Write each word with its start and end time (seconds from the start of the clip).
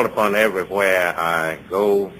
called 0.00 0.12
upon 0.12 0.34
everywhere 0.34 1.14
I 1.18 1.58
go 1.68 2.10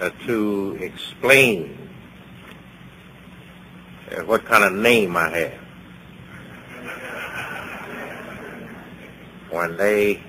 uh, 0.00 0.10
to 0.26 0.78
explain 0.80 1.90
uh, 4.10 4.22
what 4.24 4.44
kind 4.44 4.64
of 4.64 4.72
name 4.72 5.16
I 5.16 5.28
have. 5.28 5.52
When 9.50 9.76
they 9.76 10.22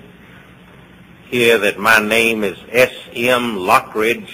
hear 1.28 1.58
that 1.58 1.76
my 1.76 1.98
name 1.98 2.44
is 2.44 2.56
S.M. 2.70 3.56
Lockridge, 3.56 4.30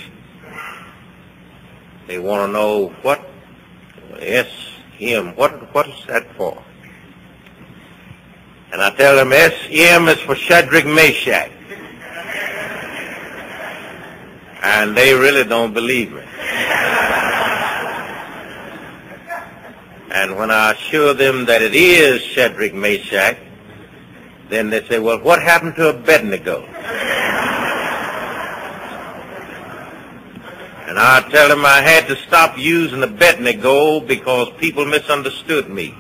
they 2.06 2.19
want 2.19 2.47
to 2.47 2.53
know 2.53 2.89
what 3.01 3.25
S.M. 4.19 5.34
What 5.37 5.75
what 5.75 5.89
is 5.89 6.05
that 6.06 6.27
for? 6.37 6.62
And 8.74 8.83
I 8.83 8.91
tell 8.91 9.14
them 9.14 9.33
S.M. 9.33 10.09
is 10.09 10.19
for 10.19 10.34
Shadrach 10.34 10.84
Meshach. 10.84 11.48
And 14.64 14.97
they 14.97 15.14
really 15.14 15.45
don't 15.45 15.73
believe 15.73 16.10
me. 16.12 16.23
And 20.10 20.37
when 20.37 20.50
I 20.50 20.73
assure 20.73 21.14
them 21.14 21.45
that 21.45 21.62
it 21.62 21.77
is 21.77 22.20
Shadrach 22.20 22.74
Meshach, 22.74 23.38
then 24.48 24.70
they 24.70 24.84
say, 24.88 24.98
well, 24.98 25.20
what 25.20 25.41
happened 25.41 25.77
to 25.77 25.91
Abednego? 25.91 26.64
And 30.88 30.98
I 30.98 31.25
tell 31.31 31.48
them 31.48 31.64
I 31.64 31.81
had 31.81 32.09
to 32.09 32.16
stop 32.27 32.59
using 32.59 33.05
Abednego 33.05 34.00
because 34.00 34.50
people 34.59 34.84
misunderstood 34.84 35.70
me. 35.70 35.94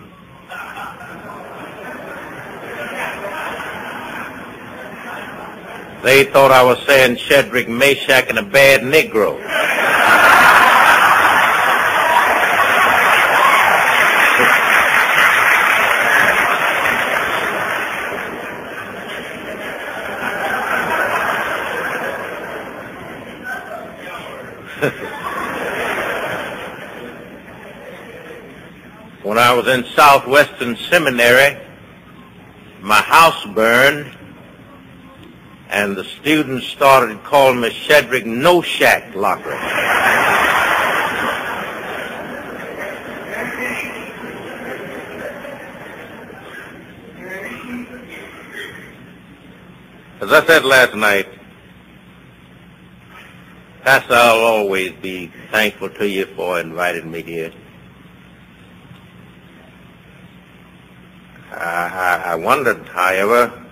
They 6.04 6.24
thought 6.24 6.52
I 6.52 6.62
was 6.62 6.78
saying 6.86 7.16
Shadrach, 7.16 7.66
Meshach, 7.66 8.28
and 8.28 8.38
a 8.38 8.42
bad 8.42 8.82
Negro. 8.82 9.40
when 29.22 29.38
I 29.38 29.54
was 29.54 29.66
in 29.68 29.86
Southwestern 29.94 30.76
Seminary, 30.76 31.58
my 32.82 33.00
house 33.00 33.42
burned 33.54 34.14
and 35.74 35.96
the 35.96 36.04
students 36.04 36.68
started 36.68 37.20
calling 37.24 37.60
me 37.60 37.68
Shadrach 37.68 38.24
No 38.24 38.62
Shack 38.62 39.12
Locker. 39.16 39.50
As 50.20 50.32
I 50.32 50.46
said 50.46 50.64
last 50.64 50.94
night, 50.94 51.26
Pastor, 53.82 54.14
I'll 54.14 54.44
always 54.44 54.92
be 55.02 55.32
thankful 55.50 55.90
to 55.90 56.08
you 56.08 56.26
for 56.36 56.60
inviting 56.60 57.10
me 57.10 57.22
here. 57.22 57.52
I, 61.50 62.22
I 62.26 62.34
wondered, 62.36 62.86
however, 62.86 63.63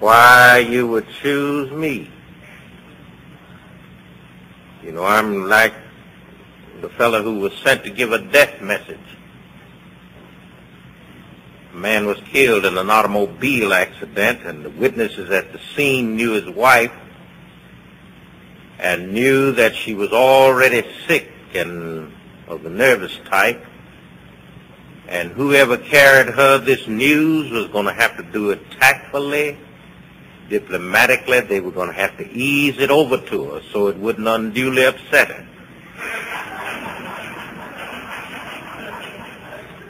why 0.00 0.58
you 0.58 0.86
would 0.88 1.08
choose 1.22 1.70
me. 1.72 2.10
You 4.82 4.92
know, 4.92 5.04
I'm 5.04 5.48
like 5.48 5.74
the 6.80 6.88
fellow 6.90 7.22
who 7.22 7.40
was 7.40 7.52
sent 7.64 7.84
to 7.84 7.90
give 7.90 8.12
a 8.12 8.18
death 8.18 8.60
message. 8.60 9.00
A 11.72 11.76
man 11.76 12.06
was 12.06 12.18
killed 12.30 12.64
in 12.64 12.78
an 12.78 12.90
automobile 12.90 13.72
accident, 13.72 14.40
and 14.44 14.64
the 14.64 14.70
witnesses 14.70 15.30
at 15.30 15.52
the 15.52 15.60
scene 15.74 16.16
knew 16.16 16.32
his 16.32 16.48
wife 16.54 16.92
and 18.78 19.12
knew 19.12 19.52
that 19.52 19.74
she 19.74 19.94
was 19.94 20.12
already 20.12 20.86
sick 21.06 21.30
and 21.54 22.12
of 22.46 22.62
the 22.62 22.70
nervous 22.70 23.18
type. 23.24 23.64
And 25.08 25.32
whoever 25.32 25.78
carried 25.78 26.34
her 26.34 26.58
this 26.58 26.86
news 26.86 27.50
was 27.50 27.68
going 27.68 27.86
to 27.86 27.92
have 27.92 28.16
to 28.18 28.22
do 28.22 28.50
it 28.50 28.60
tactfully 28.72 29.58
diplomatically, 30.48 31.40
they 31.40 31.60
were 31.60 31.70
going 31.70 31.88
to 31.88 31.94
have 31.94 32.16
to 32.18 32.28
ease 32.30 32.78
it 32.78 32.90
over 32.90 33.18
to 33.18 33.52
us 33.52 33.64
so 33.72 33.88
it 33.88 33.96
wouldn't 33.96 34.28
unduly 34.28 34.84
upset 34.84 35.28
her. 35.28 35.48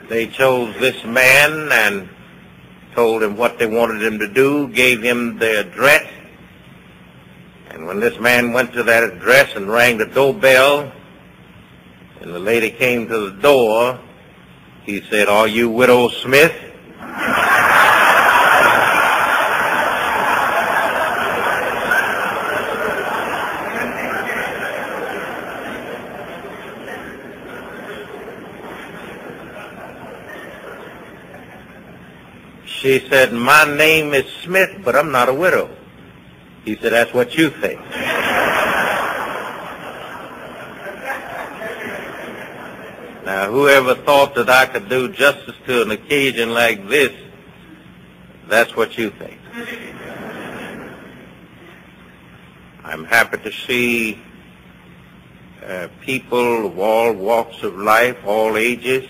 They 0.09 0.27
chose 0.27 0.73
this 0.79 1.03
man 1.03 1.69
and 1.71 2.09
told 2.95 3.23
him 3.23 3.35
what 3.35 3.59
they 3.59 3.67
wanted 3.67 4.01
him 4.01 4.19
to 4.19 4.27
do, 4.27 4.69
gave 4.69 5.01
him 5.01 5.37
the 5.37 5.59
address, 5.59 6.07
and 7.77 7.85
when 7.85 7.99
this 7.99 8.19
man 8.19 8.53
went 8.53 8.73
to 8.73 8.81
that 8.81 9.03
address 9.03 9.55
and 9.55 9.69
rang 9.69 9.99
the 9.99 10.07
doorbell, 10.07 10.91
and 12.19 12.33
the 12.33 12.39
lady 12.39 12.71
came 12.71 13.07
to 13.07 13.29
the 13.29 13.39
door, 13.39 13.99
he 14.83 14.99
said, 15.11 15.27
Are 15.27 15.47
you 15.47 15.69
Widow 15.69 16.07
Smith? 16.09 16.55
She 32.79 32.99
said, 33.09 33.33
my 33.33 33.65
name 33.75 34.13
is 34.13 34.31
Smith, 34.43 34.81
but 34.85 34.95
I'm 34.95 35.11
not 35.11 35.29
a 35.29 35.33
widow. 35.33 35.75
He 36.63 36.75
said, 36.75 36.93
that's 36.93 37.11
what 37.11 37.35
you 37.35 37.49
think. 37.49 37.81
now, 43.25 43.49
whoever 43.49 43.95
thought 43.95 44.35
that 44.35 44.47
I 44.47 44.67
could 44.67 44.89
do 44.89 45.11
justice 45.11 45.55
to 45.65 45.81
an 45.81 45.89
occasion 45.89 46.53
like 46.53 46.87
this, 46.87 47.11
that's 48.47 48.75
what 48.75 48.95
you 48.95 49.09
think. 49.09 49.39
I'm 52.83 53.05
happy 53.05 53.37
to 53.39 53.51
see 53.51 54.21
uh, 55.65 55.87
people 56.01 56.67
of 56.67 56.77
all 56.77 57.11
walks 57.11 57.63
of 57.63 57.75
life, 57.75 58.17
all 58.23 58.55
ages, 58.55 59.09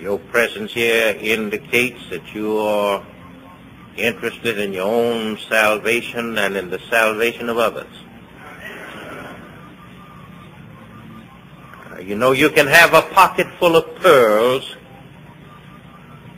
Your 0.00 0.18
presence 0.18 0.72
here 0.72 1.16
indicates 1.18 2.10
that 2.10 2.34
you 2.34 2.58
are 2.58 3.04
interested 3.96 4.58
in 4.58 4.72
your 4.72 4.86
own 4.86 5.38
salvation 5.48 6.36
and 6.36 6.56
in 6.56 6.68
the 6.68 6.78
salvation 6.90 7.48
of 7.48 7.56
others. 7.56 7.86
You 12.02 12.14
know, 12.14 12.32
you 12.32 12.50
can 12.50 12.66
have 12.66 12.92
a 12.92 13.02
pocket 13.14 13.46
full 13.58 13.74
of 13.74 13.96
pearls, 13.96 14.76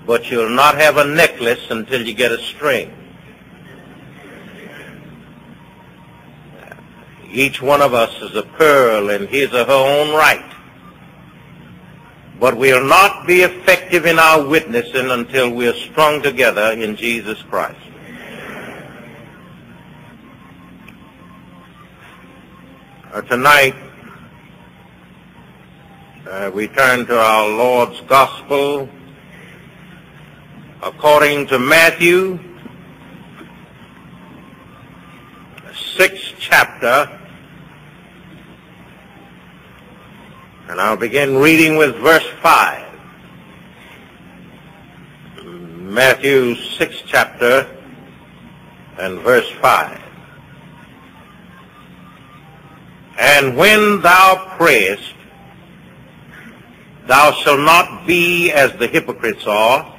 but 0.06 0.30
you'll 0.30 0.50
not 0.50 0.76
have 0.76 0.96
a 0.96 1.04
necklace 1.04 1.66
until 1.70 2.06
you 2.06 2.14
get 2.14 2.30
a 2.30 2.38
string. 2.38 2.94
Each 7.30 7.60
one 7.60 7.82
of 7.82 7.92
us 7.92 8.22
is 8.22 8.36
a 8.36 8.44
pearl 8.44 9.10
in 9.10 9.26
his 9.26 9.52
or 9.52 9.64
her 9.64 9.72
own 9.72 10.14
right 10.14 10.47
but 12.40 12.56
we'll 12.56 12.84
not 12.84 13.26
be 13.26 13.42
effective 13.42 14.06
in 14.06 14.18
our 14.18 14.46
witnessing 14.46 15.10
until 15.10 15.50
we're 15.50 15.74
strung 15.74 16.22
together 16.22 16.72
in 16.72 16.94
Jesus 16.94 17.42
Christ. 17.42 17.78
Uh, 23.12 23.22
tonight, 23.22 23.74
uh, 26.28 26.50
we 26.54 26.68
turn 26.68 27.06
to 27.06 27.18
our 27.18 27.48
Lord's 27.48 28.00
Gospel 28.02 28.88
according 30.82 31.46
to 31.48 31.58
Matthew, 31.58 32.38
sixth 35.96 36.34
chapter, 36.38 37.18
And 40.68 40.80
I'll 40.80 40.96
begin 40.96 41.38
reading 41.38 41.76
with 41.76 41.96
verse 41.96 42.26
5. 42.42 42.84
Matthew 45.44 46.54
6 46.54 47.02
chapter 47.06 47.66
and 48.98 49.18
verse 49.20 49.50
5. 49.60 50.00
And 53.18 53.56
when 53.56 54.02
thou 54.02 54.54
prayest, 54.58 55.14
thou 57.06 57.32
shalt 57.32 57.60
not 57.60 58.06
be 58.06 58.52
as 58.52 58.72
the 58.74 58.86
hypocrites 58.86 59.46
are, 59.46 59.98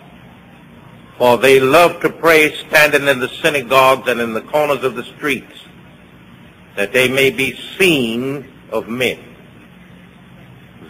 For 1.19 1.37
they 1.37 1.59
love 1.59 1.99
to 2.01 2.09
pray 2.09 2.55
standing 2.55 3.09
in 3.09 3.19
the 3.19 3.27
synagogues 3.27 4.07
and 4.07 4.21
in 4.21 4.33
the 4.33 4.41
corners 4.41 4.85
of 4.85 4.95
the 4.95 5.03
streets, 5.03 5.51
that 6.77 6.93
they 6.93 7.09
may 7.09 7.29
be 7.29 7.59
seen 7.77 8.49
of 8.71 8.87
men. 8.87 9.28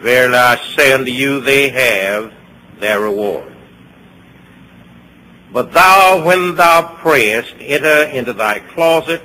Verily 0.02 0.38
I 0.38 0.56
say 0.76 0.94
unto 0.94 1.12
you, 1.12 1.42
they 1.42 1.70
have 1.70 2.34
their 2.80 3.02
reward. 3.02 3.54
But 5.52 5.74
thou, 5.74 6.24
when 6.24 6.56
thou 6.56 6.96
prayest, 6.96 7.54
enter 7.60 8.04
into 8.04 8.34
thy 8.34 8.60
closet, 8.60 9.22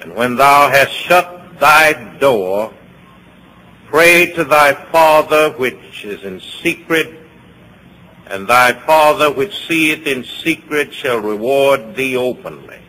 and 0.00 0.14
when 0.14 0.36
thou 0.36 0.70
hast 0.70 0.92
shut 0.92 1.60
thy 1.60 2.18
door, 2.18 2.72
pray 3.86 4.32
to 4.32 4.44
thy 4.44 4.72
Father 4.90 5.50
which 5.52 6.04
is 6.04 6.24
in 6.24 6.40
secret, 6.40 7.14
and 8.26 8.48
thy 8.48 8.72
Father 8.72 9.30
which 9.30 9.66
seeth 9.66 10.06
in 10.06 10.24
secret 10.24 10.92
shall 10.92 11.20
reward 11.20 11.94
thee 11.94 12.16
openly. 12.16 12.80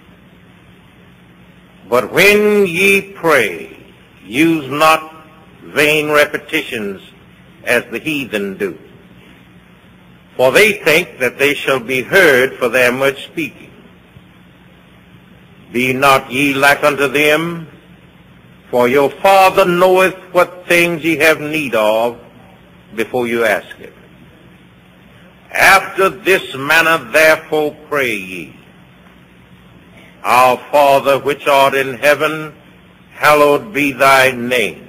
But 1.88 2.12
when 2.12 2.66
ye 2.66 3.14
pray, 3.14 3.78
use 4.24 4.70
not 4.70 5.09
vain 5.74 6.10
repetitions 6.12 7.02
as 7.64 7.84
the 7.92 8.00
heathen 8.00 8.58
do 8.58 8.78
for 10.40 10.54
they 10.54 10.72
think 10.72 11.20
that 11.20 11.38
they 11.38 11.54
shall 11.54 11.82
be 11.82 12.02
heard 12.02 12.54
for 12.54 12.70
their 12.70 12.94
much 12.94 13.26
speaking. 13.26 13.74
Be 15.74 15.92
not 15.92 16.32
ye 16.32 16.54
like 16.54 16.82
unto 16.82 17.10
them, 17.10 17.68
for 18.72 18.88
your 18.88 19.10
Father 19.10 19.66
knoweth 19.66 20.16
what 20.32 20.66
things 20.66 21.04
ye 21.04 21.18
have 21.18 21.42
need 21.42 21.76
of 21.76 22.18
before 22.96 23.28
you 23.28 23.44
ask 23.44 23.78
it. 23.82 23.94
After 25.52 26.08
this 26.08 26.56
manner 26.56 27.12
therefore 27.12 27.76
pray 27.90 28.16
ye. 28.16 28.56
Our 30.24 30.56
Father 30.72 31.20
which 31.20 31.48
art 31.48 31.74
in 31.74 31.96
heaven, 31.96 32.56
hallowed 33.12 33.74
be 33.74 33.92
thy 33.92 34.32
name. 34.32 34.89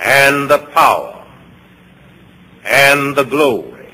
and 0.00 0.50
the 0.50 0.58
power, 0.58 1.26
and 2.64 3.16
the 3.16 3.24
glory 3.24 3.92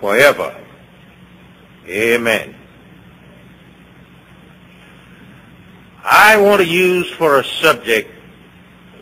forever. 0.00 0.56
Amen. 1.86 2.54
I 6.02 6.36
want 6.38 6.62
to 6.62 6.66
use 6.66 7.10
for 7.10 7.40
a 7.40 7.44
subject 7.44 8.10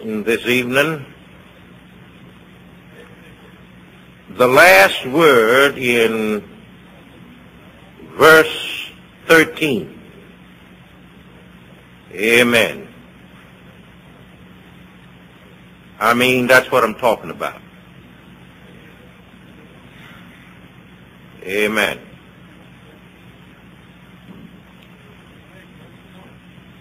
this 0.02 0.46
evening 0.46 1.04
the 4.30 4.46
last 4.46 5.06
word 5.06 5.78
in 5.78 6.48
verse 8.16 8.90
13. 9.26 10.00
Amen. 12.12 12.87
I 16.00 16.14
mean, 16.14 16.46
that's 16.46 16.70
what 16.70 16.84
I'm 16.84 16.94
talking 16.94 17.30
about. 17.30 17.60
Amen. 21.42 21.98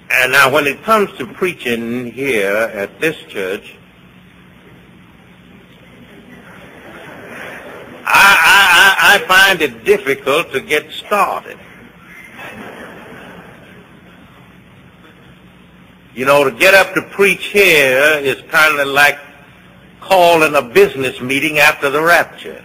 And 0.09 0.31
now 0.31 0.51
when 0.51 0.67
it 0.67 0.83
comes 0.83 1.11
to 1.17 1.25
preaching 1.25 2.11
here 2.11 2.55
at 2.55 2.99
this 2.99 3.17
church, 3.27 3.75
I, 8.05 9.15
I, 9.15 9.15
I 9.15 9.27
find 9.27 9.61
it 9.61 9.83
difficult 9.83 10.51
to 10.53 10.61
get 10.61 10.91
started. 10.91 11.57
You 16.17 16.25
know, 16.25 16.43
to 16.43 16.49
get 16.49 16.73
up 16.73 16.95
to 16.95 17.03
preach 17.03 17.45
here 17.45 18.17
is 18.19 18.41
kind 18.49 18.79
of 18.79 18.87
like 18.87 19.19
calling 20.01 20.55
a 20.55 20.63
business 20.63 21.21
meeting 21.21 21.59
after 21.59 21.91
the 21.91 22.01
rapture. 22.01 22.63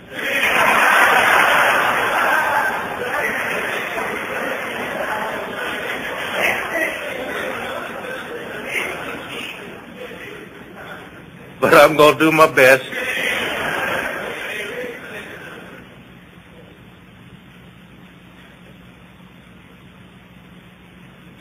but 11.61 11.75
I'm 11.75 11.95
going 11.95 12.15
to 12.15 12.19
do 12.19 12.33
my 12.33 12.51
best. 12.51 12.87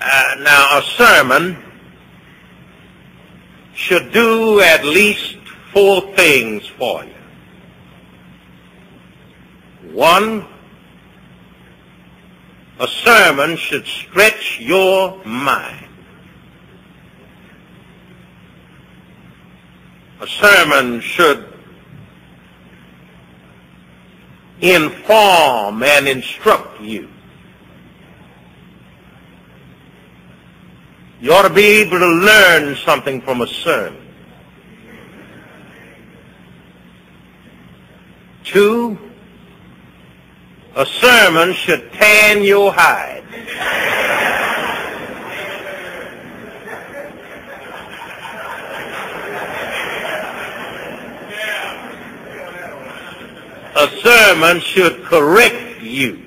Uh, 0.01 0.35
now, 0.41 0.77
a 0.77 0.81
sermon 0.97 1.70
should 3.73 4.11
do 4.11 4.59
at 4.61 4.85
least 4.85 5.37
four 5.73 6.01
things 6.15 6.67
for 6.77 7.03
you. 7.03 7.13
One, 9.93 10.45
a 12.79 12.87
sermon 12.87 13.57
should 13.57 13.85
stretch 13.85 14.59
your 14.59 15.23
mind. 15.25 15.87
a 20.21 20.27
sermon 20.27 21.01
should 21.01 21.51
inform 24.61 25.81
and 25.81 26.07
instruct 26.07 26.79
you. 26.79 27.09
You 31.21 31.33
ought 31.33 31.47
to 31.47 31.53
be 31.53 31.81
able 31.81 31.99
to 31.99 32.07
learn 32.07 32.75
something 32.77 33.21
from 33.21 33.41
a 33.41 33.47
sermon. 33.47 34.01
Two, 38.43 38.97
a 40.75 40.83
sermon 40.83 41.53
should 41.53 41.93
tan 41.93 42.43
your 42.43 42.73
hide. 42.73 43.21
a 53.75 53.87
sermon 54.01 54.59
should 54.59 55.03
correct 55.03 55.81
you. 55.81 56.21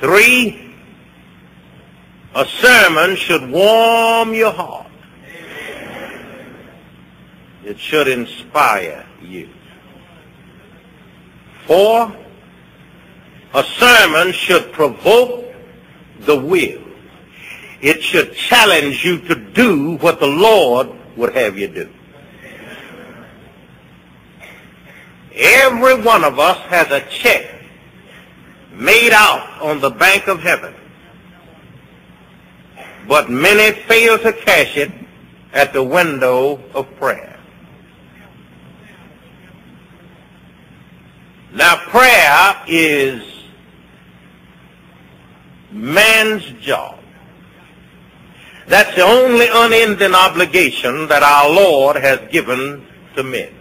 Three, 0.00 0.67
a 2.34 2.46
sermon 2.46 3.16
should 3.16 3.50
warm 3.50 4.34
your 4.34 4.52
heart. 4.52 4.86
It 7.64 7.78
should 7.78 8.08
inspire 8.08 9.06
you. 9.22 9.48
Four, 11.66 12.16
a 13.54 13.64
sermon 13.64 14.32
should 14.32 14.72
provoke 14.72 15.54
the 16.20 16.36
will. 16.36 16.82
It 17.80 18.02
should 18.02 18.34
challenge 18.34 19.04
you 19.04 19.20
to 19.20 19.34
do 19.34 19.96
what 19.98 20.18
the 20.18 20.26
Lord 20.26 20.88
would 21.16 21.34
have 21.34 21.58
you 21.58 21.68
do. 21.68 21.90
Every 25.34 26.00
one 26.00 26.24
of 26.24 26.38
us 26.38 26.58
has 26.68 26.90
a 26.90 27.00
check 27.08 27.62
made 28.72 29.12
out 29.12 29.60
on 29.60 29.80
the 29.80 29.90
bank 29.90 30.26
of 30.26 30.40
heaven. 30.40 30.74
But 33.08 33.30
many 33.30 33.72
fail 33.88 34.18
to 34.18 34.32
cash 34.32 34.76
it 34.76 34.92
at 35.52 35.72
the 35.72 35.82
window 35.82 36.62
of 36.74 36.94
prayer. 36.96 37.40
Now 41.52 41.76
prayer 41.76 42.62
is 42.68 43.22
man's 45.72 46.44
job. 46.60 46.98
That's 48.66 48.94
the 48.94 49.02
only 49.02 49.48
unending 49.50 50.14
obligation 50.14 51.08
that 51.08 51.22
our 51.22 51.48
Lord 51.48 51.96
has 51.96 52.20
given 52.30 52.86
to 53.16 53.22
men. 53.22 53.54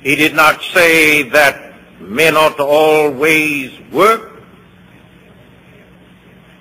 He 0.00 0.16
did 0.16 0.34
not 0.34 0.62
say 0.62 1.22
that 1.30 1.74
men 2.00 2.36
ought 2.36 2.56
to 2.56 2.64
always 2.64 3.72
work. 3.92 4.37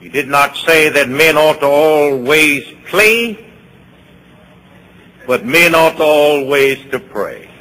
He 0.07 0.13
did 0.13 0.29
not 0.29 0.55
say 0.55 0.87
that 0.87 1.09
men 1.09 1.35
ought 1.35 1.59
to 1.59 1.65
always 1.65 2.63
play, 2.85 3.45
but 5.27 5.45
men 5.45 5.75
ought 5.75 5.97
to 5.97 6.03
always 6.03 6.77
to 6.91 6.99
pray. 6.99 7.51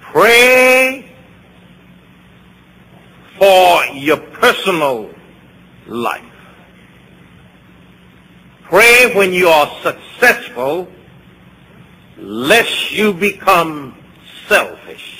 Pray 0.00 1.04
for 3.38 3.84
your 3.92 4.16
personal 4.16 5.10
life. 5.86 6.24
Pray 8.62 9.12
when 9.14 9.34
you 9.34 9.48
are 9.48 9.70
successful, 9.82 10.88
lest 12.16 12.92
you 12.92 13.12
become 13.12 13.94
selfish. 14.48 15.19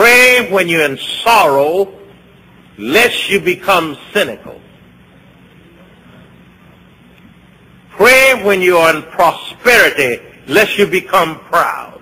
Pray 0.00 0.50
when 0.50 0.66
you're 0.66 0.86
in 0.86 0.96
sorrow, 0.96 1.92
lest 2.78 3.28
you 3.28 3.38
become 3.38 3.98
cynical. 4.14 4.58
Pray 7.90 8.42
when 8.42 8.62
you 8.62 8.78
are 8.78 8.96
in 8.96 9.02
prosperity, 9.02 10.22
lest 10.46 10.78
you 10.78 10.86
become 10.86 11.38
proud. 11.40 12.00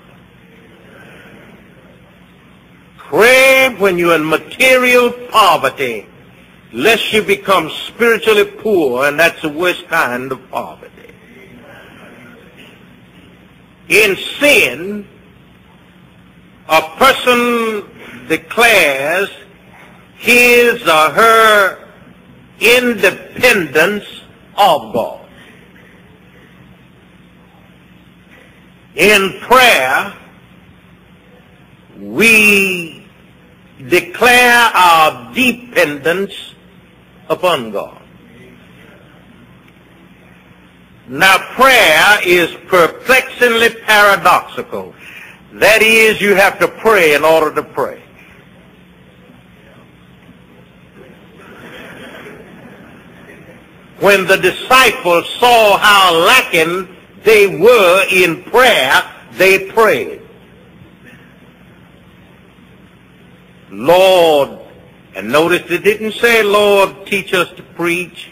Pray 2.98 3.74
when 3.80 3.98
you're 3.98 4.14
in 4.14 4.24
material 4.24 5.10
poverty, 5.10 6.06
lest 6.72 7.12
you 7.12 7.24
become 7.24 7.68
spiritually 7.68 8.44
poor, 8.44 9.06
and 9.06 9.18
that's 9.18 9.42
the 9.42 9.48
worst 9.48 9.88
kind 9.88 10.30
of 10.30 10.50
poverty. 10.52 11.12
In 13.88 14.16
sin, 14.38 15.04
a 16.68 16.82
person 16.96 17.84
declares 18.28 19.30
his 20.16 20.82
or 20.82 21.10
her 21.10 21.88
independence 22.60 24.04
of 24.56 24.92
God. 24.92 25.28
In 28.96 29.38
prayer, 29.40 30.14
we 31.98 33.06
declare 33.88 34.70
our 34.74 35.32
dependence 35.32 36.54
upon 37.28 37.70
God. 37.70 38.02
Now 41.06 41.38
prayer 41.54 42.18
is 42.24 42.54
perplexingly 42.66 43.70
paradoxical. 43.86 44.94
That 45.58 45.82
is, 45.82 46.20
you 46.20 46.36
have 46.36 46.60
to 46.60 46.68
pray 46.68 47.14
in 47.14 47.24
order 47.24 47.52
to 47.52 47.64
pray. 47.64 48.00
When 53.98 54.24
the 54.28 54.36
disciples 54.36 55.28
saw 55.40 55.76
how 55.76 56.14
lacking 56.14 56.96
they 57.24 57.58
were 57.58 58.04
in 58.08 58.44
prayer, 58.44 59.02
they 59.32 59.68
prayed. 59.72 60.22
Lord, 63.70 64.60
and 65.16 65.32
notice 65.32 65.68
it 65.72 65.82
didn't 65.82 66.12
say, 66.12 66.44
Lord, 66.44 67.04
teach 67.04 67.34
us 67.34 67.50
to 67.56 67.64
preach. 67.64 68.30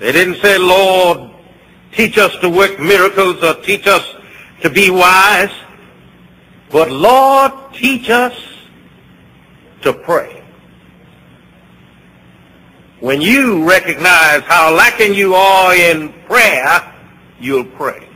They 0.00 0.10
didn't 0.10 0.42
say, 0.42 0.58
Lord, 0.58 1.30
teach 1.92 2.18
us 2.18 2.34
to 2.40 2.50
work 2.50 2.80
miracles 2.80 3.42
or 3.44 3.54
teach 3.62 3.86
us 3.86 4.16
to 4.62 4.70
be 4.70 4.90
wise. 4.90 5.52
But 6.70 6.90
Lord, 6.90 7.52
teach 7.72 8.10
us 8.10 8.34
to 9.82 9.92
pray. 9.92 10.44
When 13.00 13.20
you 13.20 13.68
recognize 13.68 14.42
how 14.42 14.74
lacking 14.74 15.14
you 15.14 15.34
are 15.34 15.74
in 15.74 16.12
prayer, 16.24 16.94
you'll 17.40 17.64
pray. 17.64 18.08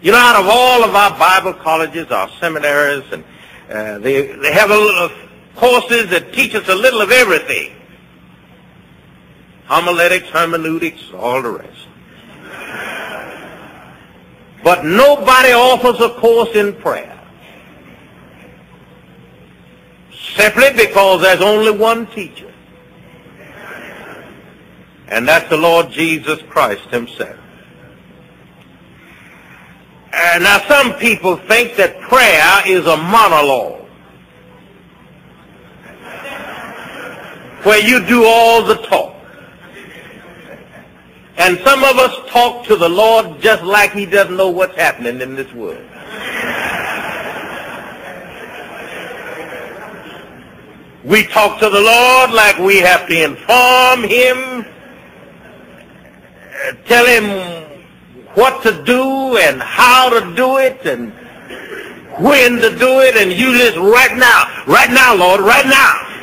You 0.00 0.12
know, 0.12 0.18
out 0.18 0.40
of 0.40 0.46
all 0.48 0.84
of 0.84 0.94
our 0.94 1.18
Bible 1.18 1.54
colleges, 1.54 2.10
our 2.10 2.28
seminaries, 2.40 3.04
and 3.12 3.24
uh, 3.68 3.98
they, 3.98 4.32
they 4.32 4.52
have 4.52 4.70
a 4.70 4.76
little 4.76 5.10
courses 5.56 6.08
that 6.10 6.32
teach 6.32 6.54
us 6.54 6.68
a 6.68 6.74
little 6.74 7.00
of 7.00 7.10
everything. 7.10 7.74
Homiletics, 9.66 10.28
hermeneutics, 10.28 11.02
all 11.12 11.42
the 11.42 11.50
rest. 11.50 11.87
But 14.62 14.84
nobody 14.84 15.52
offers 15.52 16.00
a 16.00 16.10
course 16.20 16.54
in 16.54 16.74
prayer. 16.74 17.14
Simply 20.34 20.72
because 20.76 21.22
there's 21.22 21.40
only 21.40 21.70
one 21.70 22.06
teacher. 22.08 22.52
And 25.08 25.26
that's 25.26 25.48
the 25.48 25.56
Lord 25.56 25.90
Jesus 25.90 26.40
Christ 26.48 26.88
himself. 26.90 27.36
And 30.12 30.44
now, 30.44 30.58
some 30.66 30.94
people 30.94 31.36
think 31.36 31.76
that 31.76 32.00
prayer 32.00 32.62
is 32.66 32.86
a 32.86 32.96
monologue 32.96 33.86
where 37.62 37.78
you 37.78 38.04
do 38.04 38.24
all 38.24 38.64
the 38.64 38.76
talk. 38.76 39.17
And 41.38 41.58
some 41.60 41.84
of 41.84 41.96
us 41.98 42.30
talk 42.30 42.66
to 42.66 42.74
the 42.74 42.88
Lord 42.88 43.40
just 43.40 43.62
like 43.62 43.92
he 43.92 44.06
doesn't 44.06 44.36
know 44.36 44.50
what's 44.50 44.74
happening 44.74 45.20
in 45.20 45.36
this 45.36 45.52
world. 45.54 45.84
We 51.04 51.24
talk 51.28 51.60
to 51.60 51.70
the 51.70 51.80
Lord 51.80 52.32
like 52.32 52.58
we 52.58 52.78
have 52.78 53.06
to 53.06 53.24
inform 53.24 54.02
him, 54.02 54.66
tell 56.86 57.06
him 57.06 57.64
what 58.34 58.60
to 58.64 58.84
do 58.84 59.36
and 59.38 59.62
how 59.62 60.10
to 60.10 60.34
do 60.34 60.58
it 60.58 60.84
and 60.84 61.12
when 62.18 62.56
to 62.56 62.76
do 62.76 63.00
it 63.00 63.16
and 63.16 63.30
you 63.30 63.56
just 63.56 63.76
right 63.76 64.16
now, 64.16 64.64
right 64.66 64.90
now, 64.90 65.14
Lord, 65.14 65.40
right 65.40 65.66
now. 65.66 66.17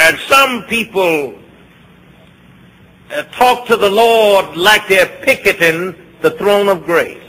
And 0.00 0.18
some 0.20 0.64
people 0.64 1.38
uh, 3.10 3.22
talk 3.24 3.66
to 3.66 3.76
the 3.76 3.90
Lord 3.90 4.56
like 4.56 4.86
they're 4.88 5.18
picketing 5.22 5.94
the 6.20 6.30
throne 6.32 6.68
of 6.68 6.84
grace. 6.84 7.24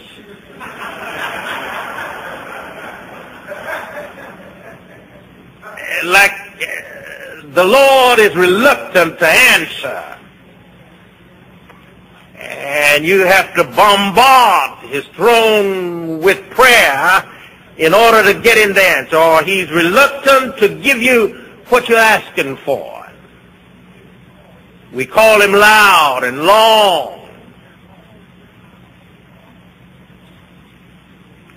like 6.05 6.31
the 7.53 7.63
Lord 7.63 8.19
is 8.19 8.35
reluctant 8.35 9.19
to 9.19 9.27
answer. 9.27 10.17
And 12.35 13.05
you 13.05 13.25
have 13.25 13.53
to 13.55 13.63
bombard 13.63 14.79
his 14.89 15.05
throne 15.07 16.19
with 16.19 16.49
prayer 16.51 17.23
in 17.77 17.93
order 17.93 18.23
to 18.33 18.39
get 18.39 18.57
him 18.57 18.73
the 18.73 18.83
answer. 18.83 19.17
Or 19.17 19.43
he's 19.43 19.69
reluctant 19.71 20.57
to 20.57 20.69
give 20.69 21.01
you 21.01 21.48
what 21.69 21.87
you're 21.87 21.97
asking 21.97 22.57
for. 22.57 23.05
We 24.91 25.05
call 25.05 25.41
him 25.41 25.51
loud 25.51 26.23
and 26.23 26.43
long. 26.43 27.29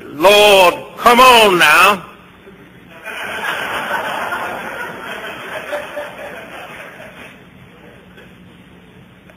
Lord, 0.00 0.74
come 0.98 1.20
on 1.20 1.58
now. 1.58 2.10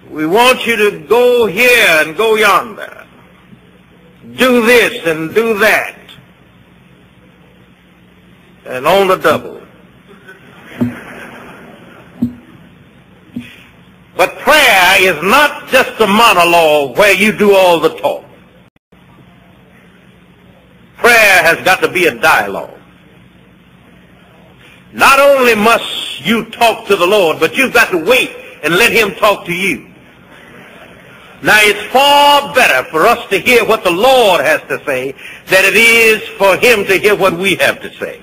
We 0.10 0.26
want 0.26 0.66
you 0.66 0.76
to 0.78 1.00
go 1.08 1.46
here 1.46 1.88
and 2.06 2.16
go 2.16 2.36
yonder. 2.36 3.06
Do 4.36 4.66
this 4.66 5.06
and 5.06 5.34
do 5.34 5.58
that. 5.60 5.98
And 8.66 8.88
on 8.88 9.08
the 9.08 9.18
double. 9.18 9.55
But 14.18 14.38
prayer 14.40 14.96
is 15.02 15.22
not 15.24 15.68
just 15.68 16.00
a 16.00 16.08
monologue 16.08 16.98
where 16.98 17.14
you 17.14 17.32
do 17.32 17.54
all 17.54 17.80
the 17.80 17.96
talk. 17.98 18.24
Prayer 20.98 21.44
has 21.44 21.64
got 21.66 21.82
to 21.82 21.90
be 21.90 22.06
a 22.06 22.16
dialogue. 22.16 22.80
Not 24.94 25.20
only 25.20 25.56
must 25.56 26.26
you 26.26 26.46
talk 26.46 26.88
to 26.88 26.96
the 26.96 27.06
Lord, 27.06 27.40
but 27.40 27.58
you've 27.58 27.74
got 27.74 27.92
to 27.92 27.98
wait 27.98 28.32
and 28.64 28.76
let 28.76 28.94
him 28.94 29.14
talk 29.16 29.46
to 29.46 29.54
you. 29.54 29.94
Now 31.42 31.60
it's 31.62 31.92
far 31.92 32.56
better 32.56 32.90
for 32.90 33.06
us 33.06 33.28
to 33.30 33.38
hear 33.38 33.66
what 33.66 33.84
the 33.84 33.92
Lord 33.92 34.40
has 34.42 34.62
to 34.70 34.84
say 34.86 35.12
than 35.48 35.66
it 35.66 35.76
is 35.76 36.28
for 36.38 36.56
him 36.56 36.86
to 36.86 36.98
hear 36.98 37.16
what 37.16 37.34
we 37.34 37.56
have 37.56 37.82
to 37.82 37.94
say. 37.96 38.22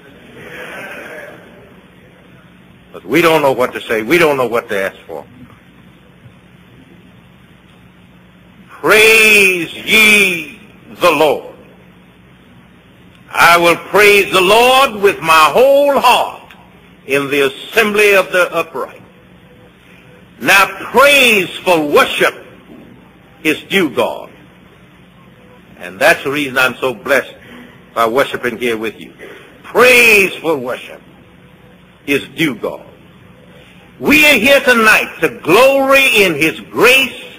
But 2.93 3.05
we 3.05 3.21
don't 3.21 3.43
know 3.43 3.53
what 3.53 3.75
to 3.75 3.81
say. 3.83 4.03
We 4.03 4.17
don't 4.17 4.39
know 4.39 4.49
what 4.49 4.69
to 4.71 4.77
ask 4.79 4.99
for. 5.07 5.27
Praise 8.83 9.73
ye 9.73 10.61
the 10.97 11.11
Lord. 11.13 11.55
I 13.31 13.57
will 13.57 13.77
praise 13.77 14.33
the 14.33 14.41
Lord 14.41 15.01
with 15.01 15.21
my 15.21 15.51
whole 15.53 16.01
heart 16.01 16.53
in 17.07 17.31
the 17.31 17.43
assembly 17.43 18.17
of 18.17 18.33
the 18.33 18.53
upright. 18.53 19.01
Now 20.41 20.67
praise 20.91 21.49
for 21.59 21.87
worship 21.87 22.35
is 23.45 23.63
due 23.71 23.89
God. 23.89 24.33
And 25.79 26.01
that's 26.01 26.25
the 26.25 26.33
reason 26.33 26.59
I'm 26.59 26.75
so 26.75 26.93
blessed 26.93 27.35
by 27.95 28.09
worshiping 28.09 28.59
here 28.59 28.77
with 28.77 29.01
you. 29.01 29.15
Praise 29.63 30.35
for 30.35 30.57
worship 30.57 31.01
is 32.07 32.27
due 32.31 32.57
God. 32.57 32.85
We 34.01 34.27
are 34.27 34.39
here 34.39 34.59
tonight 34.59 35.19
to 35.21 35.29
glory 35.39 36.25
in 36.25 36.35
his 36.35 36.59
grace, 36.59 37.32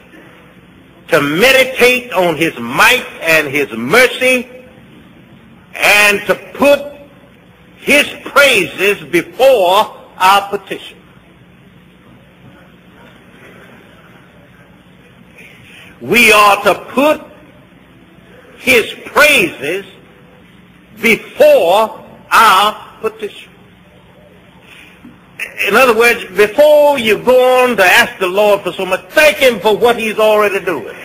to 1.10 1.22
meditate 1.22 2.12
on 2.14 2.36
his 2.36 2.58
might 2.60 3.06
and 3.22 3.48
his 3.48 3.72
mercy, 3.74 4.48
and 5.76 6.22
to 6.28 6.36
put 6.54 6.94
his 7.78 8.08
praises 8.24 9.04
before 9.10 10.00
our 10.18 10.50
petition. 10.50 10.98
We 16.02 16.32
are 16.32 16.62
to 16.64 16.76
put 16.90 17.22
his 18.58 18.94
praises 19.06 19.86
before 21.02 22.06
our 22.30 23.00
petition. 23.02 23.53
In 25.68 25.76
other 25.76 25.98
words, 25.98 26.26
before 26.36 27.00
you 27.00 27.18
go 27.24 27.64
on 27.64 27.76
to 27.78 27.84
ask 27.84 28.20
the 28.20 28.28
Lord 28.28 28.62
for 28.62 28.72
so 28.72 28.86
much, 28.86 29.02
thank 29.10 29.38
him 29.38 29.60
for 29.60 29.76
what 29.78 29.98
he's 29.98 30.20
already 30.20 30.64
doing. 30.64 30.96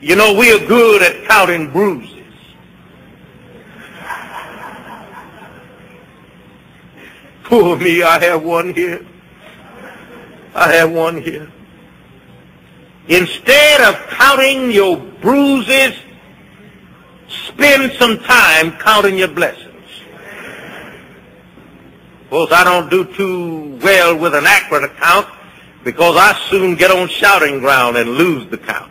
You 0.00 0.16
know, 0.16 0.34
we 0.34 0.52
are 0.52 0.66
good 0.66 1.02
at 1.02 1.28
counting 1.28 1.70
bruises. 1.70 2.10
Poor 7.44 7.78
me, 7.78 8.02
I 8.02 8.18
have 8.22 8.42
one 8.42 8.74
here. 8.74 9.06
I 10.54 10.72
have 10.74 10.92
one 10.92 11.22
here. 11.22 11.50
Instead 13.08 13.80
of 13.80 13.96
counting 14.08 14.70
your 14.70 14.96
bruises, 14.96 15.94
spend 17.54 17.92
some 17.94 18.18
time 18.18 18.72
counting 18.78 19.18
your 19.18 19.28
blessings. 19.28 19.70
Of 22.22 22.30
course, 22.30 22.52
I 22.52 22.64
don't 22.64 22.90
do 22.90 23.04
too 23.14 23.78
well 23.82 24.16
with 24.16 24.34
an 24.34 24.44
accurate 24.46 24.84
account 24.84 25.28
because 25.84 26.16
I 26.16 26.38
soon 26.50 26.74
get 26.74 26.90
on 26.90 27.08
shouting 27.08 27.60
ground 27.60 27.96
and 27.96 28.10
lose 28.10 28.50
the 28.50 28.58
count. 28.58 28.90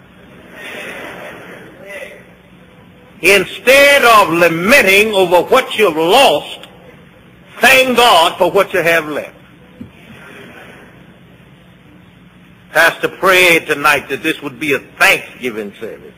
Instead 3.21 4.03
of 4.03 4.33
lamenting 4.33 5.13
over 5.13 5.41
what 5.49 5.77
you've 5.77 5.95
lost, 5.95 6.67
thank 7.59 7.95
God 7.95 8.37
for 8.37 8.51
what 8.51 8.73
you 8.73 8.81
have 8.81 9.07
left. 9.07 9.35
Pastor 12.71 13.07
prayed 13.07 13.67
tonight 13.67 14.09
that 14.09 14.23
this 14.23 14.41
would 14.41 14.59
be 14.59 14.73
a 14.73 14.79
Thanksgiving 14.79 15.73
service. 15.79 16.13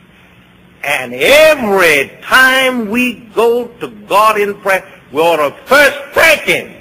And 0.86 1.12
every 1.14 2.16
time 2.22 2.88
we 2.88 3.14
go 3.34 3.66
to 3.66 3.88
God 4.06 4.40
in 4.40 4.54
prayer, 4.60 4.86
we 5.10 5.20
ought 5.20 5.36
to 5.36 5.56
first 5.64 5.98
thank 6.14 6.42
Him. 6.42 6.80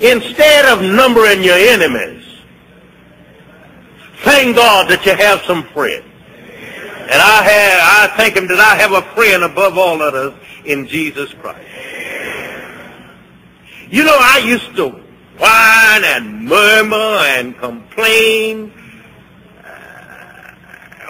Instead 0.00 0.64
of 0.64 0.82
numbering 0.82 1.44
your 1.44 1.56
enemies, 1.56 2.24
thank 4.22 4.56
God 4.56 4.90
that 4.90 5.04
you 5.04 5.14
have 5.14 5.42
some 5.42 5.64
friends. 5.68 6.06
And 7.04 7.20
I 7.20 7.42
have, 7.42 8.12
I 8.12 8.16
thank 8.16 8.34
him 8.34 8.48
that 8.48 8.58
I 8.58 8.74
have 8.76 8.92
a 8.92 9.02
friend 9.14 9.44
above 9.44 9.76
all 9.76 10.00
others 10.00 10.32
in 10.64 10.86
Jesus 10.86 11.34
Christ. 11.34 11.68
You 13.90 14.04
know, 14.04 14.16
I 14.18 14.38
used 14.38 14.74
to 14.76 14.88
whine 14.88 16.04
and 16.04 16.46
murmur 16.46 17.18
and 17.36 17.56
complain. 17.58 18.72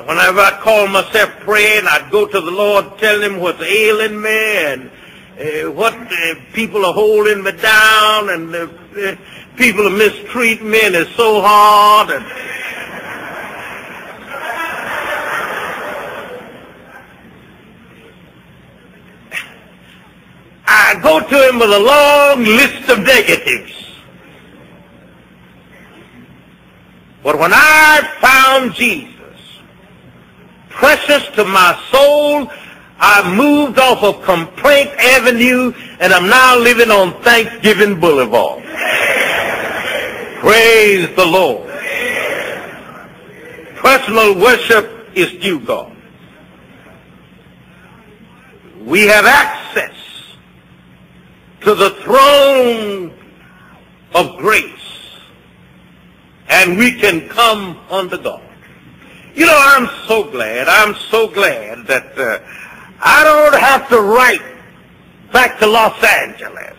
Uh, 0.04 0.06
whenever 0.06 0.40
I 0.40 0.60
call 0.60 0.86
myself 0.88 1.30
praying, 1.40 1.86
I'd 1.86 2.10
go 2.10 2.26
to 2.26 2.40
the 2.40 2.50
Lord 2.50 2.98
telling 2.98 3.32
him 3.32 3.40
what's 3.40 3.62
ailing 3.62 4.20
me 4.20 4.56
and 4.66 4.90
uh, 5.38 5.70
what 5.70 5.94
uh, 5.94 6.34
people 6.52 6.84
are 6.84 6.92
holding 6.92 7.42
me 7.42 7.52
down 7.52 8.28
and 8.30 8.54
uh, 8.54 8.68
people 9.56 9.86
are 9.86 9.96
mistreating 9.96 10.70
me 10.70 10.80
and 10.84 10.94
it's 10.94 11.14
so 11.16 11.40
hard. 11.40 12.10
And, 12.10 12.24
I 20.66 21.00
go 21.02 21.20
to 21.20 21.48
him 21.48 21.58
with 21.58 21.72
a 21.72 21.78
long 21.78 22.44
list 22.44 22.90
of 22.90 23.00
negatives. 23.00 23.72
But 27.22 27.38
when 27.38 27.52
I 27.54 28.02
found 28.20 28.74
Jesus, 28.74 29.13
precious 30.74 31.26
to 31.36 31.44
my 31.44 31.80
soul, 31.90 32.50
I 32.98 33.34
moved 33.36 33.78
off 33.78 34.02
of 34.02 34.22
Complaint 34.22 34.90
Avenue 34.98 35.72
and 36.00 36.12
I'm 36.12 36.28
now 36.28 36.58
living 36.58 36.90
on 36.90 37.20
Thanksgiving 37.22 38.00
Boulevard. 38.00 38.62
Praise 40.40 41.14
the 41.16 41.24
Lord. 41.24 41.68
Personal 43.76 44.38
worship 44.38 45.08
is 45.14 45.32
due 45.42 45.60
God. 45.60 45.94
We 48.80 49.06
have 49.06 49.24
access 49.24 49.94
to 51.62 51.74
the 51.74 51.90
throne 52.02 53.12
of 54.14 54.36
grace. 54.38 54.70
And 56.48 56.78
we 56.78 56.92
can 56.92 57.28
come 57.28 57.78
unto 57.90 58.18
God. 58.18 58.42
You 59.34 59.46
know, 59.46 59.58
I'm 59.58 59.88
so 60.06 60.30
glad, 60.30 60.68
I'm 60.68 60.94
so 60.94 61.26
glad 61.26 61.88
that 61.88 62.16
uh, 62.16 62.38
I 63.00 63.24
don't 63.24 63.60
have 63.60 63.88
to 63.88 64.00
write 64.00 64.40
back 65.32 65.58
to 65.58 65.66
Los 65.66 66.00
Angeles 66.04 66.76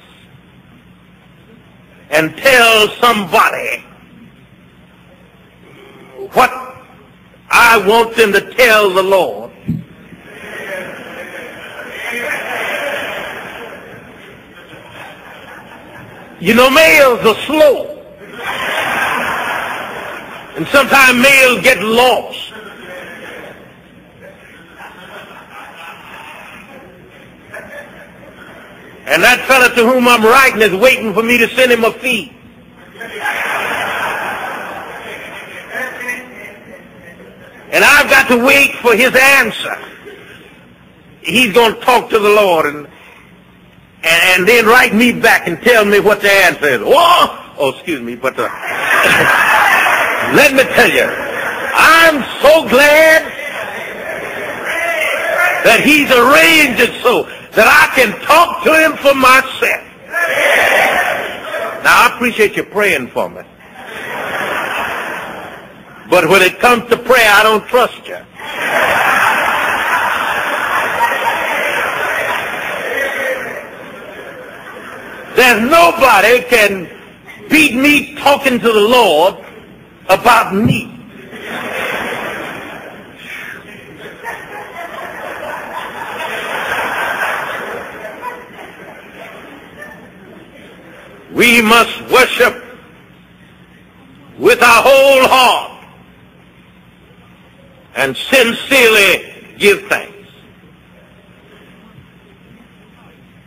and 2.11 2.37
tell 2.37 2.87
somebody 3.01 3.83
what 6.31 6.49
I 7.51 7.85
want 7.85 8.15
them 8.15 8.31
to 8.31 8.53
tell 8.53 8.89
the 8.89 9.03
Lord. 9.03 9.51
You 16.39 16.53
know, 16.53 16.69
mails 16.69 17.19
are 17.25 17.41
slow. 17.45 17.91
And 20.55 20.65
sometimes 20.67 21.21
mails 21.21 21.61
get 21.61 21.81
lost. 21.81 22.44
And 29.05 29.21
that 29.21 29.45
fella 29.47 29.69
to 29.75 29.85
whom 29.85 30.07
I'm 30.07 30.23
writing 30.23 30.61
is 30.61 30.73
waiting 30.81 31.13
for 31.13 31.21
me 31.21 31.37
to 31.37 31.47
send 31.49 31.71
him 31.71 31.83
a 31.83 31.91
fee. 31.93 32.33
And 37.69 37.83
I've 37.83 38.09
got 38.09 38.27
to 38.29 38.43
wait 38.43 38.73
for 38.75 38.95
his 38.95 39.13
answer. 39.15 39.77
He's 41.21 41.53
going 41.53 41.75
to 41.75 41.81
talk 41.81 42.09
to 42.09 42.19
the 42.19 42.29
Lord 42.29 42.65
and, 42.65 42.87
and, 42.87 42.87
and 44.03 44.47
then 44.47 44.65
write 44.65 44.95
me 44.95 45.11
back 45.11 45.47
and 45.47 45.61
tell 45.61 45.85
me 45.85 45.99
what 45.99 46.21
the 46.21 46.31
answer 46.31 46.67
is. 46.67 46.81
Oh, 46.83 47.55
oh 47.59 47.69
excuse 47.69 48.01
me, 48.01 48.15
but 48.15 48.39
uh, 48.39 48.43
let 50.33 50.53
me 50.53 50.63
tell 50.73 50.89
you, 50.89 51.03
I'm 51.03 52.23
so 52.41 52.67
glad 52.69 53.23
that 55.65 55.81
he's 55.83 56.09
arranged 56.09 56.81
it 56.81 57.01
so 57.01 57.27
that 57.55 57.67
I 57.67 57.87
can 57.95 58.11
talk 58.21 58.63
to 58.63 58.73
him 58.75 58.97
for 58.97 59.15
myself. 59.15 59.83
Now, 61.83 62.03
I 62.03 62.11
appreciate 62.15 62.57
you 62.57 62.63
praying 62.63 63.07
for 63.09 63.29
me. 63.29 63.41
But 66.09 66.29
when 66.29 66.41
it 66.41 66.59
comes 66.59 66.89
to 66.89 66.97
prayer, 66.97 67.31
I 67.31 67.43
don't 67.43 67.65
trust 67.67 68.07
you. 68.07 68.19
There's 75.35 75.69
nobody 75.69 76.41
can 76.43 76.89
beat 77.49 77.75
me 77.75 78.15
talking 78.15 78.59
to 78.59 78.71
the 78.71 78.79
Lord 78.79 79.35
about 80.07 80.55
me. 80.55 80.91
We 91.35 91.61
must 91.61 92.01
worship 92.09 92.63
with 94.39 94.63
our 94.63 94.81
whole 94.83 95.27
heart 95.27 95.85
and 97.95 98.15
sincerely 98.15 99.55
give 99.57 99.81
thanks. 99.87 100.29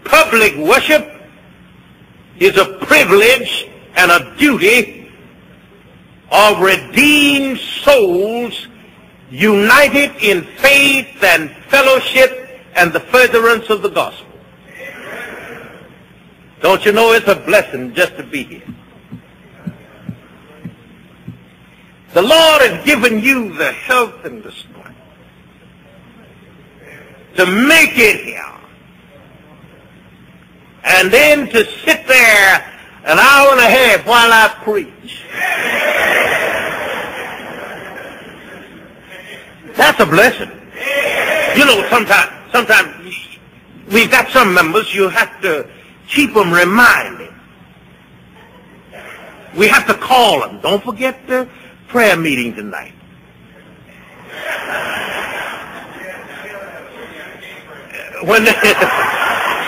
Public 0.05 0.55
worship 0.57 1.22
is 2.38 2.59
a 2.59 2.77
privilege 2.83 3.70
and 3.96 4.11
a 4.11 4.37
duty 4.37 5.11
of 6.31 6.61
redeemed 6.61 7.59
souls 7.59 8.68
united 9.31 10.14
in 10.22 10.44
faith 10.59 11.22
and 11.22 11.51
fellowship 11.68 12.61
and 12.74 12.92
the 12.92 13.01
furtherance 13.01 13.70
of 13.70 13.81
the 13.81 13.88
gospel. 13.88 14.27
Don't 16.61 16.85
you 16.85 16.92
know 16.92 17.12
it's 17.12 17.29
a 17.29 17.37
blessing 17.37 17.94
just 17.94 18.16
to 18.16 18.23
be 18.23 18.42
here? 18.42 18.75
The 22.14 22.23
Lord 22.23 22.62
has 22.62 22.85
given 22.85 23.21
you 23.21 23.55
the 23.55 23.71
health 23.71 24.25
and 24.25 24.42
the 24.42 24.51
strength 24.51 24.97
to 27.37 27.47
make 27.47 27.92
it 27.97 28.25
here. 28.25 28.44
And 30.83 31.12
then 31.12 31.49
to 31.51 31.64
sit 31.64 32.07
there 32.09 32.75
an 33.05 33.18
hour 33.18 33.53
and 33.53 33.61
a 33.61 33.71
half 33.71 34.07
while 34.07 34.33
I 34.33 34.49
preach. 34.64 35.25
That's 39.77 40.01
a 40.01 40.07
blessing. 40.07 40.51
You 41.57 41.64
know, 41.66 41.87
sometimes, 41.88 42.53
sometimes 42.53 43.38
we've 43.92 44.11
got 44.11 44.29
some 44.31 44.53
members 44.53 44.92
you 44.92 45.09
have 45.09 45.40
to 45.42 45.68
keep 46.09 46.35
them 46.35 46.53
reminded. 46.53 47.33
We 49.57 49.68
have 49.68 49.87
to 49.87 49.94
call 49.94 50.40
them. 50.40 50.61
Don't 50.61 50.83
forget 50.83 51.27
the 51.27 51.49
prayer 51.88 52.16
meeting 52.16 52.55
tonight. 52.55 52.94
When 58.25 58.44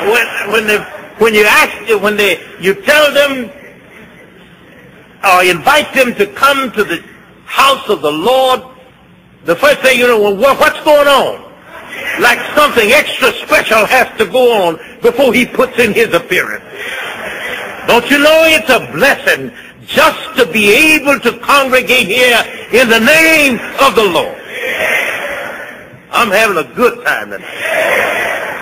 when, 0.08 0.26
when 0.52 0.66
they, 0.66 0.78
when 1.18 1.34
you 1.34 1.44
ask, 1.44 2.02
when 2.02 2.16
they, 2.16 2.40
you 2.60 2.74
tell 2.74 3.12
them 3.12 3.50
or 5.24 5.44
invite 5.44 5.92
them 5.94 6.14
to 6.14 6.26
come 6.26 6.72
to 6.72 6.84
the 6.84 7.04
house 7.44 7.88
of 7.88 8.00
the 8.00 8.10
Lord, 8.10 8.62
the 9.44 9.56
first 9.56 9.80
thing 9.80 9.98
you 9.98 10.06
know, 10.06 10.20
well, 10.20 10.56
what's 10.56 10.80
going 10.84 11.08
on? 11.08 11.49
Like 12.20 12.38
something 12.54 12.90
extra 12.90 13.32
special 13.32 13.86
has 13.86 14.06
to 14.18 14.26
go 14.26 14.66
on 14.66 14.78
before 15.02 15.32
he 15.32 15.46
puts 15.46 15.78
in 15.78 15.92
his 15.92 16.12
appearance. 16.14 16.64
Don't 17.86 18.08
you 18.10 18.18
know 18.18 18.42
it's 18.46 18.70
a 18.70 18.92
blessing 18.92 19.52
just 19.86 20.36
to 20.36 20.46
be 20.52 20.70
able 20.70 21.18
to 21.20 21.38
congregate 21.38 22.06
here 22.06 22.42
in 22.72 22.88
the 22.88 23.00
name 23.00 23.58
of 23.80 23.94
the 23.94 24.04
Lord. 24.04 24.36
I'm 26.12 26.30
having 26.30 26.58
a 26.58 26.74
good 26.74 27.04
time 27.04 27.30
tonight. 27.30 28.60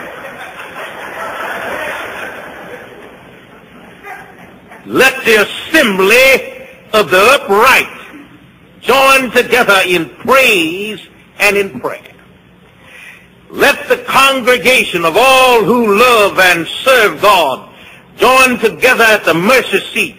Let 4.86 5.24
the 5.24 5.42
assembly 5.42 6.68
of 6.94 7.10
the 7.10 7.20
upright 7.42 7.88
join 8.80 9.30
together 9.30 9.80
in 9.86 10.08
praise 10.08 11.06
and 11.38 11.56
in 11.56 11.80
prayer. 11.80 12.17
Let 13.50 13.88
the 13.88 13.98
congregation 13.98 15.04
of 15.04 15.16
all 15.16 15.64
who 15.64 15.98
love 15.98 16.38
and 16.38 16.66
serve 16.66 17.22
God 17.22 17.74
join 18.16 18.58
together 18.58 19.04
at 19.04 19.24
the 19.24 19.34
mercy 19.34 19.80
seat 19.80 20.16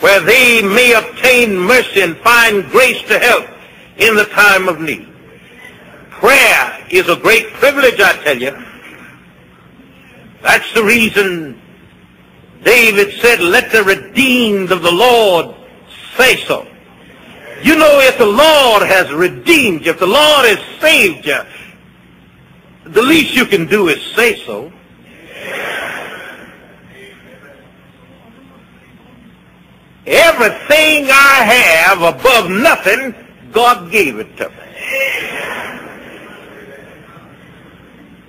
where 0.00 0.20
they 0.20 0.62
may 0.62 0.92
obtain 0.92 1.56
mercy 1.56 2.02
and 2.02 2.16
find 2.18 2.68
grace 2.70 3.00
to 3.08 3.18
help 3.18 3.46
in 3.96 4.14
the 4.16 4.26
time 4.26 4.68
of 4.68 4.80
need. 4.80 5.08
Prayer 6.10 6.86
is 6.90 7.08
a 7.08 7.16
great 7.16 7.48
privilege, 7.54 8.00
I 8.00 8.12
tell 8.22 8.38
you. 8.38 8.56
That's 10.42 10.72
the 10.74 10.84
reason 10.84 11.60
David 12.62 13.14
said, 13.20 13.40
let 13.40 13.72
the 13.72 13.82
redeemed 13.82 14.72
of 14.72 14.82
the 14.82 14.92
Lord 14.92 15.54
say 16.16 16.36
so. 16.44 16.66
You 17.62 17.76
know, 17.76 18.00
if 18.00 18.18
the 18.18 18.26
Lord 18.26 18.82
has 18.82 19.10
redeemed 19.12 19.86
you, 19.86 19.92
if 19.92 19.98
the 19.98 20.06
Lord 20.06 20.46
has 20.46 20.58
saved 20.80 21.24
you, 21.26 21.40
the 22.86 23.02
least 23.02 23.34
you 23.34 23.46
can 23.46 23.66
do 23.66 23.88
is 23.88 24.02
say 24.14 24.44
so. 24.44 24.72
Everything 30.06 31.08
I 31.10 31.88
have 31.88 32.02
above 32.02 32.50
nothing, 32.50 33.14
God 33.52 33.90
gave 33.90 34.18
it 34.18 34.36
to 34.36 34.48
me. 34.50 34.56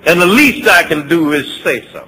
And 0.06 0.22
the 0.22 0.26
least 0.26 0.70
I 0.70 0.84
can 0.84 1.08
do 1.08 1.34
is 1.34 1.62
say 1.64 1.86
so. 1.92 2.08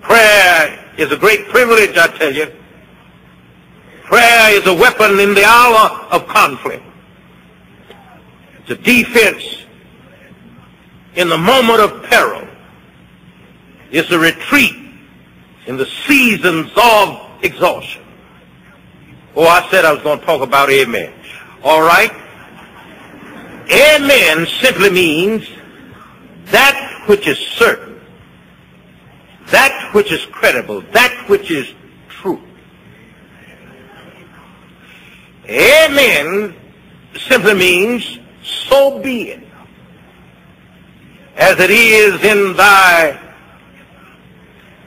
Prayer 0.00 0.78
is 0.96 1.12
a 1.12 1.16
great 1.16 1.48
privilege, 1.48 1.96
I 1.98 2.06
tell 2.16 2.32
you. 2.32 2.50
Prayer 4.04 4.56
is 4.58 4.66
a 4.66 4.72
weapon 4.72 5.20
in 5.20 5.34
the 5.34 5.44
hour 5.44 6.06
of 6.10 6.26
conflict. 6.28 6.87
A 8.70 8.76
defense 8.76 9.64
in 11.14 11.30
the 11.30 11.38
moment 11.38 11.80
of 11.80 12.02
peril. 12.04 12.46
It's 13.90 14.10
a 14.10 14.18
retreat 14.18 14.76
in 15.66 15.78
the 15.78 15.86
seasons 16.06 16.70
of 16.76 17.18
exhaustion. 17.42 18.02
Oh, 19.34 19.46
I 19.46 19.66
said 19.70 19.86
I 19.86 19.92
was 19.92 20.02
going 20.02 20.20
to 20.20 20.26
talk 20.26 20.42
about 20.42 20.68
amen. 20.68 21.14
All 21.62 21.80
right? 21.80 22.12
Amen 23.70 24.46
simply 24.60 24.90
means 24.90 25.48
that 26.46 27.04
which 27.06 27.26
is 27.26 27.38
certain, 27.38 28.00
that 29.46 29.94
which 29.94 30.12
is 30.12 30.26
credible, 30.26 30.82
that 30.92 31.28
which 31.28 31.50
is 31.50 31.72
true. 32.08 32.42
Amen 35.48 36.54
simply 37.18 37.54
means 37.54 38.18
so 38.48 38.98
be 39.00 39.30
it, 39.30 39.42
as 41.36 41.60
it 41.60 41.70
is 41.70 42.22
in 42.24 42.56
thy 42.56 43.20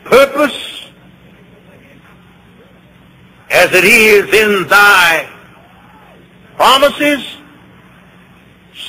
purpose, 0.03 0.87
as 3.49 3.71
it 3.73 3.83
is 3.83 4.33
in 4.33 4.67
thy 4.67 5.29
promises, 6.55 7.25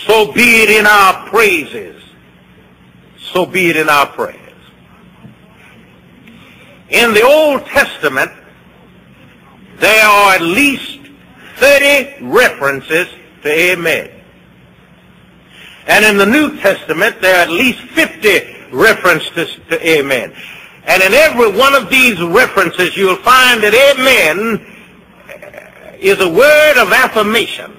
so 0.06 0.32
be 0.32 0.62
it 0.62 0.70
in 0.70 0.86
our 0.86 1.28
praises, 1.28 2.02
so 3.18 3.44
be 3.44 3.70
it 3.70 3.76
in 3.76 3.88
our 3.88 4.06
prayers. 4.06 4.38
In 6.88 7.14
the 7.14 7.22
Old 7.22 7.64
Testament, 7.66 8.30
there 9.76 10.04
are 10.04 10.34
at 10.34 10.42
least 10.42 11.00
30 11.56 12.24
references 12.24 13.08
to 13.42 13.48
amen. 13.48 14.21
And 15.86 16.04
in 16.04 16.16
the 16.16 16.26
New 16.26 16.58
Testament, 16.58 17.20
there 17.20 17.34
are 17.36 17.42
at 17.42 17.50
least 17.50 17.80
50 17.80 18.70
references 18.72 19.58
to 19.68 19.88
amen. 19.88 20.32
And 20.84 21.02
in 21.02 21.12
every 21.12 21.50
one 21.50 21.74
of 21.74 21.90
these 21.90 22.20
references, 22.20 22.96
you'll 22.96 23.16
find 23.16 23.62
that 23.62 23.74
amen 23.96 24.66
is 26.00 26.20
a 26.20 26.28
word 26.28 26.82
of 26.82 26.92
affirmation. 26.92 27.76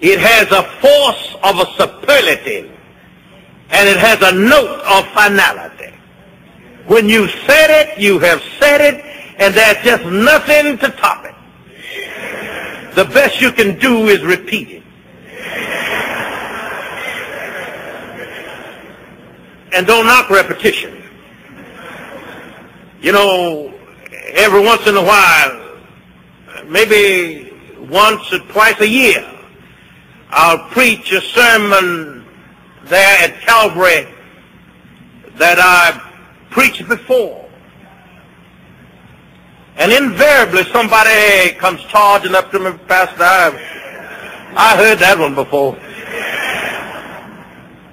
It 0.00 0.18
has 0.20 0.50
a 0.52 0.62
force 0.80 1.36
of 1.42 1.58
a 1.60 1.66
superlative, 1.76 2.70
and 3.70 3.88
it 3.88 3.96
has 3.96 4.20
a 4.22 4.32
note 4.32 4.80
of 4.80 5.06
finality. 5.08 5.94
When 6.86 7.08
you 7.08 7.28
said 7.28 7.70
it, 7.70 7.98
you 7.98 8.18
have 8.20 8.42
said 8.58 8.80
it, 8.80 9.04
and 9.38 9.54
there's 9.54 9.84
just 9.84 10.04
nothing 10.04 10.78
to 10.78 10.88
top 10.96 11.24
it. 11.24 11.34
The 12.94 13.04
best 13.04 13.40
you 13.40 13.52
can 13.52 13.78
do 13.78 14.08
is 14.08 14.22
repeat 14.24 14.68
it. 14.70 14.77
And 19.78 19.86
don't 19.86 20.06
knock 20.06 20.28
repetition. 20.28 21.04
You 23.00 23.12
know, 23.12 23.72
every 24.10 24.60
once 24.60 24.84
in 24.88 24.96
a 24.96 25.00
while, 25.00 25.78
maybe 26.66 27.52
once 27.88 28.32
or 28.32 28.40
twice 28.50 28.80
a 28.80 28.88
year, 28.88 29.24
I'll 30.30 30.68
preach 30.70 31.12
a 31.12 31.20
sermon 31.20 32.26
there 32.86 33.18
at 33.22 33.40
Calvary 33.42 34.12
that 35.36 35.60
I've 35.60 36.50
preached 36.50 36.88
before. 36.88 37.48
And 39.76 39.92
invariably 39.92 40.64
somebody 40.72 41.52
comes 41.52 41.80
charging 41.82 42.34
up 42.34 42.50
to 42.50 42.58
me, 42.58 42.72
Pastor, 42.88 43.22
I've, 43.22 43.54
I 44.56 44.76
heard 44.76 44.98
that 44.98 45.20
one 45.20 45.36
before. 45.36 45.78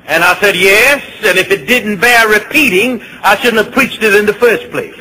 And 0.07 0.23
I 0.23 0.39
said, 0.39 0.55
yes, 0.55 1.03
and 1.23 1.37
if 1.37 1.49
it 1.49 1.65
didn't 1.67 1.99
bear 1.99 2.27
repeating, 2.27 3.01
I 3.23 3.35
shouldn't 3.37 3.65
have 3.65 3.73
preached 3.73 4.03
it 4.03 4.13
in 4.13 4.25
the 4.25 4.33
first 4.33 4.69
place. 4.69 4.95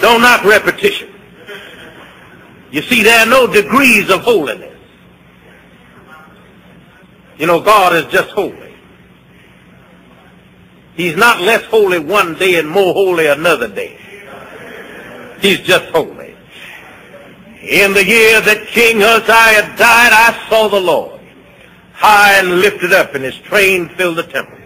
Don't 0.00 0.22
knock 0.22 0.44
repetition. 0.44 1.12
You 2.70 2.82
see, 2.82 3.02
there 3.02 3.20
are 3.20 3.26
no 3.26 3.46
degrees 3.46 4.08
of 4.08 4.20
holiness. 4.20 4.78
You 7.38 7.46
know, 7.46 7.60
God 7.60 7.94
is 7.94 8.04
just 8.12 8.30
holy. 8.30 8.74
He's 10.94 11.16
not 11.16 11.40
less 11.40 11.64
holy 11.64 11.98
one 11.98 12.34
day 12.34 12.58
and 12.58 12.68
more 12.68 12.92
holy 12.92 13.26
another 13.26 13.68
day. 13.68 13.98
He's 15.40 15.60
just 15.60 15.86
holy. 15.86 16.29
In 17.60 17.92
the 17.92 18.04
year 18.04 18.40
that 18.40 18.66
King 18.68 19.02
Uzziah 19.02 19.76
died, 19.76 20.12
I 20.12 20.46
saw 20.48 20.68
the 20.68 20.80
Lord 20.80 21.20
high 21.92 22.38
and 22.38 22.60
lifted 22.60 22.94
up, 22.94 23.14
and 23.14 23.22
his 23.22 23.36
train 23.36 23.90
filled 23.90 24.16
the 24.16 24.22
temple. 24.22 24.56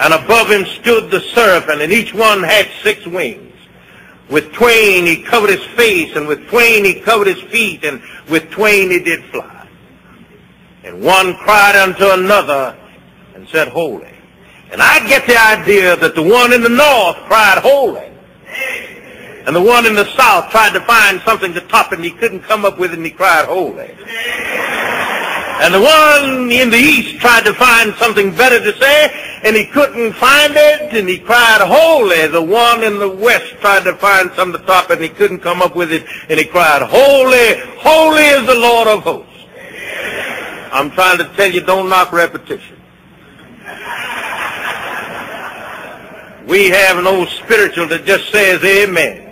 And 0.00 0.14
above 0.14 0.50
him 0.50 0.64
stood 0.64 1.10
the 1.10 1.20
seraphim, 1.20 1.82
and 1.82 1.92
each 1.92 2.14
one 2.14 2.42
had 2.42 2.66
six 2.82 3.06
wings. 3.06 3.52
With 4.30 4.50
twain 4.54 5.04
he 5.04 5.22
covered 5.22 5.50
his 5.50 5.64
face, 5.76 6.16
and 6.16 6.26
with 6.26 6.48
twain 6.48 6.86
he 6.86 7.00
covered 7.00 7.26
his 7.26 7.42
feet, 7.50 7.84
and 7.84 8.00
with 8.30 8.50
twain 8.50 8.90
he 8.90 9.00
did 9.00 9.22
fly. 9.26 9.68
And 10.82 11.02
one 11.02 11.34
cried 11.36 11.76
unto 11.76 12.10
another 12.10 12.76
and 13.34 13.46
said, 13.48 13.68
Holy. 13.68 14.14
And 14.72 14.80
I 14.80 15.06
get 15.06 15.26
the 15.26 15.36
idea 15.36 15.96
that 15.96 16.14
the 16.14 16.22
one 16.22 16.54
in 16.54 16.62
the 16.62 16.70
north 16.70 17.16
cried, 17.26 17.58
Holy. 17.58 18.10
And 19.46 19.54
the 19.54 19.60
one 19.60 19.84
in 19.84 19.94
the 19.94 20.06
south 20.16 20.50
tried 20.50 20.72
to 20.72 20.80
find 20.80 21.20
something 21.20 21.52
to 21.52 21.60
top 21.62 21.92
it, 21.92 21.96
and 21.96 22.04
he 22.04 22.10
couldn't 22.10 22.40
come 22.40 22.64
up 22.64 22.78
with 22.78 22.92
it, 22.92 22.96
and 22.96 23.04
he 23.04 23.12
cried, 23.12 23.44
Holy. 23.44 23.94
And 25.60 25.72
the 25.72 25.80
one 25.80 26.50
in 26.50 26.70
the 26.70 26.78
east 26.78 27.20
tried 27.20 27.44
to 27.44 27.54
find 27.54 27.94
something 27.94 28.34
better 28.34 28.58
to 28.58 28.78
say, 28.78 29.40
and 29.44 29.54
he 29.54 29.66
couldn't 29.66 30.14
find 30.14 30.54
it, 30.56 30.94
and 30.94 31.08
he 31.08 31.18
cried, 31.18 31.60
Holy. 31.60 32.26
The 32.26 32.42
one 32.42 32.82
in 32.82 32.98
the 32.98 33.08
west 33.08 33.54
tried 33.60 33.84
to 33.84 33.94
find 33.94 34.32
something 34.32 34.60
to 34.60 34.66
top 34.66 34.90
it, 34.90 34.94
and 34.94 35.02
he 35.02 35.10
couldn't 35.10 35.40
come 35.40 35.60
up 35.60 35.76
with 35.76 35.92
it, 35.92 36.06
and 36.28 36.38
he 36.38 36.46
cried, 36.46 36.82
Holy, 36.82 37.60
holy 37.78 38.22
is 38.22 38.46
the 38.46 38.54
Lord 38.54 38.88
of 38.88 39.02
hosts. 39.02 39.30
I'm 40.72 40.90
trying 40.90 41.18
to 41.18 41.24
tell 41.36 41.52
you, 41.52 41.60
don't 41.60 41.88
knock 41.88 42.12
repetition. 42.12 42.76
We 46.46 46.68
have 46.70 46.98
an 46.98 47.06
old 47.06 47.28
spiritual 47.28 47.86
that 47.88 48.04
just 48.04 48.30
says 48.30 48.62
amen. 48.64 49.23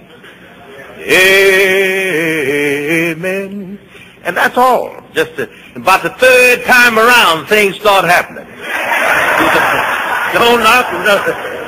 Amen. 3.12 3.78
And 4.24 4.36
that's 4.36 4.56
all. 4.56 5.02
Just 5.12 5.36
to, 5.36 5.50
about 5.74 6.02
the 6.02 6.10
third 6.10 6.64
time 6.64 6.98
around, 6.98 7.46
things 7.46 7.76
start 7.76 8.04
happening. 8.04 8.46
don't 10.32 10.62
knock, 10.62 10.90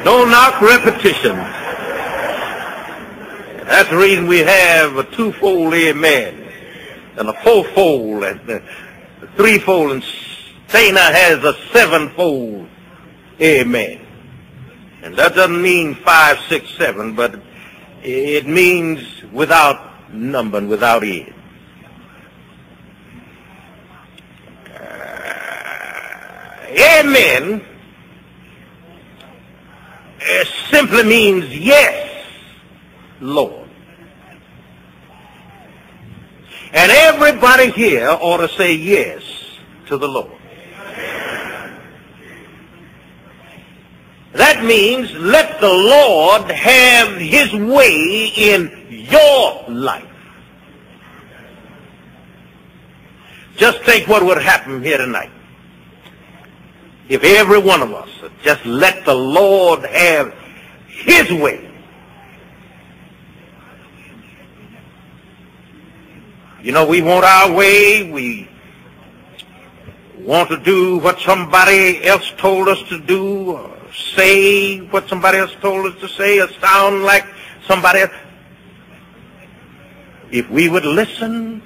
don't 0.04 0.30
knock 0.30 0.60
repetition. 0.60 1.36
That's 3.66 3.88
the 3.88 3.96
reason 3.96 4.26
we 4.26 4.40
have 4.40 4.96
a 4.98 5.04
twofold 5.04 5.72
amen 5.74 6.44
and 7.16 7.28
a 7.28 7.42
fourfold 7.42 8.24
and 8.24 8.50
uh, 8.50 8.60
a 9.22 9.26
threefold, 9.36 9.92
and 9.92 10.04
Stainer 10.68 11.00
has 11.00 11.42
a 11.44 11.54
sevenfold 11.72 12.68
amen. 13.40 14.00
And 15.02 15.16
that 15.16 15.34
doesn't 15.34 15.60
mean 15.60 15.94
five, 15.94 16.38
six, 16.48 16.68
seven, 16.76 17.14
but 17.14 17.40
it 18.04 18.46
means 18.46 19.22
without 19.32 20.12
number 20.12 20.58
and 20.58 20.68
without 20.68 21.02
end. 21.02 21.34
Uh, 24.70 25.16
amen 27.00 27.64
it 30.26 30.48
simply 30.70 31.02
means 31.04 31.54
yes, 31.54 32.24
Lord. 33.20 33.68
And 36.72 36.90
everybody 36.90 37.70
here 37.70 38.08
ought 38.08 38.38
to 38.38 38.48
say 38.48 38.74
yes 38.74 39.22
to 39.86 39.98
the 39.98 40.08
Lord. 40.08 40.32
That 44.34 44.64
means 44.64 45.12
let 45.12 45.60
the 45.60 45.72
Lord 45.72 46.50
have 46.50 47.16
his 47.16 47.52
way 47.52 48.32
in 48.36 49.06
your 49.10 49.64
life. 49.68 50.04
Just 53.56 53.80
think 53.82 54.08
what 54.08 54.24
would 54.24 54.42
happen 54.42 54.82
here 54.82 54.98
tonight 54.98 55.30
if 57.08 57.22
every 57.22 57.58
one 57.58 57.82
of 57.82 57.92
us 57.92 58.08
just 58.42 58.64
let 58.66 59.04
the 59.04 59.14
Lord 59.14 59.84
have 59.84 60.34
his 60.88 61.30
way. 61.30 61.70
You 66.62 66.72
know, 66.72 66.86
we 66.86 67.02
want 67.02 67.24
our 67.24 67.52
way. 67.52 68.10
We 68.10 68.48
want 70.18 70.48
to 70.48 70.56
do 70.56 70.96
what 70.98 71.20
somebody 71.20 72.02
else 72.04 72.32
told 72.38 72.68
us 72.68 72.82
to 72.88 72.98
do, 72.98 73.73
say 73.94 74.78
what 74.78 75.08
somebody 75.08 75.38
else 75.38 75.54
told 75.60 75.86
us 75.86 76.00
to 76.00 76.08
say, 76.08 76.40
or 76.40 76.48
sound 76.60 77.04
like 77.04 77.24
somebody 77.66 78.00
else. 78.00 78.12
If 80.30 80.50
we 80.50 80.68
would 80.68 80.84
listen 80.84 81.62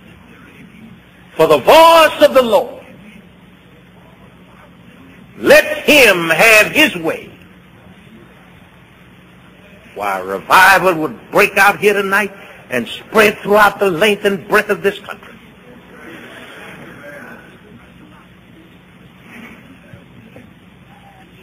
for 1.36 1.46
the 1.46 1.58
voice 1.58 2.22
of 2.22 2.34
the 2.34 2.42
Lord, 2.42 2.84
let 5.38 5.84
him 5.84 6.28
have 6.30 6.72
his 6.72 6.94
way. 6.96 7.30
Why, 9.94 10.18
revival 10.20 10.94
would 10.94 11.30
break 11.30 11.56
out 11.56 11.78
here 11.78 11.94
tonight 11.94 12.32
and 12.70 12.86
spread 12.86 13.38
throughout 13.38 13.78
the 13.78 13.90
length 13.90 14.24
and 14.24 14.46
breadth 14.46 14.68
of 14.68 14.82
this 14.82 14.98
country. 14.98 15.34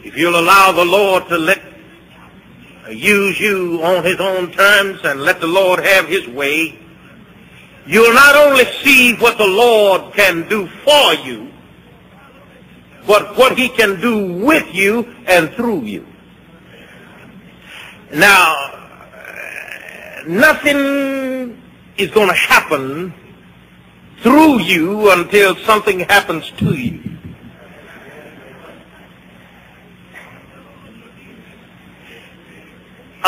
If 0.04 0.05
you'll 0.16 0.38
allow 0.40 0.72
the 0.72 0.84
Lord 0.84 1.28
to 1.28 1.36
let 1.36 1.62
use 2.90 3.38
you 3.38 3.80
on 3.82 4.04
his 4.04 4.20
own 4.20 4.50
terms 4.52 5.00
and 5.04 5.20
let 5.20 5.40
the 5.40 5.46
Lord 5.46 5.84
have 5.84 6.08
his 6.08 6.26
way, 6.28 6.78
you'll 7.86 8.14
not 8.14 8.36
only 8.36 8.64
see 8.82 9.14
what 9.16 9.38
the 9.38 9.46
Lord 9.46 10.14
can 10.14 10.48
do 10.48 10.66
for 10.84 11.14
you, 11.14 11.50
but 13.06 13.36
what 13.36 13.56
he 13.56 13.68
can 13.68 14.00
do 14.00 14.34
with 14.44 14.74
you 14.74 15.14
and 15.26 15.50
through 15.50 15.82
you. 15.82 16.06
Now, 18.12 18.54
nothing 20.26 21.62
is 21.96 22.10
going 22.10 22.28
to 22.28 22.34
happen 22.34 23.14
through 24.22 24.60
you 24.60 25.10
until 25.12 25.56
something 25.56 26.00
happens 26.00 26.50
to 26.58 26.74
you. 26.74 27.05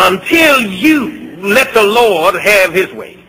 Until 0.09 0.63
you 0.63 1.37
let 1.37 1.75
the 1.75 1.83
Lord 1.83 2.35
have 2.35 2.73
his 2.73 2.91
way. 2.95 3.23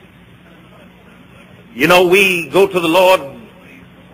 You 1.74 1.88
know, 1.88 2.08
we 2.08 2.48
go 2.48 2.68
to 2.68 2.80
the 2.80 2.88
Lord 2.88 3.20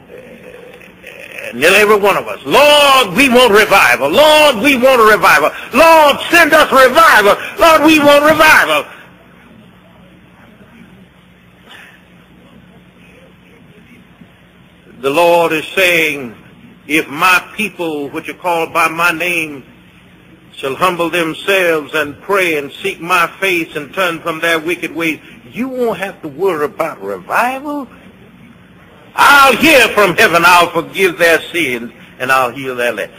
eh, 0.09 1.51
nearly 1.53 1.75
every 1.75 1.97
one 1.97 2.17
of 2.17 2.27
us. 2.27 2.39
Lord, 2.43 3.15
we 3.15 3.29
want 3.29 3.53
revival. 3.53 4.09
Lord, 4.09 4.55
we 4.63 4.77
want 4.77 4.99
a 4.99 5.05
revival. 5.05 5.51
Lord, 5.75 6.17
send 6.31 6.53
us 6.53 6.71
revival. 6.71 7.35
Lord, 7.59 7.83
we 7.83 7.99
want 7.99 8.25
revival. 8.25 8.91
The 15.01 15.09
Lord 15.11 15.51
is 15.51 15.67
saying, 15.67 16.35
if 16.87 17.07
my 17.07 17.47
people, 17.55 18.09
which 18.09 18.27
are 18.27 18.33
called 18.33 18.73
by 18.73 18.87
my 18.87 19.11
name, 19.11 19.63
shall 20.55 20.75
humble 20.75 21.09
themselves 21.09 21.93
and 21.93 22.19
pray 22.21 22.57
and 22.57 22.71
seek 22.71 23.01
my 23.01 23.27
face 23.39 23.75
and 23.75 23.93
turn 23.93 24.19
from 24.21 24.39
their 24.39 24.59
wicked 24.59 24.95
ways, 24.95 25.19
you 25.51 25.67
won't 25.67 25.99
have 25.99 26.21
to 26.21 26.27
worry 26.27 26.65
about 26.65 27.01
revival. 27.01 27.87
I'll 29.15 29.55
hear 29.55 29.87
from 29.89 30.15
heaven, 30.15 30.43
I'll 30.45 30.71
forgive 30.71 31.17
their 31.17 31.41
sins, 31.41 31.91
and 32.19 32.31
I'll 32.31 32.51
heal 32.51 32.75
their 32.75 32.93
land. 32.93 33.11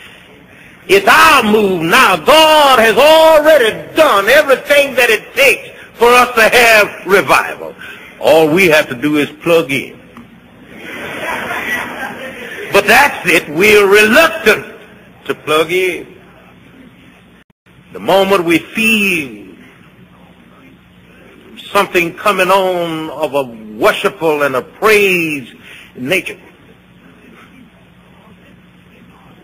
It's 0.88 1.06
our 1.08 1.42
move 1.42 1.82
now. 1.82 2.16
God 2.16 2.78
has 2.78 2.96
already 2.96 3.94
done 3.94 4.28
everything 4.28 4.94
that 4.94 5.10
it 5.10 5.34
takes 5.34 5.68
for 5.94 6.08
us 6.08 6.34
to 6.36 6.42
have 6.42 7.06
revival. 7.06 7.74
All 8.20 8.48
we 8.48 8.68
have 8.68 8.88
to 8.88 8.94
do 8.94 9.16
is 9.16 9.30
plug 9.42 9.72
in. 9.72 10.00
But 12.72 12.86
that's 12.86 13.28
it. 13.28 13.48
We're 13.48 13.86
reluctant 13.86 14.78
to 15.24 15.34
plug 15.34 15.72
in. 15.72 16.15
The 17.96 18.02
moment 18.02 18.44
we 18.44 18.58
feel 18.58 19.56
something 21.72 22.14
coming 22.14 22.50
on 22.50 23.08
of 23.08 23.32
a 23.32 23.44
worshipful 23.78 24.42
and 24.42 24.54
a 24.54 24.60
praise 24.60 25.50
nature, 25.94 26.38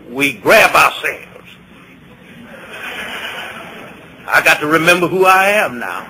we 0.07 0.33
grab 0.33 0.75
ourselves. 0.75 1.49
I 4.27 4.43
got 4.45 4.59
to 4.59 4.67
remember 4.67 5.07
who 5.07 5.25
I 5.25 5.47
am 5.47 5.79
now. 5.79 6.03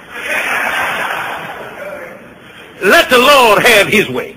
Let 2.83 3.09
the 3.09 3.19
Lord 3.19 3.63
have 3.63 3.87
his 3.87 4.09
way. 4.09 4.35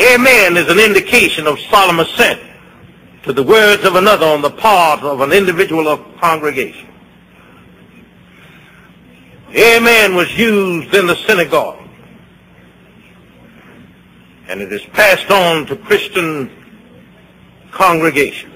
Amen 0.00 0.56
is 0.56 0.70
an 0.70 0.78
indication 0.78 1.46
of 1.46 1.60
solemn 1.60 2.00
assent 2.00 2.40
to 3.26 3.32
the 3.32 3.42
words 3.42 3.84
of 3.84 3.96
another 3.96 4.24
on 4.24 4.40
the 4.40 4.50
part 4.50 5.02
of 5.02 5.20
an 5.20 5.32
individual 5.32 5.88
or 5.88 5.98
congregation. 6.20 6.88
Amen 9.52 10.14
was 10.14 10.38
used 10.38 10.94
in 10.94 11.08
the 11.08 11.16
synagogue. 11.16 11.88
And 14.46 14.62
it 14.62 14.72
is 14.72 14.82
passed 14.92 15.28
on 15.32 15.66
to 15.66 15.76
Christian 15.76 16.52
congregation. 17.72 18.52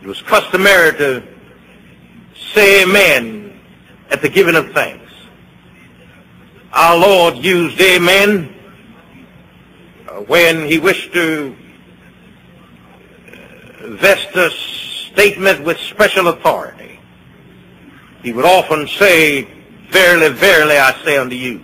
It 0.00 0.06
was 0.06 0.22
customary 0.22 0.96
to 0.96 1.22
say 2.34 2.82
amen 2.82 3.60
at 4.10 4.22
the 4.22 4.28
giving 4.30 4.56
of 4.56 4.72
thanks. 4.72 5.12
Our 6.72 6.96
Lord 6.96 7.36
used 7.36 7.78
amen 7.78 8.54
uh, 10.08 10.12
when 10.22 10.66
he 10.66 10.78
wished 10.78 11.12
to 11.12 11.54
vest 13.92 14.34
a 14.36 14.50
statement 14.50 15.64
with 15.64 15.78
special 15.78 16.28
authority. 16.28 16.98
He 18.22 18.32
would 18.32 18.44
often 18.44 18.86
say, 18.86 19.48
Verily, 19.90 20.30
verily, 20.30 20.78
I 20.78 20.98
say 21.04 21.18
unto 21.18 21.36
you. 21.36 21.60